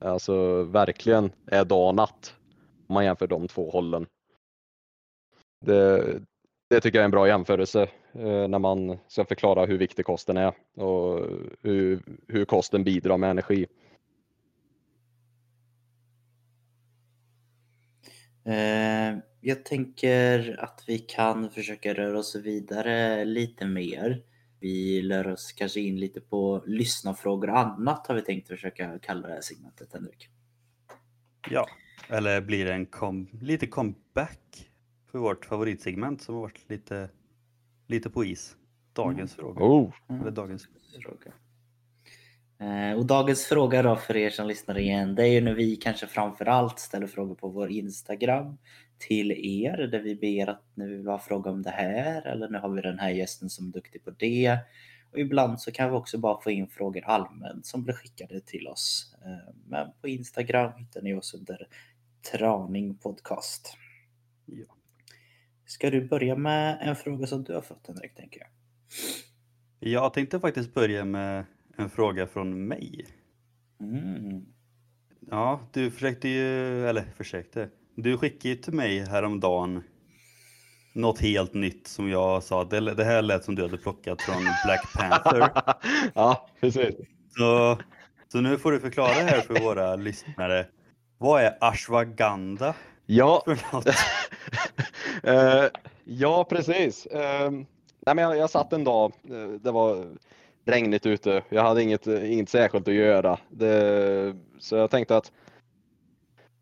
alltså 0.00 0.62
verkligen 0.62 1.30
är 1.46 1.64
dag 1.64 1.88
och 1.88 1.94
natt 1.94 2.34
om 2.86 2.94
man 2.94 3.04
jämför 3.04 3.26
de 3.26 3.48
två 3.48 3.70
hållen. 3.70 4.06
Det, 5.64 6.20
det 6.70 6.80
tycker 6.80 6.98
jag 6.98 7.02
är 7.02 7.04
en 7.04 7.10
bra 7.10 7.28
jämförelse 7.28 7.82
eh, 8.12 8.48
när 8.48 8.58
man 8.58 8.98
ska 9.08 9.24
förklara 9.24 9.66
hur 9.66 9.78
viktig 9.78 10.04
kosten 10.04 10.36
är 10.36 10.52
och 10.74 11.26
hur, 11.62 12.02
hur 12.28 12.44
kosten 12.44 12.84
bidrar 12.84 13.18
med 13.18 13.30
energi. 13.30 13.66
Eh, 18.44 19.18
jag 19.40 19.64
tänker 19.64 20.60
att 20.60 20.84
vi 20.86 20.98
kan 20.98 21.50
försöka 21.50 21.94
röra 21.94 22.18
oss 22.18 22.36
vidare 22.36 23.24
lite 23.24 23.66
mer. 23.66 24.22
Vi 24.60 25.02
lär 25.02 25.28
oss 25.28 25.52
kanske 25.52 25.80
in 25.80 26.00
lite 26.00 26.20
på 26.20 26.62
lyssnarfrågor 26.66 27.50
och 27.50 27.58
annat 27.58 28.06
har 28.06 28.14
vi 28.14 28.22
tänkt 28.22 28.48
försöka 28.48 28.98
kalla 28.98 29.28
det 29.28 29.34
här 29.34 29.40
segmentet, 29.40 29.92
Henrik. 29.92 30.28
Ja, 31.50 31.66
eller 32.08 32.40
blir 32.40 32.64
det 32.64 32.72
en 32.72 32.86
kom 32.86 33.28
lite 33.40 33.66
comeback 33.66 34.68
för 35.14 35.18
vårt 35.18 35.44
favoritsegment 35.44 36.22
som 36.22 36.34
har 36.34 36.42
varit 36.42 36.70
lite, 36.70 37.10
lite 37.86 38.10
på 38.10 38.24
is? 38.24 38.56
Dagens 38.92 39.38
mm. 39.38 39.54
fråga. 39.54 39.64
Oh. 39.64 39.92
Eller 40.08 40.30
dagens 40.30 40.68
fråga. 41.02 41.32
Eh, 42.58 42.98
och 42.98 43.06
dagens 43.06 43.46
fråga 43.46 43.82
då 43.82 43.96
för 43.96 44.16
er 44.16 44.30
som 44.30 44.46
lyssnar 44.46 44.78
igen, 44.78 45.14
det 45.14 45.22
är 45.22 45.32
ju 45.32 45.40
när 45.40 45.54
vi 45.54 45.76
kanske 45.76 46.06
framförallt 46.06 46.78
ställer 46.78 47.06
frågor 47.06 47.34
på 47.34 47.48
vår 47.48 47.70
Instagram 47.70 48.58
till 48.98 49.32
er 49.32 49.76
där 49.76 50.00
vi 50.00 50.14
ber 50.16 50.50
att 50.50 50.62
nu 50.74 50.96
vill 50.96 51.06
ha 51.06 51.18
fråga 51.18 51.50
om 51.50 51.62
det 51.62 51.70
här 51.70 52.26
eller 52.26 52.48
nu 52.48 52.58
har 52.58 52.68
vi 52.68 52.82
den 52.82 52.98
här 52.98 53.10
gästen 53.10 53.50
som 53.50 53.68
är 53.68 53.72
duktig 53.72 54.04
på 54.04 54.10
det. 54.10 54.58
Och 55.12 55.18
ibland 55.18 55.60
så 55.60 55.72
kan 55.72 55.90
vi 55.90 55.96
också 55.96 56.18
bara 56.18 56.40
få 56.40 56.50
in 56.50 56.68
frågor 56.68 57.04
allmänt 57.04 57.66
som 57.66 57.84
blir 57.84 57.94
skickade 57.94 58.40
till 58.40 58.68
oss. 58.68 59.14
Eh, 59.24 59.54
men 59.66 59.88
på 60.00 60.08
Instagram 60.08 60.72
hittar 60.76 61.02
ni 61.02 61.14
oss 61.14 61.34
under 61.34 61.68
Traning 62.32 62.94
Podcast. 62.94 63.76
Ja. 64.46 64.74
Ska 65.74 65.90
du 65.90 66.08
börja 66.08 66.36
med 66.36 66.78
en 66.80 66.96
fråga 66.96 67.26
som 67.26 67.44
du 67.44 67.54
har 67.54 67.60
fått 67.60 67.86
Henrik, 67.86 68.14
tänker 68.14 68.40
jag? 68.40 68.48
Jag 69.92 70.14
tänkte 70.14 70.40
faktiskt 70.40 70.74
börja 70.74 71.04
med 71.04 71.44
en 71.76 71.90
fråga 71.90 72.26
från 72.26 72.68
mig. 72.68 73.06
Mm. 73.80 74.44
Ja, 75.30 75.60
du 75.72 75.90
försökte 75.90 76.28
ju, 76.28 76.88
eller 76.88 77.04
försökte, 77.16 77.68
du 77.96 78.18
skickade 78.18 78.48
ju 78.48 78.54
till 78.54 78.72
mig 78.72 78.98
häromdagen 78.98 79.82
något 80.92 81.20
helt 81.20 81.54
nytt 81.54 81.86
som 81.86 82.08
jag 82.08 82.42
sa, 82.42 82.64
det, 82.64 82.94
det 82.94 83.04
här 83.04 83.22
lät 83.22 83.44
som 83.44 83.54
du 83.54 83.62
hade 83.62 83.78
plockat 83.78 84.22
från 84.22 84.42
Black 84.64 84.92
Panther. 84.94 85.50
ja, 86.14 86.48
precis. 86.60 86.94
Så, 87.36 87.78
så 88.32 88.40
nu 88.40 88.58
får 88.58 88.72
du 88.72 88.80
förklara 88.80 89.12
här 89.12 89.40
för 89.40 89.60
våra 89.60 89.96
lyssnare. 89.96 90.66
Vad 91.18 91.42
är 91.42 91.58
ashwagandha? 91.60 92.74
Ja, 93.06 93.44
uh, 95.28 95.68
ja 96.04 96.44
precis. 96.44 97.06
Uh, 97.14 97.50
nej, 98.06 98.14
men 98.14 98.18
jag, 98.18 98.36
jag 98.36 98.50
satt 98.50 98.72
en 98.72 98.84
dag, 98.84 99.12
uh, 99.30 99.48
det 99.48 99.70
var 99.70 100.06
regnigt 100.64 101.06
ute. 101.06 101.42
Jag 101.48 101.62
hade 101.62 101.82
inget, 101.82 102.06
inget 102.06 102.48
särskilt 102.48 102.88
att 102.88 102.94
göra. 102.94 103.38
Det, 103.48 104.36
så 104.58 104.76
jag 104.76 104.90
tänkte 104.90 105.16
att 105.16 105.32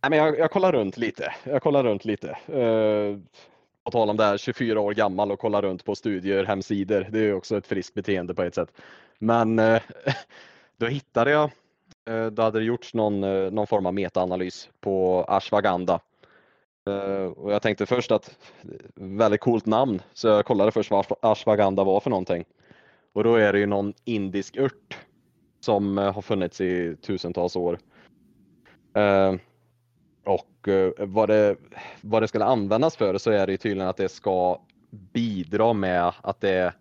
nej, 0.02 0.10
men 0.10 0.18
jag, 0.18 0.38
jag 0.38 0.50
kollar 0.50 0.72
runt 0.72 0.96
lite. 0.96 1.34
Jag 1.44 1.62
kollar 1.62 1.84
runt 1.84 2.04
lite. 2.04 2.28
Uh, 2.52 3.18
på 3.84 3.90
tal 3.90 4.10
om 4.10 4.16
det 4.16 4.24
här 4.24 4.36
24 4.36 4.80
år 4.80 4.94
gammal 4.94 5.32
och 5.32 5.38
kolla 5.38 5.62
runt 5.62 5.84
på 5.84 5.94
studier, 5.94 6.44
hemsidor. 6.44 7.06
Det 7.10 7.18
är 7.18 7.34
också 7.34 7.56
ett 7.56 7.66
friskt 7.66 7.94
beteende 7.94 8.34
på 8.34 8.42
ett 8.42 8.54
sätt. 8.54 8.72
Men 9.18 9.58
uh, 9.58 9.80
då 10.76 10.86
hittade 10.86 11.30
jag, 11.30 11.50
uh, 12.10 12.26
då 12.26 12.42
hade 12.42 12.58
det 12.58 12.64
gjorts 12.64 12.94
någon, 12.94 13.20
någon 13.54 13.66
form 13.66 13.86
av 13.86 13.94
metaanalys 13.94 14.68
på 14.80 15.24
ashwagandha. 15.28 16.00
Eh, 16.86 17.24
och 17.24 17.52
jag 17.52 17.62
tänkte 17.62 17.86
först 17.86 18.10
att 18.10 18.38
väldigt 18.94 19.40
coolt 19.40 19.66
namn 19.66 20.02
så 20.12 20.28
jag 20.28 20.44
kollade 20.44 20.70
först 20.70 20.90
vad 20.90 21.06
ashwagandha 21.20 21.84
var 21.84 22.00
för 22.00 22.10
någonting. 22.10 22.44
Och 23.12 23.24
då 23.24 23.36
är 23.36 23.52
det 23.52 23.58
ju 23.58 23.66
någon 23.66 23.94
indisk 24.04 24.56
ört 24.56 24.98
som 25.60 25.98
eh, 25.98 26.14
har 26.14 26.22
funnits 26.22 26.60
i 26.60 26.96
tusentals 27.02 27.56
år. 27.56 27.78
Eh, 28.94 29.34
och 30.24 30.68
vad 30.98 31.28
det, 31.28 31.56
vad 32.00 32.22
det 32.22 32.28
skulle 32.28 32.44
användas 32.44 32.96
för 32.96 33.18
så 33.18 33.30
är 33.30 33.46
det 33.46 33.56
tydligen 33.56 33.88
att 33.88 33.96
det 33.96 34.08
ska 34.08 34.60
bidra 34.90 35.72
med 35.72 36.12
att 36.22 36.40
det 36.40 36.74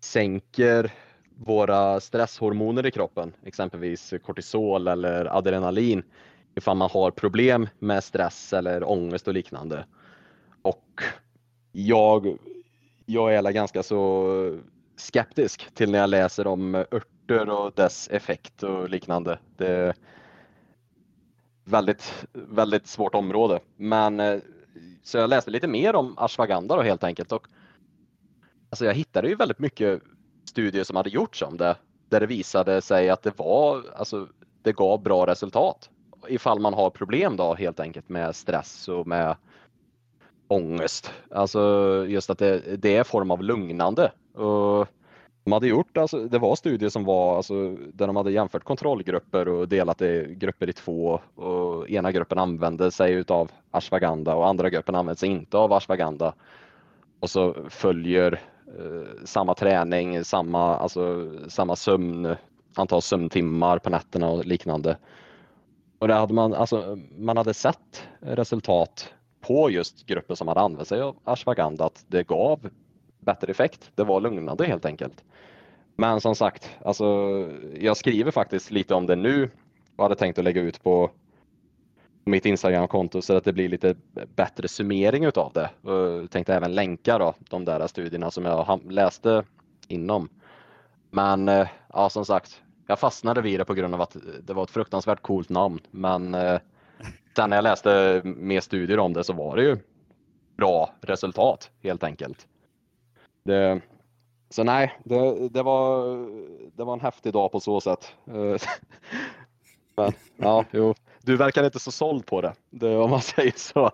sänker 0.00 0.92
våra 1.36 2.00
stresshormoner 2.00 2.86
i 2.86 2.90
kroppen, 2.90 3.32
exempelvis 3.44 4.14
kortisol 4.24 4.88
eller 4.88 5.36
adrenalin, 5.36 6.02
ifall 6.54 6.76
man 6.76 6.90
har 6.90 7.10
problem 7.10 7.68
med 7.78 8.04
stress 8.04 8.52
eller 8.52 8.90
ångest 8.90 9.28
och 9.28 9.34
liknande. 9.34 9.86
Och 10.62 11.02
jag, 11.72 12.38
jag 13.06 13.34
är 13.34 13.52
ganska 13.52 13.82
så 13.82 14.60
skeptisk 14.96 15.74
till 15.74 15.90
när 15.90 15.98
jag 15.98 16.10
läser 16.10 16.46
om 16.46 16.74
örter 16.74 17.48
och 17.48 17.72
dess 17.72 18.08
effekt 18.08 18.62
och 18.62 18.88
liknande. 18.88 19.38
Det 19.56 19.66
är 19.66 19.94
väldigt, 21.64 22.26
väldigt 22.32 22.86
svårt 22.86 23.14
område. 23.14 23.60
Men 23.76 24.20
eh, 24.20 24.40
så 25.02 25.18
jag 25.18 25.30
läste 25.30 25.50
lite 25.50 25.68
mer 25.68 25.96
om 25.96 26.14
ashwagandha 26.18 26.76
då 26.76 26.82
helt 26.82 27.04
enkelt. 27.04 27.32
Och, 27.32 27.46
alltså 28.70 28.84
jag 28.84 28.94
hittade 28.94 29.28
ju 29.28 29.34
väldigt 29.34 29.58
mycket 29.58 30.02
studier 30.44 30.84
som 30.84 30.96
hade 30.96 31.10
gjorts 31.10 31.42
om 31.42 31.56
det 31.56 31.76
där 32.08 32.20
det 32.20 32.26
visade 32.26 32.82
sig 32.82 33.10
att 33.10 33.22
det 33.22 33.38
var, 33.38 33.82
alltså 33.96 34.28
det 34.62 34.72
gav 34.72 35.02
bra 35.02 35.26
resultat 35.26 35.90
ifall 36.28 36.60
man 36.60 36.74
har 36.74 36.90
problem 36.90 37.36
då 37.36 37.54
helt 37.54 37.80
enkelt 37.80 38.08
med 38.08 38.36
stress 38.36 38.88
och 38.88 39.06
med 39.06 39.36
ångest. 40.48 41.12
Alltså 41.30 42.04
just 42.08 42.30
att 42.30 42.38
det, 42.38 42.76
det 42.76 42.96
är 42.96 43.04
form 43.04 43.30
av 43.30 43.42
lugnande. 43.42 44.12
Och 44.34 44.88
de 45.44 45.52
hade 45.52 45.68
gjort, 45.68 45.96
alltså, 45.96 46.18
det 46.18 46.38
var 46.38 46.56
studier 46.56 46.88
som 46.88 47.04
var 47.04 47.36
alltså, 47.36 47.76
där 47.92 48.06
de 48.06 48.16
hade 48.16 48.32
jämfört 48.32 48.64
kontrollgrupper 48.64 49.48
och 49.48 49.68
delat 49.68 50.02
i 50.02 50.34
grupper 50.38 50.68
i 50.68 50.72
två 50.72 51.20
och 51.34 51.90
ena 51.90 52.12
gruppen 52.12 52.38
använde 52.38 52.90
sig 52.90 53.12
utav 53.12 53.50
ashwagandha 53.70 54.34
och 54.34 54.48
andra 54.48 54.70
gruppen 54.70 54.94
använde 54.94 55.18
sig 55.18 55.28
inte 55.28 55.56
av 55.56 55.72
ashwagandha. 55.72 56.34
Och 57.20 57.30
så 57.30 57.56
följer 57.68 58.40
eh, 58.78 59.24
samma 59.24 59.54
träning, 59.54 60.24
samma, 60.24 60.76
alltså, 60.76 61.32
samma 61.48 61.76
sömn, 61.76 62.36
antal 62.74 63.02
sömntimmar 63.02 63.78
på 63.78 63.90
nätterna 63.90 64.28
och 64.28 64.44
liknande. 64.44 64.96
Och 65.98 66.08
där 66.08 66.14
hade 66.14 66.34
man, 66.34 66.54
alltså, 66.54 66.98
man 67.18 67.36
hade 67.36 67.54
sett 67.54 68.08
resultat 68.20 69.14
på 69.40 69.70
just 69.70 70.06
grupper 70.06 70.34
som 70.34 70.48
hade 70.48 70.60
använt 70.60 70.88
sig 70.88 71.00
av 71.00 71.16
ashwagandha 71.24 71.86
att 71.86 72.04
det 72.08 72.26
gav 72.26 72.70
bättre 73.20 73.50
effekt. 73.50 73.90
Det 73.94 74.04
var 74.04 74.20
lugnande 74.20 74.66
helt 74.66 74.84
enkelt. 74.84 75.24
Men 75.96 76.20
som 76.20 76.34
sagt, 76.34 76.70
alltså, 76.84 77.04
jag 77.78 77.96
skriver 77.96 78.30
faktiskt 78.30 78.70
lite 78.70 78.94
om 78.94 79.06
det 79.06 79.16
nu 79.16 79.50
och 79.96 80.04
hade 80.04 80.16
tänkt 80.16 80.38
att 80.38 80.44
lägga 80.44 80.62
ut 80.62 80.82
på 80.82 81.10
mitt 82.24 82.46
Instagramkonto 82.46 83.22
så 83.22 83.36
att 83.36 83.44
det 83.44 83.52
blir 83.52 83.68
lite 83.68 83.94
bättre 84.36 84.68
summering 84.68 85.24
utav 85.24 85.52
det. 85.52 85.70
Jag 85.82 86.30
tänkte 86.30 86.54
även 86.54 86.74
länka 86.74 87.18
då, 87.18 87.34
de 87.50 87.64
där 87.64 87.86
studierna 87.86 88.30
som 88.30 88.44
jag 88.44 88.92
läste 88.92 89.44
inom. 89.88 90.28
Men 91.10 91.48
eh, 91.48 91.68
ja, 91.92 92.10
som 92.10 92.24
sagt, 92.24 92.62
jag 92.86 92.98
fastnade 92.98 93.40
vid 93.40 93.60
det 93.60 93.64
på 93.64 93.74
grund 93.74 93.94
av 93.94 94.00
att 94.00 94.16
det 94.42 94.52
var 94.52 94.62
ett 94.62 94.70
fruktansvärt 94.70 95.22
coolt 95.22 95.48
namn. 95.48 95.80
Men 95.90 96.34
eh, 96.34 96.60
sen 97.36 97.50
när 97.50 97.56
jag 97.56 97.62
läste 97.62 98.22
mer 98.24 98.60
studier 98.60 98.98
om 98.98 99.12
det 99.12 99.24
så 99.24 99.32
var 99.32 99.56
det 99.56 99.62
ju 99.62 99.78
bra 100.56 100.90
resultat 101.00 101.70
helt 101.82 102.04
enkelt. 102.04 102.46
Det, 103.44 103.80
så 104.50 104.64
nej, 104.64 104.98
det, 105.04 105.48
det, 105.48 105.62
var, 105.62 106.06
det 106.76 106.84
var 106.84 106.92
en 106.92 107.00
häftig 107.00 107.32
dag 107.32 107.52
på 107.52 107.60
så 107.60 107.80
sätt. 107.80 108.14
Men 109.96 110.12
ja, 110.36 110.64
jo, 110.70 110.94
du 111.22 111.36
verkar 111.36 111.64
inte 111.64 111.78
så 111.78 111.92
såld 111.92 112.26
på 112.26 112.40
det, 112.40 112.52
det 112.70 112.96
om 112.96 113.10
man 113.10 113.22
säger 113.22 113.52
så. 113.56 113.90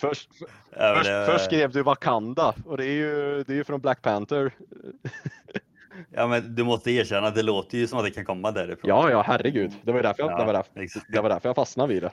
Först, 0.00 0.30
ja, 0.70 0.94
först, 0.96 1.10
det... 1.10 1.26
först, 1.26 1.44
skrev 1.44 1.72
du 1.72 1.82
Wakanda 1.82 2.54
och 2.66 2.76
det 2.76 2.84
är 2.84 2.92
ju, 2.92 3.44
det 3.46 3.52
är 3.52 3.56
ju 3.56 3.64
från 3.64 3.80
Black 3.80 4.02
Panther. 4.02 4.52
Ja 6.10 6.26
men 6.26 6.54
du 6.54 6.64
måste 6.64 6.90
erkänna 6.90 7.26
att 7.26 7.34
det 7.34 7.42
låter 7.42 7.78
ju 7.78 7.86
som 7.86 7.98
att 7.98 8.04
det 8.04 8.10
kan 8.10 8.24
komma 8.24 8.50
därifrån. 8.50 8.88
Ja, 8.88 9.10
ja 9.10 9.22
herregud. 9.22 9.72
Det 9.82 9.92
var 9.92 10.02
därför 10.02 10.22
jag, 10.22 10.32
ja, 10.32 10.38
det 10.38 10.44
var 10.44 10.52
därför, 10.52 11.12
det 11.12 11.20
var 11.20 11.28
därför 11.28 11.48
jag 11.48 11.56
fastnade 11.56 11.94
vid 11.94 12.02
det. 12.02 12.12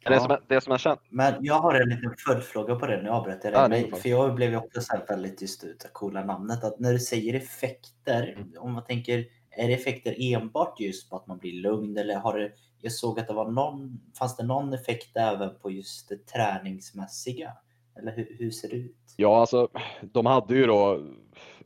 Ja. 0.00 0.10
Det, 0.10 0.20
som, 0.20 0.36
det 0.46 0.60
som 0.60 0.70
jag 0.70 0.80
känner. 0.80 0.98
Men 1.08 1.34
jag 1.40 1.54
har 1.54 1.74
en 1.74 1.88
liten 1.88 2.14
följdfråga 2.26 2.74
på 2.74 2.86
det, 2.86 3.02
nu 3.02 3.08
avbröt 3.08 3.44
jag 3.44 3.70
dig. 3.70 3.88
Ja, 3.90 3.96
för 3.96 4.08
jag 4.08 4.34
blev 4.34 4.50
ju 4.50 4.56
också 4.56 4.80
så 4.80 4.96
väldigt 5.08 5.42
just 5.42 5.64
ut 5.64 5.84
av 5.84 5.88
coola 5.88 6.24
namnet. 6.24 6.64
Att 6.64 6.78
när 6.78 6.92
du 6.92 6.98
säger 6.98 7.34
effekter, 7.34 8.34
mm. 8.36 8.52
om 8.58 8.72
man 8.72 8.84
tänker, 8.84 9.24
är 9.50 9.68
det 9.68 9.74
effekter 9.74 10.14
enbart 10.18 10.80
just 10.80 11.10
på 11.10 11.16
att 11.16 11.26
man 11.26 11.38
blir 11.38 11.62
lugn 11.62 11.96
eller 11.96 12.16
har 12.16 12.38
det, 12.38 12.52
jag 12.80 12.92
såg 12.92 13.20
att 13.20 13.26
det 13.26 13.34
var 13.34 13.50
någon, 13.50 14.00
fanns 14.18 14.36
det 14.36 14.44
någon 14.44 14.72
effekt 14.72 15.16
även 15.16 15.58
på 15.58 15.70
just 15.70 16.08
det 16.08 16.26
träningsmässiga? 16.26 17.52
Eller 17.98 18.12
hur, 18.12 18.36
hur 18.38 18.50
ser 18.50 18.68
det 18.68 18.76
ut? 18.76 19.14
Ja, 19.16 19.40
alltså 19.40 19.68
de 20.02 20.26
hade 20.26 20.54
ju 20.54 20.66
då 20.66 21.06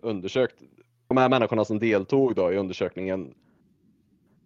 undersökt, 0.03 0.55
de 1.09 1.16
här 1.16 1.28
människorna 1.28 1.64
som 1.64 1.78
deltog 1.78 2.34
då 2.34 2.53
i 2.53 2.57
undersökningen 2.57 3.34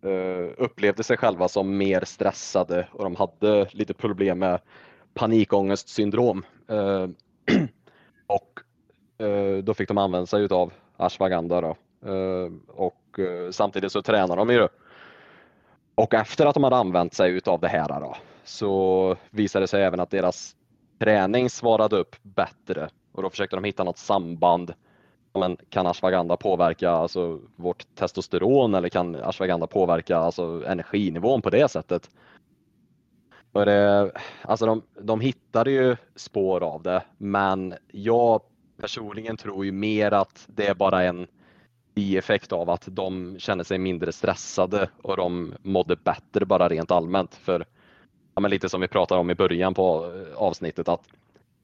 Eh, 0.07 0.51
upplevde 0.57 1.03
sig 1.03 1.17
själva 1.17 1.49
som 1.49 1.77
mer 1.77 2.05
stressade 2.05 2.89
och 2.93 3.05
de 3.05 3.17
hade 3.17 3.69
lite 3.71 3.95
problem 3.95 4.39
med 4.39 4.61
panikångestsyndrom. 5.15 6.45
Eh, 6.69 7.07
och 8.27 8.61
eh, 9.27 9.65
då 9.65 9.75
fick 9.75 9.89
de 9.89 9.99
använda 9.99 10.27
sig 10.27 10.43
utav 10.43 10.73
ashwagandha 10.97 11.61
då. 11.61 11.77
Eh, 12.13 12.53
och 12.69 13.19
eh, 13.19 13.51
samtidigt 13.51 13.93
så 13.93 14.03
tränar 14.03 14.37
de 14.37 14.51
ju. 14.51 14.69
Och 15.95 16.15
efter 16.15 16.47
att 16.47 16.55
de 16.55 16.65
hade 16.65 16.77
använt 16.77 17.15
sig 17.15 17.33
utav 17.33 17.61
det 17.61 17.69
här 17.69 18.01
då, 18.01 18.17
så 18.45 19.17
visade 19.31 19.63
det 19.63 19.69
sig 19.69 19.83
även 19.83 20.01
att 20.01 20.11
deras 20.11 20.57
träning 20.99 21.51
svarade 21.51 21.97
upp 21.97 22.17
bättre 22.23 22.89
och 23.13 23.23
då 23.23 23.31
försökte 23.31 23.57
de 23.57 23.65
hitta 23.65 23.85
något 23.85 23.99
samband 23.99 24.75
men 25.37 25.57
kan 25.71 25.87
ashwagandha 25.87 26.37
påverka 26.37 26.91
alltså, 26.91 27.41
vårt 27.57 27.95
testosteron 27.95 28.75
eller 28.75 28.89
kan 28.89 29.15
ashwagandha 29.15 29.67
påverka 29.67 30.17
alltså, 30.17 30.63
energinivån 30.67 31.43
på 31.43 31.51
det 31.51 31.71
sättet? 31.71 32.11
Och 33.53 33.67
det, 33.67 34.13
alltså 34.43 34.67
de, 34.67 34.83
de 35.01 35.21
hittade 35.21 35.71
ju 35.71 35.97
spår 36.15 36.63
av 36.63 36.83
det, 36.83 37.03
men 37.19 37.75
jag 37.93 38.41
personligen 38.81 39.37
tror 39.37 39.65
ju 39.65 39.73
mer 39.73 40.13
att 40.13 40.45
det 40.47 40.67
är 40.67 40.75
bara 40.75 41.05
en 41.05 41.27
bieffekt 41.95 42.53
av 42.53 42.71
att 42.71 42.85
de 42.87 43.37
känner 43.39 43.65
sig 43.65 43.79
mindre 43.79 44.13
stressade 44.13 44.89
och 45.03 45.17
de 45.17 45.55
mådde 45.63 45.97
bättre 45.97 46.47
bara 46.47 46.69
rent 46.69 46.91
allmänt. 46.91 47.35
För 47.35 47.65
ja, 48.35 48.41
men 48.41 48.51
lite 48.51 48.69
som 48.69 48.81
vi 48.81 48.89
pratade 48.89 49.21
om 49.21 49.31
i 49.31 49.35
början 49.35 49.75
på 49.75 50.13
eh, 50.15 50.37
avsnittet 50.37 50.89
att 50.89 51.03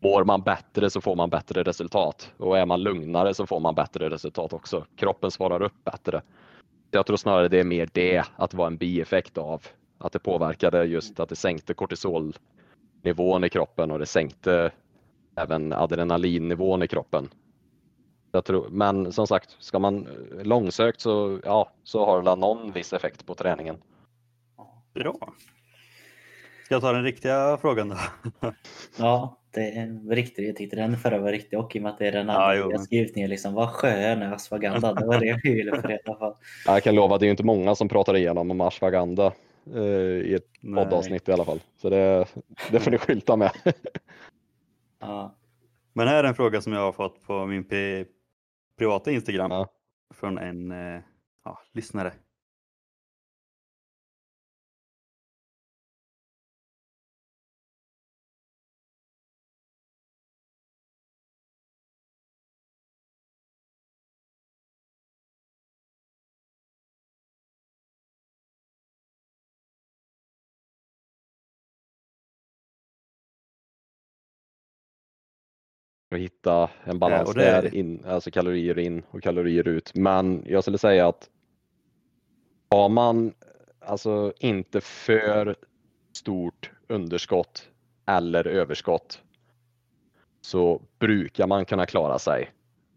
Mår 0.02 0.24
man 0.24 0.42
bättre 0.42 0.90
så 0.90 1.00
får 1.00 1.16
man 1.16 1.30
bättre 1.30 1.62
resultat 1.62 2.32
och 2.36 2.58
är 2.58 2.66
man 2.66 2.82
lugnare 2.82 3.34
så 3.34 3.46
får 3.46 3.60
man 3.60 3.74
bättre 3.74 4.10
resultat 4.10 4.52
också. 4.52 4.86
Kroppen 4.96 5.30
svarar 5.30 5.62
upp 5.62 5.84
bättre. 5.84 6.22
Jag 6.90 7.06
tror 7.06 7.16
snarare 7.16 7.48
det 7.48 7.60
är 7.60 7.64
mer 7.64 7.88
det, 7.92 8.24
att 8.36 8.54
vara 8.54 8.66
en 8.66 8.76
bieffekt 8.76 9.38
av 9.38 9.62
att 9.98 10.12
det 10.12 10.18
påverkade 10.18 10.84
just 10.84 11.20
att 11.20 11.28
det 11.28 11.36
sänkte 11.36 11.74
kortisolnivån 11.74 13.44
i 13.44 13.48
kroppen 13.48 13.90
och 13.90 13.98
det 13.98 14.06
sänkte 14.06 14.70
även 15.36 15.72
adrenalinnivån 15.72 16.82
i 16.82 16.88
kroppen. 16.88 17.28
Jag 18.32 18.44
tror, 18.44 18.68
men 18.68 19.12
som 19.12 19.26
sagt, 19.26 19.56
ska 19.58 19.78
man 19.78 20.08
långsökt 20.42 21.00
så, 21.00 21.40
ja, 21.44 21.70
så 21.84 22.06
har 22.06 22.22
det 22.22 22.36
någon 22.36 22.72
viss 22.72 22.92
effekt 22.92 23.26
på 23.26 23.34
träningen. 23.34 23.76
Bra. 24.94 25.32
Ska 26.64 26.74
jag 26.74 26.82
ta 26.82 26.92
den 26.92 27.04
riktiga 27.04 27.58
frågan 27.60 27.88
då? 27.88 27.96
ja, 28.98 29.36
det 29.54 29.70
är 29.70 30.14
riktigt. 30.14 30.46
Jag 30.46 30.56
tyckte 30.56 30.76
den 30.76 30.96
förra 30.96 31.18
var 31.18 31.32
riktig 31.32 31.58
och 31.58 31.76
i 31.76 31.78
och 31.78 31.82
med 31.82 31.92
att 31.92 31.98
det 31.98 32.08
är 32.08 32.12
den 32.12 32.30
andra 32.30 32.56
ja, 32.56 32.68
jag 32.70 32.80
skrivit 32.80 33.16
ner 33.16 33.28
liksom, 33.28 33.54
vad 33.54 33.68
skön 33.68 34.22
är 34.22 34.32
ashwagandha? 34.32 34.94
Det 34.94 35.06
var 35.06 35.20
det 35.20 35.26
jag 35.26 35.42
ville 35.42 35.80
få 35.80 35.88
reda 35.88 36.14
på. 36.14 36.36
Jag 36.66 36.82
kan 36.82 36.94
lova, 36.94 37.18
det 37.18 37.26
är 37.26 37.30
inte 37.30 37.42
många 37.42 37.74
som 37.74 37.88
pratar 37.88 38.16
igenom 38.16 38.50
om 38.50 38.60
ashwagandha 38.60 39.32
eh, 39.74 39.82
i 39.82 40.34
ett 40.34 40.74
poddavsnitt 40.74 41.28
i 41.28 41.32
alla 41.32 41.44
fall. 41.44 41.60
Så 41.76 41.90
det, 41.90 42.26
det 42.70 42.80
får 42.80 42.90
ni 42.90 42.98
skylta 42.98 43.36
med. 43.36 43.50
ja. 45.00 45.34
Men 45.92 46.08
här 46.08 46.24
är 46.24 46.28
en 46.28 46.34
fråga 46.34 46.60
som 46.60 46.72
jag 46.72 46.80
har 46.80 46.92
fått 46.92 47.22
på 47.26 47.46
min 47.46 47.64
privata 48.78 49.10
Instagram 49.10 49.50
ja. 49.50 49.68
från 50.14 50.38
en 50.38 50.70
eh, 50.70 51.00
ja, 51.44 51.58
lyssnare. 51.72 52.12
Och 76.12 76.18
hitta 76.18 76.70
en 76.84 76.98
balans 76.98 77.32
ja, 77.36 77.42
där, 77.42 77.74
in, 77.74 78.04
alltså 78.06 78.30
kalorier 78.30 78.78
in 78.78 79.02
och 79.10 79.22
kalorier 79.22 79.68
ut. 79.68 79.94
Men 79.94 80.44
jag 80.46 80.64
skulle 80.64 80.78
säga 80.78 81.08
att 81.08 81.28
har 82.70 82.88
man 82.88 83.34
alltså 83.80 84.32
inte 84.38 84.80
för 84.80 85.56
stort 86.12 86.70
underskott 86.88 87.68
eller 88.06 88.46
överskott 88.46 89.22
så 90.40 90.82
brukar 90.98 91.46
man 91.46 91.64
kunna 91.64 91.86
klara 91.86 92.18
sig 92.18 92.50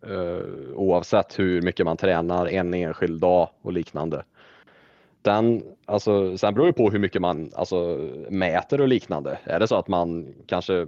uh, 0.08 0.74
oavsett 0.74 1.40
hur 1.40 1.62
mycket 1.62 1.86
man 1.86 1.98
tränar 1.98 2.46
en 2.48 2.74
enskild 2.74 3.22
dag 3.22 3.50
och 3.62 3.74
liknande. 3.74 4.24
Den, 5.22 5.64
alltså, 5.86 6.38
sen 6.38 6.54
beror 6.54 6.66
det 6.66 6.74
på 6.74 6.90
hur 6.90 7.00
mycket 7.00 7.22
man 7.22 7.52
alltså, 7.56 8.10
mäter 8.30 8.82
och 8.82 8.88
liknande. 8.88 9.40
Är 9.44 9.60
det 9.60 9.68
så 9.68 9.76
att 9.76 9.88
man 9.88 10.34
kanske 10.48 10.88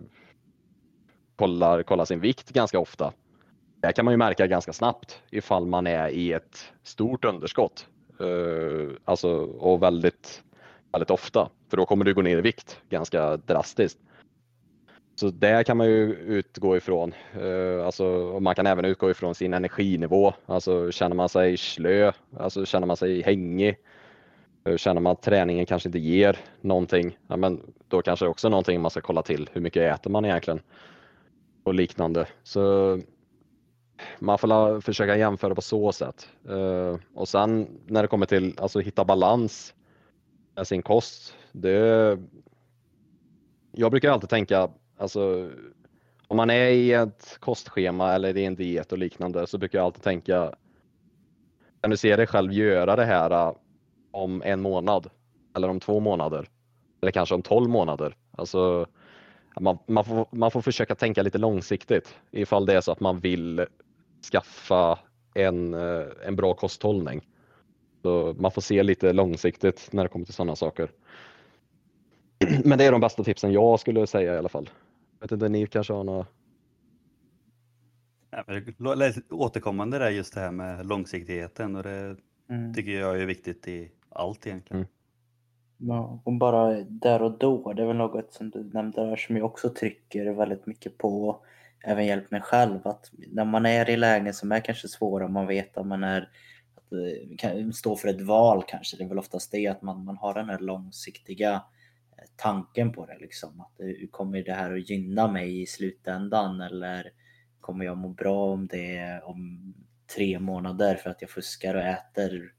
kollar, 1.37 1.83
kollar 1.83 2.05
sin 2.05 2.19
vikt 2.19 2.49
ganska 2.49 2.79
ofta. 2.79 3.13
Det 3.81 3.93
kan 3.93 4.05
man 4.05 4.13
ju 4.13 4.17
märka 4.17 4.47
ganska 4.47 4.73
snabbt 4.73 5.21
ifall 5.29 5.65
man 5.65 5.87
är 5.87 6.09
i 6.09 6.33
ett 6.33 6.73
stort 6.83 7.25
underskott. 7.25 7.87
Uh, 8.21 8.91
alltså, 9.05 9.29
och 9.39 9.83
väldigt, 9.83 10.43
väldigt 10.91 11.11
ofta, 11.11 11.49
för 11.69 11.77
då 11.77 11.85
kommer 11.85 12.05
du 12.05 12.13
gå 12.13 12.21
ner 12.21 12.37
i 12.37 12.41
vikt 12.41 12.81
ganska 12.89 13.37
drastiskt. 13.37 13.99
Så 15.15 15.29
det 15.29 15.63
kan 15.63 15.77
man 15.77 15.87
ju 15.87 16.13
utgå 16.13 16.77
ifrån. 16.77 17.13
Uh, 17.41 17.85
alltså, 17.85 18.37
man 18.41 18.55
kan 18.55 18.67
även 18.67 18.85
utgå 18.85 19.11
ifrån 19.11 19.35
sin 19.35 19.53
energinivå. 19.53 20.33
Alltså, 20.45 20.91
känner 20.91 21.15
man 21.15 21.29
sig 21.29 21.57
slö, 21.57 22.11
alltså, 22.37 22.65
känner 22.65 22.87
man 22.87 22.97
sig 22.97 23.21
hängig, 23.21 23.77
uh, 24.69 24.77
känner 24.77 25.01
man 25.01 25.11
att 25.11 25.21
träningen 25.21 25.65
kanske 25.65 25.89
inte 25.89 25.99
ger 25.99 26.37
någonting, 26.61 27.17
ja, 27.27 27.37
men 27.37 27.61
då 27.87 28.01
kanske 28.01 28.25
det 28.25 28.29
också 28.29 28.47
är 28.47 28.51
någonting 28.51 28.81
man 28.81 28.91
ska 28.91 29.01
kolla 29.01 29.21
till. 29.21 29.49
Hur 29.53 29.61
mycket 29.61 29.95
äter 29.95 30.09
man 30.09 30.25
egentligen? 30.25 30.61
Och 31.67 31.73
liknande. 31.73 32.27
Så 32.43 32.99
man 34.19 34.37
får 34.37 34.81
försöka 34.81 35.17
jämföra 35.17 35.55
på 35.55 35.61
så 35.61 35.91
sätt. 35.91 36.29
Eh, 36.49 36.99
och 37.13 37.27
sen 37.27 37.67
när 37.85 38.01
det 38.01 38.07
kommer 38.07 38.25
till 38.25 38.55
alltså 38.59 38.79
hitta 38.79 39.05
balans 39.05 39.73
med 40.55 40.67
sin 40.67 40.81
kost. 40.81 41.35
Det, 41.51 42.19
jag 43.71 43.91
brukar 43.91 44.11
alltid 44.11 44.29
tänka, 44.29 44.69
alltså 44.97 45.49
om 46.27 46.37
man 46.37 46.49
är 46.49 46.69
i 46.69 46.93
ett 46.93 47.37
kostschema 47.39 48.13
eller 48.13 48.37
i 48.37 48.45
en 48.45 48.55
diet 48.55 48.91
och 48.91 48.97
liknande 48.97 49.47
så 49.47 49.57
brukar 49.57 49.79
jag 49.79 49.85
alltid 49.85 50.03
tänka, 50.03 50.53
kan 51.81 51.91
du 51.91 51.97
se 51.97 52.15
dig 52.15 52.27
själv 52.27 52.53
göra 52.53 52.95
det 52.95 53.05
här 53.05 53.31
eh, 53.31 53.55
om 54.11 54.41
en 54.45 54.61
månad 54.61 55.09
eller 55.55 55.69
om 55.69 55.79
två 55.79 55.99
månader 55.99 56.49
eller 57.01 57.11
kanske 57.11 57.35
om 57.35 57.41
12 57.41 57.69
månader? 57.69 58.15
Alltså, 58.31 58.87
man, 59.59 59.77
man, 59.87 60.05
får, 60.05 60.27
man 60.31 60.51
får 60.51 60.61
försöka 60.61 60.95
tänka 60.95 61.23
lite 61.23 61.37
långsiktigt 61.37 62.15
ifall 62.31 62.65
det 62.65 62.73
är 62.73 62.81
så 62.81 62.91
att 62.91 62.99
man 62.99 63.19
vill 63.19 63.65
skaffa 64.31 64.99
en, 65.33 65.73
eh, 65.73 66.05
en 66.25 66.35
bra 66.35 66.53
kosthållning. 66.53 67.27
Så 68.01 68.35
man 68.39 68.51
får 68.51 68.61
se 68.61 68.83
lite 68.83 69.13
långsiktigt 69.13 69.89
när 69.91 70.03
det 70.03 70.09
kommer 70.09 70.25
till 70.25 70.33
sådana 70.33 70.55
saker. 70.55 70.91
Men 72.63 72.77
det 72.77 72.85
är 72.85 72.91
de 72.91 73.01
bästa 73.01 73.23
tipsen 73.23 73.51
jag 73.51 73.79
skulle 73.79 74.07
säga 74.07 74.35
i 74.35 74.37
alla 74.37 74.49
fall. 74.49 74.69
Jag 75.19 75.25
vet 75.25 75.31
inte, 75.31 75.49
ni 75.49 75.67
kanske 75.67 75.93
har 75.93 76.03
några? 76.03 76.25
Ja, 78.31 78.43
men 78.47 78.65
det 78.65 78.79
låter 78.79 79.21
återkommande 79.29 79.99
där 79.99 80.09
just 80.09 80.33
det 80.33 80.39
här 80.39 80.51
med 80.51 80.85
långsiktigheten 80.85 81.75
och 81.75 81.83
det 81.83 82.15
Mm. 82.49 82.73
tycker 82.73 82.91
jag 82.91 83.21
är 83.21 83.25
viktigt 83.25 83.67
i 83.67 83.91
allt 84.09 84.47
egentligen. 84.47 84.77
Mm. 84.81 84.87
Ja, 85.77 86.21
och 86.23 86.33
bara 86.33 86.83
där 86.83 87.21
och 87.21 87.37
då, 87.37 87.73
det 87.73 87.81
är 87.81 87.87
väl 87.87 87.95
något 87.95 88.33
som 88.33 88.49
du 88.49 88.63
nämnde 88.63 89.05
där 89.05 89.15
som 89.15 89.37
jag 89.37 89.45
också 89.45 89.69
trycker 89.69 90.25
väldigt 90.25 90.65
mycket 90.65 90.97
på. 90.97 91.41
Även 91.83 92.05
hjälpt 92.05 92.31
mig 92.31 92.41
själv 92.41 92.87
att 92.87 93.11
när 93.27 93.45
man 93.45 93.65
är 93.65 93.89
i 93.89 93.97
lägen 93.97 94.33
som 94.33 94.51
är 94.51 94.59
kanske 94.59 94.87
svåra, 94.87 95.27
man 95.27 95.47
vet 95.47 95.77
att 95.77 95.87
man 95.87 96.03
är 96.03 96.29
eh, 96.91 97.37
kan 97.37 97.73
stå 97.73 97.95
för 97.95 98.07
ett 98.07 98.21
val 98.21 98.63
kanske. 98.67 98.97
Det 98.97 99.03
är 99.03 99.07
väl 99.07 99.19
oftast 99.19 99.51
det 99.51 99.67
att 99.67 99.81
man, 99.81 100.03
man 100.05 100.17
har 100.17 100.33
den 100.33 100.49
här 100.49 100.59
långsiktiga 100.59 101.53
eh, 101.53 102.23
tanken 102.35 102.91
på 102.93 103.05
det 103.05 103.17
liksom. 103.19 103.61
Att 103.61 103.79
eh, 103.79 104.07
kommer 104.11 104.43
det 104.43 104.53
här 104.53 104.73
att 104.73 104.89
gynna 104.89 105.27
mig 105.27 105.61
i 105.61 105.65
slutändan 105.65 106.61
eller 106.61 107.11
kommer 107.61 107.85
jag 107.85 107.97
må 107.97 108.09
bra 108.09 108.53
om 108.53 108.67
det 108.67 109.21
om 109.23 109.73
tre 110.15 110.39
månader 110.39 110.95
för 110.95 111.09
att 111.09 111.21
jag 111.21 111.29
fuskar 111.29 111.75
och 111.75 111.81
äter 111.81 112.53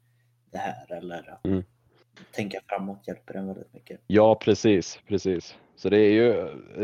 det 0.51 0.57
här 0.57 0.93
eller 0.93 1.29
att 1.31 1.45
Mm 1.45 1.63
tänka 2.31 2.59
framåt 2.67 3.07
hjälper 3.07 3.33
en 3.33 3.47
väldigt 3.47 3.73
mycket. 3.73 3.99
Ja, 4.07 4.35
precis, 4.35 4.99
precis. 5.07 5.55
Så 5.75 5.89
det 5.89 5.97
är 5.97 6.11
ju 6.11 6.33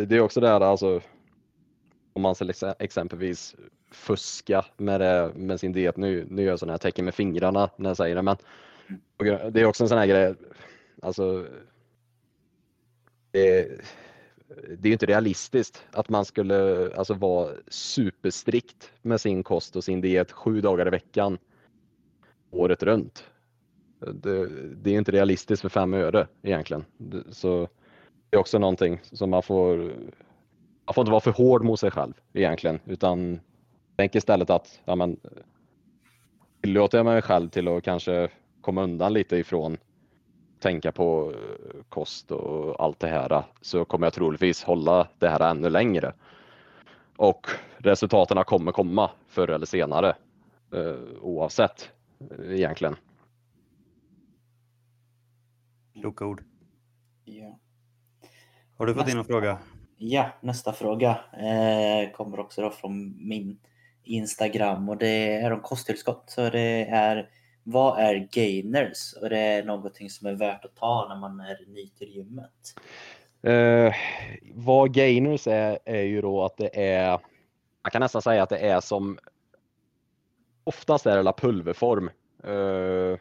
det 0.06 0.16
är 0.16 0.20
också 0.20 0.40
det 0.40 0.48
här 0.48 0.62
alltså 0.62 1.02
om 2.14 2.22
man 2.22 2.36
exempelvis 2.80 3.56
fuska 3.92 4.66
med, 4.78 5.02
det, 5.02 5.32
med 5.36 5.60
sin 5.60 5.72
diet. 5.72 5.98
Nu, 5.98 6.28
nu 6.30 6.42
gör 6.42 6.50
jag 6.50 6.60
sådana 6.60 6.74
här 6.74 6.78
tecken 6.78 7.06
med 7.06 7.16
fingrarna 7.16 7.70
när 7.76 7.90
jag 7.90 7.98
säger 7.98 8.16
det, 8.16 8.22
men 8.22 8.38
det 9.52 9.62
är 9.62 9.66
också 9.66 9.84
en 9.84 9.90
sån 9.90 9.98
här 9.98 10.08
grej. 10.08 10.36
Alltså. 11.02 11.46
Det, 13.32 13.82
det 14.68 14.84
är 14.84 14.88
ju 14.88 14.94
inte 14.94 15.06
realistiskt 15.06 15.86
att 15.92 16.10
man 16.10 16.26
skulle 16.26 16.90
alltså 16.96 17.14
vara 17.14 17.52
superstrikt 17.68 18.92
med 19.02 19.22
sin 19.22 19.44
kost 19.44 19.76
och 19.76 19.84
sin 19.84 20.02
diet 20.02 20.32
sju 20.32 20.62
dagar 20.62 20.88
i 20.88 20.90
veckan 20.90 21.38
året 22.52 22.84
runt. 22.84 23.24
Det, 24.14 24.48
det 24.76 24.90
är 24.94 24.98
inte 24.98 25.12
realistiskt 25.12 25.62
för 25.62 25.70
fem 25.70 25.94
öre 25.94 26.28
egentligen. 26.42 26.86
Det- 26.98 27.34
Så 27.36 27.68
det 28.30 28.38
är 28.38 28.40
också 28.40 28.60
någonting 28.60 29.00
som 29.04 29.30
man 29.30 29.44
får. 29.44 29.78
Man 30.86 30.94
får 30.94 31.02
inte 31.02 31.12
vara 31.12 31.22
för 31.22 31.32
hård 31.32 31.64
mot 31.64 31.80
sig 31.80 31.92
själv 31.92 32.14
egentligen, 32.34 32.80
utan 32.86 33.40
tänk 33.96 34.16
istället 34.16 34.50
att 34.50 34.82
ja, 34.86 34.96
men, 34.96 35.18
tillåter 36.62 36.98
jag 36.98 37.06
mig 37.06 37.22
själv 37.22 37.50
till 37.50 37.68
att 37.68 37.84
kanske 37.84 38.30
komma 38.62 38.84
undan 38.84 39.14
lite 39.14 39.38
ifrån 39.38 39.78
tänka 40.60 40.92
på 40.92 41.32
eh, 41.34 41.82
kost 41.90 42.32
och 42.32 42.84
allt 42.84 43.00
det 43.00 43.08
här 43.08 43.44
så 43.62 43.86
kommer 43.86 44.06
jag 44.06 44.14
troligtvis 44.14 44.64
hålla 44.64 45.08
det 45.20 45.30
här 45.30 45.40
ännu 45.52 45.70
längre. 45.70 46.14
Och 47.18 47.48
resultaten 47.78 48.44
kommer 48.44 48.72
komma 48.72 49.12
förr 49.28 49.50
eller 49.50 49.66
senare 49.66 50.16
eh, 50.74 50.96
oavsett 51.22 51.90
eh, 52.20 52.54
egentligen. 52.56 52.96
Kloka 56.02 56.26
ord. 56.26 56.44
Ja. 57.26 57.60
Har 58.78 58.86
du 58.86 58.94
fått 58.94 59.10
in 59.10 59.18
en 59.18 59.26
fråga? 59.26 59.58
Ja, 59.98 60.30
nästa 60.42 60.74
fråga 60.74 61.10
eh, 61.34 62.12
kommer 62.12 62.40
också 62.40 62.62
då 62.62 62.70
från 62.70 63.28
min 63.28 63.60
Instagram 64.04 64.90
och 64.90 64.98
det 64.98 65.36
är 65.36 65.52
om 65.52 65.62
kosttillskott. 65.62 66.24
Så 66.28 66.50
det 66.50 66.86
är 66.86 67.30
vad 67.64 68.00
är 68.00 68.28
gainers? 68.32 69.14
Och 69.22 69.30
det 69.30 69.40
är 69.40 69.64
någonting 69.64 70.10
som 70.10 70.28
är 70.28 70.34
värt 70.34 70.66
att 70.66 70.76
ta 70.76 71.06
när 71.10 71.16
man 71.16 71.40
är 71.40 71.66
ny 71.68 71.90
till 71.90 72.16
gymmet. 72.16 72.76
Eh, 73.42 73.94
vad 74.54 74.94
gainers 74.94 75.48
är, 75.48 75.80
är 75.86 76.02
ju 76.02 76.22
då 76.22 76.44
att 76.44 76.58
det 76.58 76.96
är, 76.96 77.10
man 77.84 77.92
kan 77.92 78.00
nästan 78.00 78.22
säga 78.22 78.44
att 78.44 78.50
det 78.50 78.58
är 78.60 78.80
som, 78.80 79.18
oftast 80.64 81.06
är 81.06 81.18
det 81.18 81.24
la 81.24 81.34
pulverform 81.34 82.10
eh, 82.44 83.20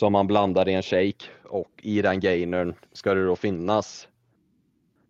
som 0.00 0.12
man 0.12 0.26
blandar 0.26 0.68
i 0.68 0.74
en 0.74 0.82
shake 0.82 1.24
och 1.44 1.70
i 1.82 2.02
den 2.02 2.20
gainern 2.20 2.74
ska 2.92 3.14
det 3.14 3.26
då 3.26 3.36
finnas 3.36 4.08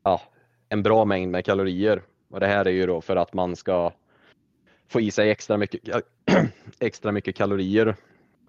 ja, 0.02 0.20
en 0.68 0.82
bra 0.82 1.04
mängd 1.04 1.30
med 1.30 1.44
kalorier. 1.44 2.02
Och 2.30 2.40
det 2.40 2.46
här 2.46 2.64
är 2.64 2.70
ju 2.70 2.86
då 2.86 3.00
för 3.00 3.16
att 3.16 3.34
man 3.34 3.56
ska 3.56 3.92
få 4.88 5.00
i 5.00 5.10
sig 5.10 5.30
extra 5.30 5.56
mycket, 5.56 5.80
extra 6.80 7.12
mycket 7.12 7.36
kalorier 7.36 7.88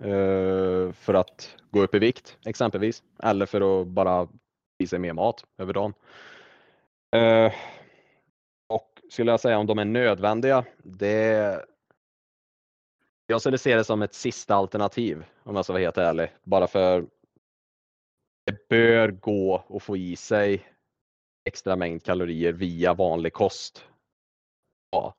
eh, 0.01 0.91
för 0.91 1.13
att 1.13 1.55
gå 1.71 1.81
upp 1.83 1.95
i 1.95 1.99
vikt 1.99 2.37
exempelvis. 2.45 3.03
Eller 3.23 3.45
för 3.45 3.81
att 3.81 3.87
bara 3.87 4.27
i 4.77 4.87
sig 4.87 4.99
mer 4.99 5.13
mat 5.13 5.43
över 5.57 5.73
dagen. 5.73 5.93
Eh, 7.15 7.53
och 8.69 9.01
skulle 9.09 9.31
jag 9.31 9.39
säga 9.39 9.57
om 9.57 9.65
de 9.65 9.79
är 9.79 9.85
nödvändiga, 9.85 10.63
det 10.83 11.65
jag 13.27 13.41
skulle 13.41 13.57
se 13.57 13.75
det 13.75 13.83
som 13.83 14.01
ett 14.01 14.13
sista 14.13 14.55
alternativ 14.55 15.25
om 15.43 15.55
jag 15.55 15.65
ska 15.65 15.73
vara 15.73 15.83
helt 15.83 15.97
ärlig. 15.97 16.31
Bara 16.43 16.67
för 16.67 17.05
det 18.45 18.67
bör 18.69 19.07
gå 19.07 19.63
att 19.69 19.83
få 19.83 19.97
i 19.97 20.15
sig 20.15 20.65
extra 21.45 21.75
mängd 21.75 22.03
kalorier 22.03 22.53
via 22.53 22.93
vanlig 22.93 23.33
kost. 23.33 23.85
Ja. 24.91 25.15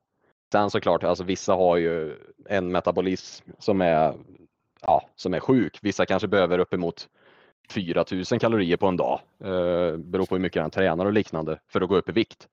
Sen 0.53 0.71
såklart, 0.71 1.05
alltså 1.05 1.25
vissa 1.25 1.55
har 1.55 1.77
ju 1.77 2.17
en 2.47 2.73
metabolism 2.73 3.51
som 3.59 3.81
är, 3.81 4.15
ja, 4.81 5.09
som 5.17 5.35
är 5.35 5.41
sjuk. 5.41 5.79
Vissa 5.83 6.07
kanske 6.07 6.29
behöver 6.29 6.59
uppemot 6.59 7.09
4000 7.71 8.39
kalorier 8.39 8.77
på 8.77 8.87
en 8.87 8.97
dag. 8.97 9.21
Eh, 9.41 9.97
beror 9.97 10.27
på 10.27 10.35
hur 10.35 10.43
mycket 10.43 10.63
han 10.63 10.71
tränar 10.71 11.07
och 11.07 11.13
liknande 11.13 11.61
för 11.69 11.81
att 11.81 11.89
gå 11.89 11.97
upp 11.97 12.09
i 12.09 12.13
vikt. 12.13 12.49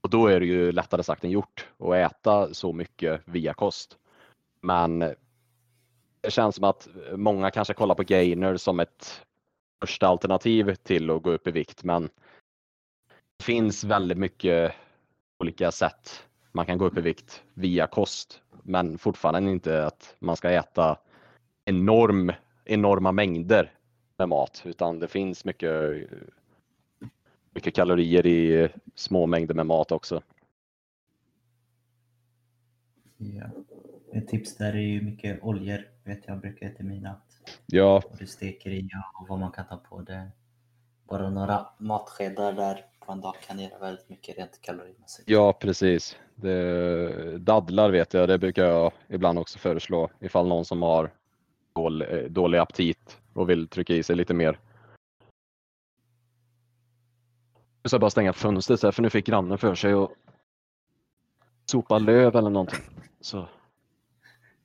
Och 0.00 0.10
då 0.10 0.26
är 0.26 0.40
det 0.40 0.46
ju 0.46 0.72
lättare 0.72 1.02
sagt 1.02 1.24
än 1.24 1.30
gjort 1.30 1.68
att 1.78 1.94
äta 1.94 2.54
så 2.54 2.72
mycket 2.72 3.20
via 3.24 3.54
kost. 3.54 3.98
Men 4.64 4.98
det 6.20 6.30
känns 6.30 6.54
som 6.54 6.64
att 6.64 6.88
många 7.16 7.50
kanske 7.50 7.74
kollar 7.74 7.94
på 7.94 8.02
gainer 8.02 8.56
som 8.56 8.80
ett 8.80 9.22
första 9.80 10.06
alternativ 10.06 10.74
till 10.74 11.10
att 11.10 11.22
gå 11.22 11.30
upp 11.30 11.46
i 11.46 11.50
vikt. 11.50 11.84
Men 11.84 12.02
det 13.36 13.44
finns 13.44 13.84
väldigt 13.84 14.18
mycket 14.18 14.72
olika 15.38 15.72
sätt 15.72 16.24
man 16.52 16.66
kan 16.66 16.78
gå 16.78 16.84
upp 16.84 16.98
i 16.98 17.00
vikt 17.00 17.44
via 17.54 17.86
kost. 17.86 18.42
Men 18.62 18.98
fortfarande 18.98 19.50
inte 19.50 19.86
att 19.86 20.16
man 20.18 20.36
ska 20.36 20.50
äta 20.50 20.98
enorm, 21.64 22.32
enorma 22.64 23.12
mängder 23.12 23.72
med 24.16 24.28
mat 24.28 24.62
utan 24.64 24.98
det 24.98 25.08
finns 25.08 25.44
mycket, 25.44 26.08
mycket 27.50 27.74
kalorier 27.74 28.26
i 28.26 28.68
små 28.94 29.26
mängder 29.26 29.54
med 29.54 29.66
mat 29.66 29.92
också. 29.92 30.22
Yeah. 33.18 33.50
Ett 34.14 34.28
tips 34.28 34.56
där 34.56 34.72
är 34.72 34.78
ju 34.78 35.02
mycket 35.02 35.42
oljor. 35.42 35.78
Vet 36.04 36.24
jag 36.26 36.40
brukar 36.40 36.68
till 36.68 36.84
mina. 36.84 37.20
Ja, 37.66 38.02
vad 38.10 38.18
du 38.18 38.26
steker 38.26 38.70
i 38.70 38.88
och 39.20 39.28
vad 39.28 39.38
man 39.38 39.52
kan 39.52 39.66
ta 39.66 39.76
på 39.76 40.00
det. 40.00 40.30
Bara 41.08 41.30
några 41.30 41.66
matskedar 41.78 42.52
där 42.52 42.84
på 43.00 43.12
en 43.12 43.20
dag 43.20 43.34
kan 43.46 43.58
göra 43.58 43.78
väldigt 43.78 44.08
mycket 44.08 44.38
rent 44.38 44.62
kalorimässigt. 44.62 45.30
ja 45.30 45.52
precis. 45.52 46.16
Det, 46.34 47.38
dadlar 47.38 47.90
vet 47.90 48.14
jag, 48.14 48.28
det 48.28 48.38
brukar 48.38 48.64
jag 48.64 48.92
ibland 49.08 49.38
också 49.38 49.58
föreslå 49.58 50.10
ifall 50.20 50.48
någon 50.48 50.64
som 50.64 50.82
har 50.82 51.10
dålig, 51.74 52.32
dålig 52.32 52.58
aptit 52.58 53.20
och 53.32 53.50
vill 53.50 53.68
trycka 53.68 53.94
i 53.94 54.02
sig 54.02 54.16
lite 54.16 54.34
mer. 54.34 54.58
Jag 57.82 57.90
ska 57.90 57.98
bara 57.98 58.10
stänga 58.10 58.32
fönstret 58.32 58.82
här 58.82 58.90
för 58.90 59.02
nu 59.02 59.10
fick 59.10 59.26
grannen 59.26 59.58
för 59.58 59.74
sig 59.74 59.92
att 59.92 60.10
sopa 61.66 61.98
löv 61.98 62.36
eller 62.36 62.50
någonting. 62.50 62.80
Så 63.20 63.48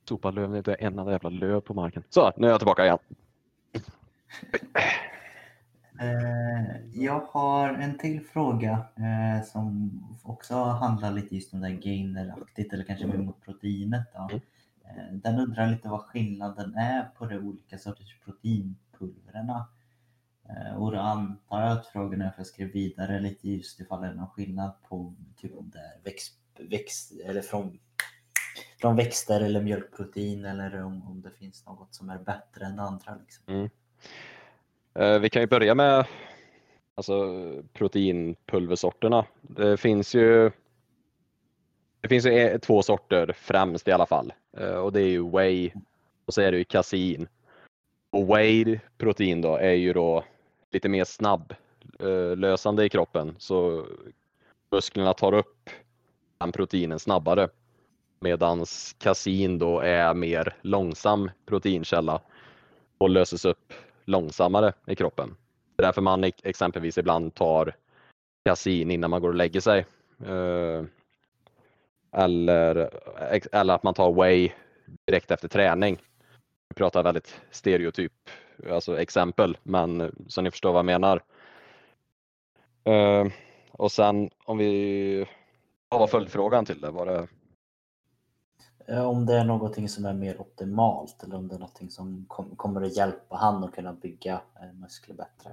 sopa 0.10 0.32
det 0.32 0.42
är 0.42 0.58
inte 0.58 0.74
en 0.74 1.00
enda 1.00 1.12
jävla 1.12 1.30
löv 1.30 1.62
på 1.62 1.74
marken. 1.74 2.04
Så, 2.10 2.32
nu 2.38 2.48
är 2.48 2.52
jag 2.52 2.60
tillbaka 2.60 2.86
igen. 2.86 2.98
Eh, 6.02 7.02
jag 7.04 7.20
har 7.20 7.70
en 7.70 7.98
till 7.98 8.26
fråga 8.26 8.86
eh, 8.96 9.46
som 9.46 9.92
också 10.24 10.56
handlar 10.56 11.12
lite 11.12 11.36
just 11.36 11.54
om 11.54 11.62
det 11.62 11.68
här 11.68 11.76
gaineraktigt 11.76 12.74
eller 12.74 12.84
kanske 12.84 13.08
mer 13.08 13.18
mot 13.18 13.46
proteinet. 13.46 14.08
Då. 14.14 14.20
Mm. 14.20 14.40
Eh, 14.84 15.14
den 15.14 15.40
undrar 15.40 15.68
lite 15.68 15.90
vad 15.90 16.02
skillnaden 16.02 16.76
är 16.76 17.04
på 17.18 17.26
de 17.26 17.38
olika 17.38 17.78
sorters 17.78 18.20
proteinpulverna. 18.26 19.68
Och 20.78 20.92
då 20.92 20.98
antar 21.00 21.62
jag 21.62 21.72
att 21.72 21.88
frågan 21.88 22.22
är 22.22 22.32
för 22.32 22.40
jag 22.40 22.48
skrev 22.48 22.72
vidare 22.72 23.20
lite 23.20 23.50
just 23.50 23.80
ifall 23.80 24.02
det 24.02 24.08
är 24.08 24.14
någon 24.14 24.28
skillnad 24.28 24.72
på 24.90 25.14
typ 25.38 25.58
om 25.58 25.70
det 25.70 25.80
är 25.80 26.04
växt, 26.04 26.38
växt 26.60 27.12
eller 27.26 27.42
från, 27.42 27.80
från 28.80 28.96
växter 28.96 29.42
eller 29.42 29.62
mjölkprotein 29.62 30.46
eller 30.46 30.84
om, 30.84 31.08
om 31.08 31.22
det 31.22 31.32
finns 31.32 31.66
något 31.66 31.94
som 31.94 32.10
är 32.10 32.18
bättre 32.18 32.66
än 32.66 32.80
andra. 32.80 33.16
Liksom. 33.22 33.44
Mm. 33.48 33.70
Eh, 34.94 35.20
Vi 35.20 35.30
kan 35.30 35.42
ju 35.42 35.48
börja 35.48 35.76
med 35.76 36.06
alltså, 36.96 37.24
proteinpulversorterna. 37.74 39.26
Det 39.42 39.78
finns 39.78 40.16
ju 40.16 40.52
det 42.02 42.08
finns 42.08 42.26
ju 42.26 42.30
e- 42.34 42.60
två 42.60 42.82
sorter 42.82 43.34
främst 43.38 43.88
i 43.88 43.92
alla 43.92 44.06
fall 44.06 44.34
Eh, 44.58 44.76
och 44.76 44.94
det 44.94 45.02
är 45.02 45.08
ju 45.10 45.30
whey 45.30 45.72
och 46.26 46.34
så 46.34 46.42
är 46.42 46.52
det 46.52 46.58
ju 46.58 46.64
kasein. 46.64 47.28
Och 48.10 48.28
whey 48.28 48.80
protein 48.98 49.42
då 49.42 49.56
är 49.56 49.72
ju 49.74 49.94
då 49.94 50.24
lite 50.72 50.90
mer 50.90 51.04
snabblösande 51.04 52.86
i 52.86 52.90
kroppen 52.90 53.36
så 53.38 53.86
musklerna 54.72 55.14
tar 55.14 55.34
upp 55.34 55.70
den 56.38 56.52
proteinen 56.52 57.00
snabbare. 57.00 57.50
Medans 58.20 58.96
kasin 59.00 59.60
då 59.60 59.80
är 59.80 60.14
mer 60.14 60.56
långsam 60.62 61.32
proteinkälla 61.46 62.22
och 62.98 63.10
löses 63.10 63.46
upp 63.46 63.74
långsammare 64.06 64.74
i 64.88 64.96
kroppen. 64.96 65.36
Det 65.76 65.84
är 65.84 65.86
därför 65.86 66.02
man 66.02 66.24
exempelvis 66.44 66.98
ibland 66.98 67.36
tar 67.36 67.76
kasin 68.46 68.92
innan 68.92 69.10
man 69.10 69.22
går 69.22 69.30
och 69.30 69.36
lägger 69.36 69.60
sig. 69.60 69.86
Eh, 70.26 70.84
eller, 72.12 72.90
eller 73.52 73.74
att 73.74 73.84
man 73.84 73.94
tar 73.94 74.14
whey 74.14 74.52
direkt 75.06 75.32
efter 75.32 75.48
träning. 75.48 75.98
Vi 76.70 76.76
pratar 76.76 77.04
väldigt 77.04 77.42
stereotyp, 77.52 78.14
alltså 78.72 79.00
exempel, 79.00 79.58
men 79.64 80.02
eh, 80.02 80.10
så 80.28 80.42
ni 80.42 80.52
förstår 80.52 80.72
vad 80.72 80.80
jag 80.80 80.86
menar. 80.86 81.22
Eh, 82.84 83.28
och 83.72 83.92
sen 83.92 84.30
om 84.46 84.58
vi, 84.58 85.26
vad 85.90 86.00
var 86.00 86.08
följdfrågan 86.08 86.66
till 86.66 86.82
det? 86.82 86.92
Var 86.92 87.06
det 87.06 87.28
Eh, 88.90 89.06
om 89.06 89.26
det 89.26 89.34
är 89.34 89.44
någonting 89.44 89.90
som 89.90 90.06
är 90.06 90.14
mer 90.14 90.42
optimalt 90.42 91.24
eller 91.24 91.36
om 91.36 91.48
det 91.48 91.56
är 91.56 91.60
någonting 91.60 91.90
som 91.90 92.26
kom, 92.28 92.56
kommer 92.56 92.82
att 92.82 92.98
hjälpa 92.98 93.36
han 93.36 93.64
att 93.64 93.76
kunna 93.76 93.94
bygga 93.94 94.34
eh, 94.34 94.74
muskler 94.74 95.16
bättre. 95.16 95.52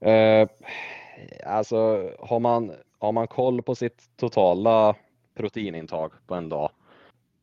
Eh, 0.00 0.48
alltså 1.46 2.10
har 2.20 2.40
man, 2.40 2.72
har 2.98 3.12
man 3.12 3.26
koll 3.26 3.62
på 3.62 3.74
sitt 3.74 4.16
totala 4.16 4.94
proteinintag 5.34 6.12
på 6.26 6.34
en 6.34 6.48
dag, 6.48 6.70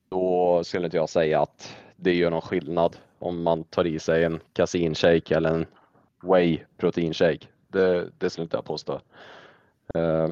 då 0.10 0.64
skulle 0.64 0.86
inte 0.86 0.98
jag 0.98 1.10
säga 1.10 1.42
att 1.42 1.76
det 1.96 2.14
gör 2.14 2.30
någon 2.30 2.42
skillnad 2.42 2.98
om 3.20 3.44
man 3.44 3.64
tar 3.64 3.88
i 3.88 4.00
sig 4.00 4.24
en 4.24 4.40
kasinshake 4.54 5.36
eller 5.36 5.54
en 5.54 5.66
whey 6.22 6.60
proteinshake. 6.78 7.48
Det, 7.68 8.10
det 8.18 8.30
skulle 8.30 8.44
inte 8.44 8.58
jag 8.58 8.66
påstå. 8.66 9.00
Eh, 9.94 10.30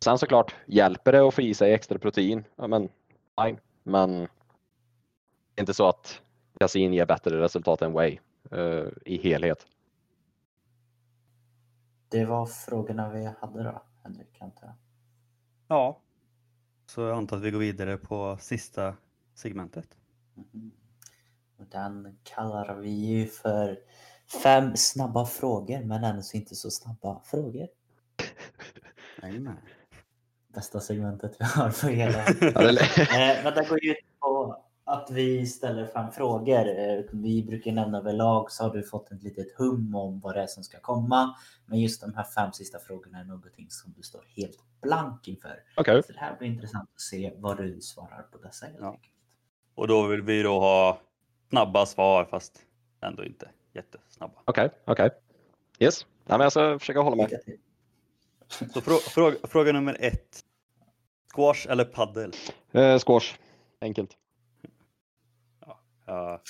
sen 0.00 0.18
såklart, 0.18 0.54
hjälper 0.66 1.12
det 1.12 1.28
att 1.28 1.34
få 1.34 1.42
i 1.42 1.54
sig 1.54 1.72
extra 1.72 1.98
protein? 1.98 2.44
Ja, 2.56 2.66
men 2.66 2.88
fine. 3.42 3.58
Men 3.82 4.28
inte 5.60 5.74
så 5.74 5.88
att 5.88 6.22
kasin 6.60 6.92
ger 6.92 7.06
bättre 7.06 7.40
resultat 7.40 7.82
än 7.82 7.92
whey 7.92 8.18
eh, 8.50 8.86
i 9.04 9.18
helhet. 9.22 9.66
Det 12.08 12.24
var 12.24 12.46
frågorna 12.46 13.10
vi 13.10 13.24
hade 13.40 13.62
då, 13.62 13.82
Henrik. 14.02 14.36
Antar 14.40 14.66
jag. 14.66 14.74
Ja. 15.68 16.00
Så 16.86 17.00
jag 17.00 17.16
antar 17.16 17.36
att 17.36 17.42
vi 17.42 17.50
går 17.50 17.58
vidare 17.58 17.96
på 17.96 18.38
sista 18.40 18.94
segmentet. 19.34 19.88
Mhm. 20.34 20.72
Och 21.58 21.66
den 21.66 22.18
kallar 22.22 22.74
vi 22.74 22.90
ju 22.90 23.26
för 23.26 23.78
fem 24.42 24.76
snabba 24.76 25.26
frågor 25.26 25.84
men 25.84 26.04
ännu 26.04 26.22
så 26.22 26.36
inte 26.36 26.54
så 26.54 26.70
snabba 26.70 27.20
frågor. 27.24 27.68
Jajamän. 29.22 29.56
Bästa 30.48 30.80
segmentet 30.80 31.36
vi 31.38 31.44
har 31.44 31.70
för 31.70 31.88
hela 31.88 32.18
Ja, 32.40 32.72
det, 32.72 32.80
Eh, 32.98 33.44
Men 33.44 33.54
det 33.54 33.68
går 33.68 33.84
ju 33.84 33.90
ut 33.90 34.20
på 34.20 34.64
att 34.88 35.10
vi 35.10 35.46
ställer 35.46 35.86
fem 35.86 36.10
frågor. 36.10 36.68
Eh, 36.68 37.00
Vi 37.12 37.42
brukar 37.42 37.72
nämna 37.72 37.98
överlag 37.98 38.52
så 38.52 38.64
har 38.64 38.70
du 38.74 38.82
fått 38.82 39.12
ett 39.12 39.22
litet 39.22 39.46
hum 39.58 39.94
om 39.94 40.20
vad 40.20 40.34
det 40.34 40.42
är 40.42 40.46
som 40.46 40.64
ska 40.64 40.80
komma. 40.80 41.34
Men 41.66 41.80
just 41.80 42.00
de 42.00 42.14
här 42.14 42.24
fem 42.24 42.52
sista 42.52 42.78
frågorna 42.78 43.18
är 43.20 43.24
någonting 43.24 43.66
som 43.70 43.92
du 43.96 44.02
står 44.02 44.24
helt 44.36 44.58
blank 44.82 45.28
inför. 45.28 45.62
Okej. 45.76 46.02
Så 46.02 46.12
det 46.12 46.18
här 46.18 46.36
blir 46.38 46.48
intressant 46.48 46.90
att 46.94 47.00
se 47.00 47.32
vad 47.36 47.56
du 47.56 47.80
svarar 47.80 48.22
på 48.32 48.38
dessa 48.38 48.66
helt 48.66 48.78
Ja. 48.80 48.86
enkelt. 48.90 49.12
Och 49.74 49.88
då 49.88 50.06
vill 50.06 50.22
vi 50.22 50.42
då 50.42 50.60
ha 50.60 51.00
snabba 51.50 51.86
svar 51.86 52.24
fast 52.24 52.58
ändå 53.00 53.24
inte 53.24 53.48
jättesnabba. 53.74 54.34
Okej, 54.44 54.70
okej. 54.84 55.10
Yes. 55.78 56.06
Ja, 56.26 56.38
men 56.38 56.40
jag 56.40 56.52
ska 56.52 56.78
försöka 56.78 57.00
hålla 57.00 57.16
mig. 57.16 57.40
Så 58.48 58.80
frå 58.80 58.94
fråga, 58.96 59.36
fråga 59.44 59.72
nummer 59.72 59.96
ett. 60.00 60.44
Squash 61.34 61.66
eller 61.70 61.84
paddel? 61.84 62.32
Eh, 62.72 62.98
squash. 62.98 63.34
Enkelt. 63.80 64.10
Ja, 66.08 66.42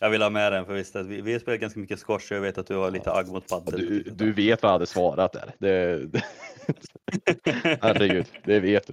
jag 0.00 0.10
vill 0.10 0.22
ha 0.22 0.30
med 0.30 0.52
den 0.52 0.66
för 0.66 0.74
visst 0.74 0.96
vi, 0.96 1.20
vi 1.20 1.32
har 1.32 1.40
spelat 1.40 1.60
ganska 1.60 1.80
mycket 1.80 1.98
squash 1.98 2.32
och 2.32 2.36
jag 2.36 2.40
vet 2.40 2.58
att 2.58 2.66
du 2.66 2.76
har 2.76 2.90
lite 2.90 3.12
agg 3.12 3.28
mot 3.28 3.48
paddel. 3.48 3.80
Du, 3.80 4.02
du 4.02 4.32
vet 4.32 4.62
vad 4.62 4.68
jag 4.68 4.72
hade 4.72 4.86
svarat 4.86 5.32
där. 5.32 5.54
Det, 5.58 6.06
det, 6.06 6.24
herregud, 7.82 8.26
det 8.44 8.60
vet 8.60 8.86
du. 8.86 8.92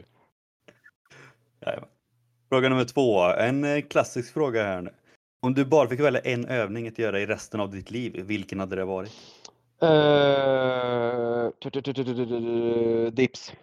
Jajamän. 1.66 1.90
Fråga 2.50 2.70
nummer 2.70 2.86
två. 2.86 3.24
En 3.24 3.64
eh, 3.64 3.82
klassisk 3.82 4.34
fråga 4.34 4.64
här 4.64 4.82
nu. 4.82 4.94
Om 5.40 5.54
du 5.54 5.66
bara 5.66 5.90
fick 5.90 6.00
välja 6.00 6.22
en 6.22 6.46
övning 6.46 6.88
att 6.88 7.00
göra 7.00 7.20
i 7.20 7.26
resten 7.26 7.60
av 7.60 7.72
ditt 7.72 7.92
liv, 7.92 8.24
vilken 8.26 8.60
hade 8.60 8.76
det 8.76 8.86
varit? 8.86 9.12
Eh, 9.82 11.52
dips. 13.12 13.54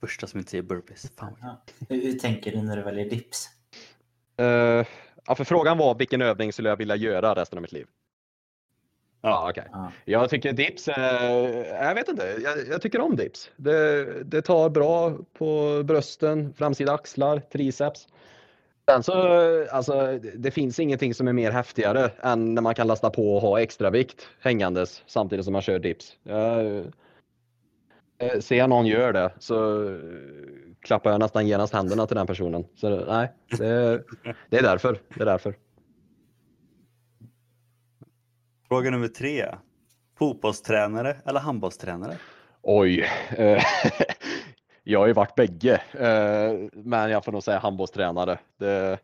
Första 0.00 0.26
som 0.26 0.38
inte 0.38 0.50
säger 0.50 0.62
burpees. 0.62 1.12
Fan. 1.16 1.36
Ja. 1.40 1.62
Hur, 1.88 2.02
hur 2.02 2.18
tänker 2.18 2.52
du 2.52 2.62
när 2.62 2.76
du 2.76 2.82
väljer 2.82 3.10
dips? 3.10 3.48
Ja, 5.26 5.34
för 5.34 5.44
frågan 5.44 5.78
var 5.78 5.94
vilken 5.94 6.22
övning 6.22 6.52
skulle 6.52 6.68
jag 6.68 6.76
vilja 6.76 6.96
göra 6.96 7.34
resten 7.34 7.58
av 7.58 7.62
mitt 7.62 7.72
liv? 7.72 7.86
Ja, 9.22 9.50
okej. 9.50 9.64
Ja. 9.72 9.92
Jag 10.04 10.30
tycker 10.30 10.52
dips, 10.52 10.88
eh, 10.88 11.58
jag 11.86 11.94
vet 11.94 12.08
inte, 12.08 12.36
jag, 12.44 12.68
jag 12.68 12.82
tycker 12.82 13.00
om 13.00 13.16
dips. 13.16 13.50
Det, 13.56 14.04
det 14.24 14.42
tar 14.42 14.68
bra 14.68 15.12
på 15.38 15.82
brösten, 15.84 16.54
framsida 16.54 16.92
axlar, 16.92 17.40
triceps. 17.40 18.08
Sen 18.90 19.02
så, 19.02 19.12
alltså, 19.70 20.18
det- 20.34 20.50
finns 20.50 20.80
ingenting 20.80 21.14
som 21.14 21.28
är 21.28 21.32
mer 21.32 21.50
häftigare 21.50 22.10
än 22.22 22.54
när 22.54 22.62
man 22.62 22.74
kan 22.74 22.86
lasta 22.86 23.10
på 23.10 23.34
och 23.34 23.40
ha 23.40 23.60
extra 23.60 23.90
vikt 23.90 24.28
hängandes 24.40 25.02
samtidigt 25.06 25.44
som 25.44 25.52
man 25.52 25.62
kör 25.62 25.78
dips. 25.78 26.16
Jag, 26.22 26.76
eh, 26.76 26.84
ser 28.40 28.56
jag 28.56 28.70
någon 28.70 28.86
gör 28.86 29.12
det 29.12 29.32
så 29.38 29.88
eh, 29.88 29.98
klappar 30.80 31.10
jag 31.10 31.20
nästan 31.20 31.46
genast 31.46 31.72
händerna 31.72 32.06
till 32.06 32.16
den 32.16 32.26
personen. 32.26 32.64
Så 32.74 32.88
nej, 32.88 33.32
det, 33.58 34.04
det 34.50 34.58
är 34.58 34.62
därför. 34.62 34.98
Det 35.14 35.20
är 35.20 35.26
därför. 35.26 35.54
Fråga 38.68 38.90
nummer 38.90 39.08
tre. 39.08 39.46
Fotbollstränare 40.18 41.16
eller 41.26 41.40
handbollstränare? 41.40 42.16
Oj. 42.62 43.04
eh, 43.36 43.62
jag 44.82 45.00
har 45.00 45.06
ju 45.06 45.12
varit 45.12 45.34
bägge, 45.34 45.74
eh, 45.92 46.68
men 46.72 47.10
jag 47.10 47.24
får 47.24 47.32
nog 47.32 47.42
säga 47.42 47.58
handbollstränare. 47.58 48.38
Det, 48.58 48.98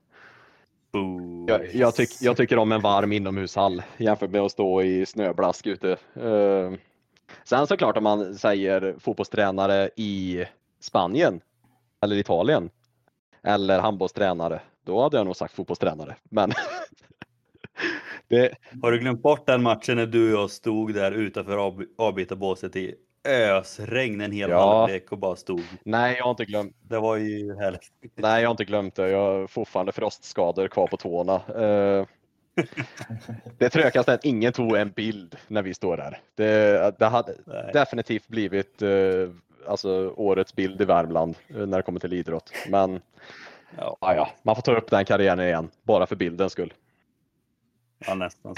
jag, 1.49 1.75
jag, 1.75 1.95
tyck, 1.95 2.11
jag 2.21 2.37
tycker 2.37 2.59
om 2.59 2.73
en 2.73 2.81
varm 2.81 3.13
inomhushall 3.13 3.83
jämfört 3.97 4.31
med 4.31 4.41
att 4.41 4.53
stå 4.53 4.83
i 4.83 5.07
snöblask 5.07 5.67
ute. 5.67 5.97
Sen 7.45 7.67
såklart 7.67 7.97
om 7.97 8.05
man 8.05 8.35
säger 8.35 8.95
fotbollstränare 8.99 9.91
i 9.97 10.45
Spanien 10.81 11.41
eller 12.03 12.17
Italien 12.17 12.71
eller 13.43 13.81
handbollstränare, 13.81 14.61
då 14.85 15.03
hade 15.03 15.17
jag 15.17 15.27
nog 15.27 15.37
sagt 15.37 15.55
fotbollstränare. 15.55 16.17
Men 16.25 16.53
det, 18.29 18.55
Har 18.83 18.93
du 18.93 18.99
glömt 18.99 19.23
bort 19.23 19.47
den 19.47 19.63
matchen 19.63 19.97
när 19.97 20.07
du 20.07 20.35
och 20.35 20.43
jag 20.43 20.51
stod 20.51 20.95
där 20.95 21.13
utanför 21.13 21.57
av- 21.57 21.85
avbytarbåset 21.99 22.77
i 22.77 22.95
ösregn 23.29 24.21
en 24.21 24.33
hel 24.33 24.51
Ja. 24.51 24.79
halvlek 24.79 25.13
och 25.13 25.19
bara 25.19 25.37
stod? 25.37 25.63
nej, 25.85 26.17
jag 26.17 26.25
har 26.25 26.31
inte 26.31 26.45
glömt. 26.45 26.77
Det 26.83 26.99
var 26.99 27.17
ju 27.17 27.55
härligt. 27.57 27.93
Nej, 28.15 28.43
jag 28.43 28.49
har 28.49 28.51
inte 28.53 28.65
glömt 28.65 28.95
det. 28.95 29.09
Jag 29.11 29.19
har 29.19 29.47
fortfarande 29.47 29.93
frostskador 29.93 30.69
kvar 30.69 30.87
på 30.87 30.97
tårna. 30.97 31.35
Eh, 31.35 32.07
Det 33.59 33.71
trökaste 33.71 34.13
är 34.13 34.15
att 34.15 34.25
ingen 34.25 34.53
tog 34.53 34.77
en 34.77 34.91
bild 34.91 35.37
när 35.49 35.63
vi 35.63 35.75
står 35.75 35.97
där. 35.97 36.21
Det, 36.35 36.99
det 36.99 37.07
hade 37.07 37.35
Nej. 37.47 37.71
definitivt 37.73 38.29
blivit 38.29 38.83
eh, 38.83 38.91
alltså, 39.67 40.15
årets 40.17 40.55
bild 40.55 40.81
i 40.81 40.85
Värmland 40.85 41.37
eh, 41.49 41.67
när 41.67 41.77
det 41.77 41.83
kommer 41.83 42.01
till 42.01 42.13
idrott. 42.13 42.53
Men 42.69 43.01
Ja, 43.77 43.97
ja, 44.01 44.15
ja, 44.15 44.31
man 44.43 44.55
får 44.55 44.63
ta 44.63 44.77
upp 44.77 44.91
den 44.91 45.05
karriären 45.05 45.41
igen, 45.41 45.71
bara 45.83 46.07
för 46.07 46.17
bildens 46.17 46.53
skull. 46.53 46.75
ja, 48.07 48.15
nästan. 48.15 48.55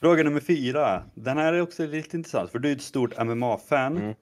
Fråga 0.00 0.22
nummer 0.22 0.40
fyra. 0.40 1.02
Den 1.14 1.38
här 1.38 1.52
är 1.52 1.60
också 1.60 1.86
lite 1.86 2.16
intressant 2.16 2.50
för 2.50 2.58
du 2.58 2.68
är 2.68 2.76
ett 2.76 2.82
stort 2.82 3.24
MMA-fan. 3.24 3.96
Mm. 3.96 4.14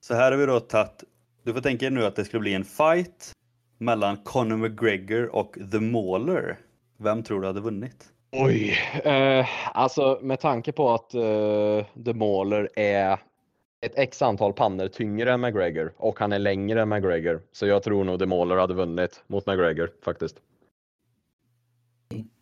Så 0.00 0.14
här 0.14 0.32
har 0.32 0.38
vi 0.38 0.46
då 0.46 0.60
tagit, 0.60 1.04
du 1.42 1.52
får 1.52 1.60
tänka 1.60 1.86
dig 1.86 1.94
nu 1.94 2.06
att 2.06 2.16
det 2.16 2.24
skulle 2.24 2.40
bli 2.40 2.54
en 2.54 2.64
fight 2.64 3.32
mellan 3.78 4.16
Conor 4.16 4.56
McGregor 4.56 5.34
och 5.34 5.58
The 5.72 5.80
Mauler. 5.80 6.58
Vem 6.96 7.22
tror 7.22 7.40
du 7.40 7.46
hade 7.46 7.60
vunnit? 7.60 8.10
Oj, 8.32 8.76
eh, 9.04 9.46
alltså 9.72 10.18
med 10.22 10.40
tanke 10.40 10.72
på 10.72 10.90
att 10.90 11.14
eh, 11.14 12.02
The 12.04 12.14
Mauler 12.14 12.68
är 12.76 13.18
ett 13.80 13.92
x 13.98 14.22
antal 14.22 14.52
pannor 14.52 14.88
tyngre 14.88 15.32
än 15.32 15.40
McGregor 15.40 15.92
och 15.96 16.18
han 16.18 16.32
är 16.32 16.38
längre 16.38 16.82
än 16.82 16.88
McGregor. 16.88 17.42
Så 17.52 17.66
jag 17.66 17.82
tror 17.82 18.04
nog 18.04 18.18
The 18.18 18.26
Mauler 18.26 18.56
hade 18.56 18.74
vunnit 18.74 19.24
mot 19.26 19.46
McGregor 19.46 19.90
faktiskt. 20.04 20.36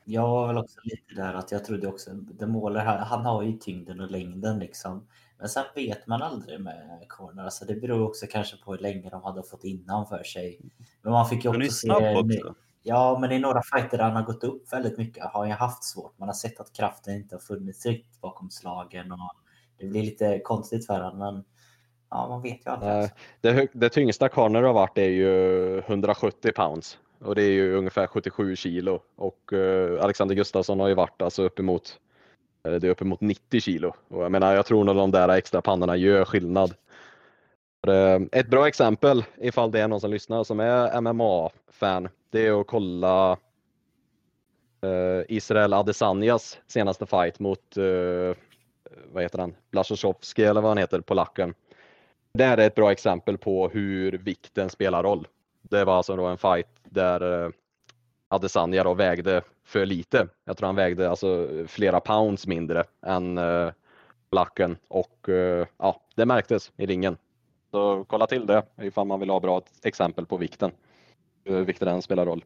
Jag 0.05 0.29
var 0.29 0.47
väl 0.47 0.59
också 0.59 0.81
lite 0.85 1.15
där 1.15 1.35
att 1.35 1.53
jag 1.53 1.65
trodde 1.65 1.87
också 1.87 2.11
The 2.39 2.47
Mauler 2.47 2.85
han 2.85 3.25
har 3.25 3.43
ju 3.43 3.53
tyngden 3.53 4.01
och 4.01 4.11
längden 4.11 4.59
liksom. 4.59 5.07
Men 5.39 5.49
sen 5.49 5.65
vet 5.75 6.07
man 6.07 6.23
aldrig 6.23 6.61
med 6.61 7.07
Corner. 7.09 7.45
Alltså 7.45 7.65
det 7.65 7.75
beror 7.75 8.09
också 8.09 8.27
kanske 8.31 8.57
på 8.57 8.73
hur 8.73 8.79
länge 8.79 9.11
de 9.11 9.23
hade 9.23 9.43
fått 9.43 9.65
innan 9.65 10.07
för 10.07 10.23
sig. 10.23 10.61
Men 11.03 11.13
man 11.13 11.29
fick 11.29 11.45
ju 11.45 11.51
Han 11.51 11.61
är 11.61 11.65
ju 11.65 11.67
också 11.67 11.87
snabb 11.87 12.03
se... 12.03 12.39
också. 12.39 12.55
Ja, 12.83 13.19
men 13.21 13.33
i 13.33 13.39
några 13.39 13.63
fighter 13.63 13.99
där 13.99 14.05
han 14.05 14.17
har 14.17 14.23
gått 14.23 14.45
upp 14.45 14.73
väldigt 14.73 14.99
mycket 14.99 15.25
har 15.25 15.47
jag 15.47 15.57
haft 15.57 15.85
svårt. 15.85 16.19
Man 16.19 16.29
har 16.29 16.35
sett 16.35 16.61
att 16.61 16.73
kraften 16.73 17.15
inte 17.15 17.35
har 17.35 17.41
funnits 17.41 17.87
riktigt 17.87 18.21
bakom 18.21 18.51
slagen 18.51 19.13
och 19.13 19.19
det 19.79 19.87
blir 19.87 20.03
lite 20.03 20.41
konstigt 20.45 20.87
för 20.87 21.01
honom. 21.01 21.19
Men 21.19 21.45
ja, 22.11 22.29
man 22.29 22.43
vet 22.43 22.67
ju 22.67 22.71
aldrig. 22.71 23.11
Det, 23.41 23.69
det 23.73 23.89
tyngsta 23.89 24.29
Conor 24.29 24.63
har 24.63 24.73
varit 24.73 24.99
är 24.99 25.09
ju 25.09 25.79
170 25.79 26.53
pounds 26.53 26.99
och 27.19 27.35
det 27.35 27.43
är 27.43 27.51
ju 27.51 27.77
ungefär 27.77 28.07
77 28.07 28.57
kilo 28.57 29.01
och 29.17 29.53
uh, 29.53 30.03
Alexander 30.03 30.35
Gustafsson 30.35 30.81
har 30.81 30.89
ju 30.89 30.95
varit 30.95 31.23
alltså 31.23 31.43
uppemot 31.43 31.99
eller 32.65 32.81
det 32.81 32.87
är 32.87 32.91
uppemot 32.91 33.21
90 33.21 33.61
kilo 33.61 33.95
och 34.09 34.25
jag 34.25 34.33
menar 34.33 34.55
jag 34.55 34.67
tror 34.67 34.85
nog 34.85 34.97
de 34.97 35.11
där 35.11 35.29
extra 35.29 35.63
pannorna 35.63 35.97
gör 35.97 36.25
skillnad. 36.25 36.75
Eh, 37.87 38.21
ett 38.33 38.49
bra 38.49 38.69
exempel 38.69 39.25
ifall 39.37 39.71
det 39.71 39.81
är 39.81 39.89
någon 39.89 40.01
som 40.01 40.11
lyssnar 40.11 40.45
som 40.45 40.61
är 40.61 41.01
MMA-fan 41.01 42.09
det 42.33 42.47
är 42.47 42.61
att 42.61 42.67
kolla 42.67 43.33
eh, 44.83 45.23
Israel 45.29 45.73
Adesanyas 45.73 46.59
senaste 46.67 47.07
fight 47.07 47.39
mot 47.39 47.77
eh, 47.77 48.37
vad 49.13 49.23
heter 49.23 49.39
han? 49.39 49.55
Blaszczykowski 49.71 50.45
eller 50.45 50.61
vad 50.61 50.71
han 50.71 50.79
heter, 50.79 51.01
polacken. 51.01 51.55
Det 52.35 52.45
här 52.45 52.59
är 52.59 52.67
ett 52.67 52.75
bra 52.75 52.93
exempel 52.93 53.39
på 53.39 53.69
hur 53.69 54.13
vikten 54.13 54.71
spelar 54.71 55.03
roll. 55.03 55.29
Det 55.63 55.85
var 55.85 55.97
alltså 55.97 56.17
då 56.17 56.27
en 56.27 56.39
fight 56.39 56.69
där 56.85 57.45
eh, 57.45 57.51
Adesanya 58.29 58.85
då 58.85 58.95
vägde 58.95 59.43
för 59.65 59.87
lite. 59.87 60.29
Jag 60.45 60.57
tror 60.57 60.67
han 60.67 60.77
vägde 60.77 61.11
alltså 61.11 61.49
flera 61.67 62.01
pounds 62.01 62.47
mindre 62.47 62.85
än 63.07 63.39
eh, 63.39 63.71
polacken 64.31 64.77
och 64.89 65.29
eh, 65.29 65.67
ja, 65.77 66.01
det 66.15 66.27
märktes 66.27 66.73
i 66.77 66.87
ringen. 66.87 67.17
Så 67.71 68.05
kolla 68.09 68.27
till 68.27 68.47
det 68.47 68.63
ifall 68.83 69.07
man 69.07 69.21
vill 69.21 69.31
ha 69.31 69.41
bra 69.41 69.63
exempel 69.83 70.27
på 70.27 70.37
vikten. 70.37 70.73
Hur 71.45 71.65
vikten 71.65 71.89
den 71.89 72.03
spelar 72.03 72.27
roll. 72.27 72.45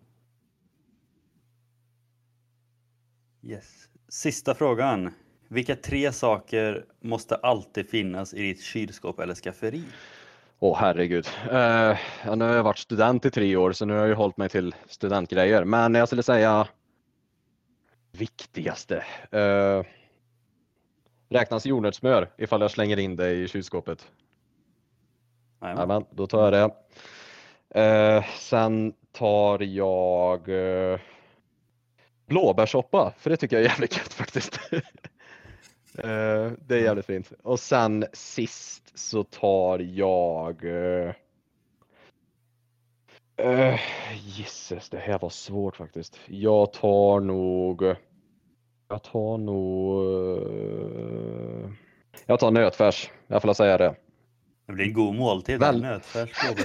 Yes. 3.42 3.88
Sista 4.08 4.54
frågan. 4.54 5.10
Vilka 5.48 5.76
tre 5.76 6.12
saker 6.12 6.84
måste 7.00 7.34
alltid 7.34 7.90
finnas 7.90 8.34
i 8.34 8.42
ditt 8.42 8.62
kylskåp 8.62 9.20
eller 9.20 9.34
skafferi? 9.34 9.84
Åh 10.58 10.78
herregud. 10.78 11.26
Uh, 11.50 11.98
ja, 12.24 12.34
nu 12.34 12.44
har 12.44 12.54
jag 12.54 12.62
varit 12.62 12.78
student 12.78 13.24
i 13.26 13.30
tre 13.30 13.56
år 13.56 13.72
så 13.72 13.84
nu 13.84 13.92
har 13.92 14.00
jag 14.00 14.08
ju 14.08 14.14
hållit 14.14 14.36
mig 14.36 14.48
till 14.48 14.74
studentgrejer. 14.86 15.64
Men 15.64 15.94
jag 15.94 16.08
skulle 16.08 16.22
säga 16.22 16.68
viktigaste. 18.12 19.04
Uh, 19.34 19.84
räknas 21.28 21.66
jordnötssmör 21.66 22.30
ifall 22.38 22.60
jag 22.60 22.70
slänger 22.70 22.96
in 22.98 23.16
det 23.16 23.32
i 23.32 23.48
kylskåpet? 23.48 24.08
Jajamän, 25.60 26.04
då 26.10 26.26
tar 26.26 26.44
jag 26.44 26.52
det. 26.52 26.74
Eh, 27.74 28.24
sen 28.38 28.94
tar 29.12 29.62
jag 29.62 30.48
uh, 30.48 30.98
blåbärssoppa, 32.26 33.12
för 33.18 33.30
det 33.30 33.36
tycker 33.36 33.56
jag 33.56 33.64
är 33.64 33.68
jävligt 33.68 33.96
gött 33.96 34.12
faktiskt. 34.12 34.60
Eh, 35.98 36.52
det 36.66 36.74
är 36.74 36.82
jävligt 36.82 37.06
fint. 37.06 37.32
Och 37.42 37.60
sen 37.60 38.04
sist 38.12 38.98
så 38.98 39.24
tar 39.24 39.78
jag 39.78 40.64
uh, 40.64 41.12
uh, 43.44 43.80
Gisses, 44.14 44.90
det 44.90 44.98
här 44.98 45.18
var 45.18 45.30
svårt 45.30 45.76
faktiskt. 45.76 46.20
Jag 46.26 46.72
tar 46.72 47.20
nog 47.20 47.82
Jag 48.88 49.02
tar 49.02 49.38
nog 49.38 50.04
uh, 50.04 51.70
Jag 52.26 52.40
tar 52.40 52.50
nötfärs, 52.50 53.10
jag 53.26 53.42
får 53.42 53.52
säga 53.52 53.78
det. 53.78 53.94
Det 54.66 54.72
blir 54.72 54.84
en 54.84 54.92
god 54.92 55.14
måltid. 55.14 55.60
Väl- 55.60 55.82
Nötfärs. 55.82 56.30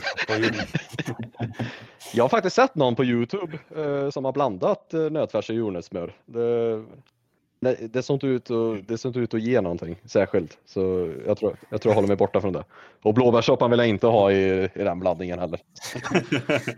Jag 2.14 2.24
har 2.24 2.30
faktiskt 2.30 2.56
sett 2.56 2.76
någon 2.76 2.96
på 2.96 3.06
Youtube 3.06 3.58
eh, 3.76 4.10
som 4.10 4.26
har 4.26 4.32
blandat 4.32 4.94
eh, 4.94 5.00
nötfärs 5.10 5.50
och 5.50 5.56
jordnötssmör. 5.56 6.14
Det, 6.26 6.84
det, 7.62 7.94
det, 7.94 8.04
såg 8.04 8.16
inte 8.16 8.28
ut 8.28 8.52
att, 8.52 8.88
det 8.88 8.98
såg 8.98 9.10
inte 9.10 9.20
ut 9.20 9.34
att 9.34 9.42
ge 9.42 9.62
någonting 9.62 9.96
särskilt. 10.06 10.58
Så 10.66 11.14
jag 11.28 11.38
tror, 11.38 11.56
jag 11.70 11.82
tror 11.82 11.92
jag 11.92 11.96
håller 11.96 12.08
mig 12.08 12.18
borta 12.18 12.42
från 12.42 12.54
det. 12.54 12.64
Och 13.04 13.14
blåbärssoppan 13.14 13.70
vill 13.70 13.80
jag 13.80 13.88
inte 13.88 14.08
ha 14.08 14.32
i, 14.32 14.64
i 14.76 14.84
den 14.84 15.00
blandningen 15.00 15.40
heller. 15.40 15.60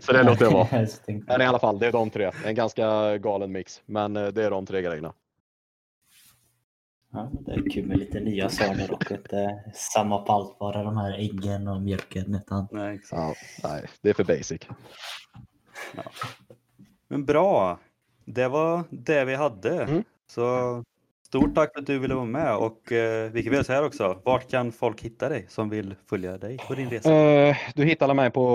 Så 0.00 0.12
det 0.12 0.22
låter 0.22 0.44
jag 0.44 0.52
vara. 0.52 0.86
Men 1.06 1.40
i 1.40 1.44
alla 1.44 1.58
fall, 1.58 1.78
det 1.78 1.86
är 1.86 1.92
de 1.92 2.10
tre. 2.10 2.30
En 2.44 2.54
ganska 2.54 3.18
galen 3.18 3.52
mix. 3.52 3.82
Men 3.86 4.16
eh, 4.16 4.26
det 4.26 4.44
är 4.44 4.50
de 4.50 4.66
tre 4.66 4.82
grejerna. 4.82 5.12
Ja, 7.14 7.30
det 7.46 7.52
är 7.52 7.70
kul 7.70 7.86
med 7.86 7.98
lite 7.98 8.20
nya 8.20 8.48
saker 8.48 8.92
och 8.92 9.10
inte 9.10 9.64
samma 9.74 10.18
på 10.18 10.32
allt, 10.32 10.58
bara 10.58 10.82
de 10.82 10.96
här 10.96 11.18
äggen 11.18 11.68
och 11.68 11.82
mjölken. 11.82 12.34
Utan 12.34 12.68
Nej, 12.72 12.94
exakt. 12.94 13.38
Ja, 13.62 13.68
nej, 13.68 13.84
det 14.00 14.10
är 14.10 14.14
för 14.14 14.24
basic. 14.24 14.60
Men 17.08 17.24
bra. 17.24 17.78
Det 18.24 18.48
var 18.48 18.84
det 18.90 19.24
vi 19.24 19.34
hade. 19.34 19.82
Mm. 19.82 20.04
Så 20.26 20.82
stort 21.26 21.54
tack 21.54 21.72
för 21.72 21.80
att 21.80 21.86
du 21.86 21.98
ville 21.98 22.14
vara 22.14 22.24
med 22.24 22.56
och 22.56 22.92
eh, 22.92 23.30
vi 23.30 23.42
kan 23.42 23.52
väl 23.52 23.64
säga 23.64 23.84
också, 23.84 24.20
vart 24.24 24.50
kan 24.50 24.72
folk 24.72 25.00
hitta 25.00 25.28
dig 25.28 25.46
som 25.48 25.70
vill 25.70 25.94
följa 26.06 26.38
dig 26.38 26.58
på 26.68 26.74
din 26.74 26.90
resa? 26.90 27.14
Eh, 27.14 27.56
du 27.74 27.84
hittar 27.84 28.14
mig 28.14 28.30
på 28.30 28.46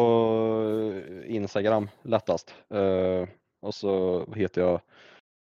eh, 1.07 1.35
Instagram 1.35 1.89
lättast. 2.01 2.53
Eh, 2.73 3.29
och 3.61 3.75
så 3.75 4.25
heter 4.35 4.61
jag, 4.61 4.81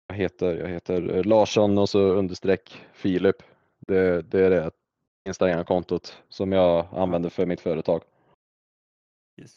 jag 0.08 0.16
heter, 0.16 0.56
jag 0.58 0.68
heter 0.68 1.16
eh, 1.16 1.24
Larsson 1.24 1.78
och 1.78 1.90
så 1.90 2.00
understreck 2.00 2.82
Filip. 2.94 3.36
Det, 3.80 4.22
det 4.22 4.46
är 4.46 4.50
det 4.50 4.72
Instagram-kontot 5.28 6.18
som 6.30 6.52
jag 6.52 6.88
använder 6.92 7.30
för 7.30 7.46
mitt 7.46 7.62
företag. 7.62 8.02
Yes. 9.42 9.52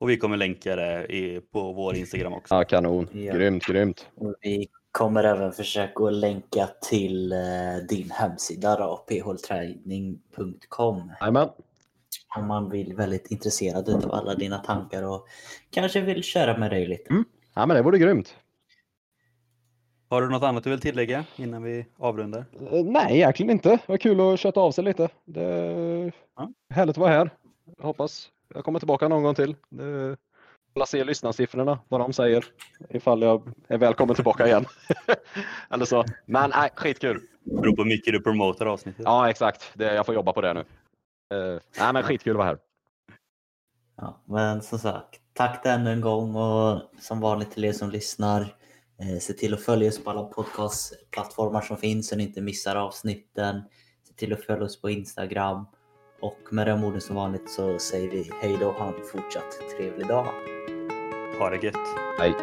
Och 0.00 0.10
vi 0.10 0.16
kommer 0.16 0.36
länka 0.36 0.76
det 0.76 1.06
i, 1.06 1.40
på 1.40 1.72
vår 1.72 1.96
Instagram 1.96 2.32
också. 2.32 2.54
Ja, 2.54 2.64
kanon. 2.64 3.08
Ja. 3.12 3.34
Grymt, 3.34 3.64
grymt. 3.66 4.08
och 4.14 4.34
vi 4.40 4.68
kommer 4.92 5.24
även 5.24 5.52
försöka 5.52 6.04
att 6.04 6.12
länka 6.12 6.68
till 6.90 7.32
eh, 7.32 7.38
din 7.88 8.10
hemsida 8.10 8.76
då, 8.76 9.04
phtraining.com 9.08 11.12
Jajamän. 11.20 11.48
om 12.36 12.46
man 12.46 12.70
vill 12.70 12.94
väldigt 12.94 13.30
intresserad 13.30 13.88
av 13.88 14.12
alla 14.12 14.34
dina 14.34 14.58
tankar 14.58 15.02
och 15.02 15.26
kanske 15.70 16.00
vill 16.00 16.22
köra 16.22 16.58
med 16.58 16.70
dig 16.70 16.86
lite. 16.86 17.10
Mm. 17.10 17.24
Ja, 17.54 17.66
men 17.66 17.76
det 17.76 17.82
vore 17.82 17.98
grymt. 17.98 18.36
Har 20.12 20.22
du 20.22 20.28
något 20.28 20.42
annat 20.42 20.64
du 20.64 20.70
vill 20.70 20.80
tillägga 20.80 21.24
innan 21.36 21.62
vi 21.62 21.86
avrundar? 21.98 22.44
Eh, 22.70 22.84
Nej, 22.84 23.16
egentligen 23.16 23.50
inte. 23.50 23.68
Det 23.68 23.88
var 23.88 23.96
kul 23.96 24.20
att 24.20 24.40
köta 24.40 24.60
av 24.60 24.72
sig 24.72 24.84
lite. 24.84 25.08
Det 25.24 25.42
är 25.44 26.12
Ja. 26.36 26.50
härligt 26.70 26.90
att 26.92 26.98
vara 26.98 27.10
här. 27.10 27.30
Jag 27.76 27.84
hoppas 27.84 28.28
jag 28.54 28.64
kommer 28.64 28.78
tillbaka 28.78 29.08
någon 29.08 29.22
gång 29.22 29.34
till. 29.34 29.56
Det... 29.68 30.16
Jag 30.74 30.88
se 30.88 31.04
lyssnarsiffrorna, 31.04 31.78
vad 31.88 32.00
de 32.00 32.12
säger. 32.12 32.44
Ifall 32.88 33.22
jag 33.22 33.42
är 33.68 33.78
välkommen 33.78 34.14
tillbaka 34.14 34.46
igen. 34.46 34.64
Eller 35.70 35.84
så. 35.84 36.04
Men 36.26 36.50
nej, 36.50 36.70
skitkul. 36.74 37.20
Det 37.44 37.60
beror 37.60 37.76
på 37.76 37.82
hur 37.82 37.88
mycket 37.88 38.12
du 38.12 38.20
promotar 38.22 38.66
avsnittet. 38.66 39.02
Ja, 39.04 39.30
exakt. 39.30 39.70
Det, 39.74 39.94
jag 39.94 40.06
får 40.06 40.14
jobba 40.14 40.32
på 40.32 40.40
det 40.40 40.52
nu. 40.52 40.60
Uh, 40.60 41.60
nej, 41.78 41.92
men 41.92 42.02
skitkul 42.02 42.32
att 42.32 42.36
vara 42.36 42.46
här. 42.46 42.58
Ja, 43.96 44.20
men 44.24 44.62
som 44.62 44.78
sagt, 44.78 45.20
tack 45.32 45.66
ännu 45.66 45.92
en 45.92 46.00
gång 46.00 46.36
och 46.36 46.80
som 47.00 47.20
vanligt 47.20 47.50
till 47.50 47.64
er 47.64 47.72
som 47.72 47.90
lyssnar. 47.90 48.54
Eh, 49.02 49.18
se 49.18 49.32
till 49.32 49.54
att 49.54 49.62
följa 49.62 49.88
oss 49.88 50.04
på 50.04 50.10
alla 50.10 50.22
podcastplattformar 50.22 51.60
som 51.60 51.76
finns 51.76 52.08
så 52.08 52.16
ni 52.16 52.22
inte 52.22 52.40
missar 52.40 52.76
avsnitten. 52.76 53.62
Se 54.08 54.14
till 54.14 54.32
att 54.32 54.44
följa 54.44 54.64
oss 54.64 54.80
på 54.80 54.90
Instagram. 54.90 55.66
Och 56.20 56.38
med 56.50 56.66
de 56.66 56.84
orden 56.84 57.00
som 57.00 57.16
vanligt 57.16 57.50
så 57.50 57.78
säger 57.78 58.10
vi 58.10 58.30
hej 58.40 58.56
då 58.60 58.68
och 58.68 58.74
ha 58.74 58.86
en 58.86 59.04
fortsatt 59.12 59.76
trevlig 59.76 60.06
dag. 60.06 60.26
Ha 61.38 61.50
det 61.50 61.66
gött. 61.66 61.88
Hej. 62.18 62.34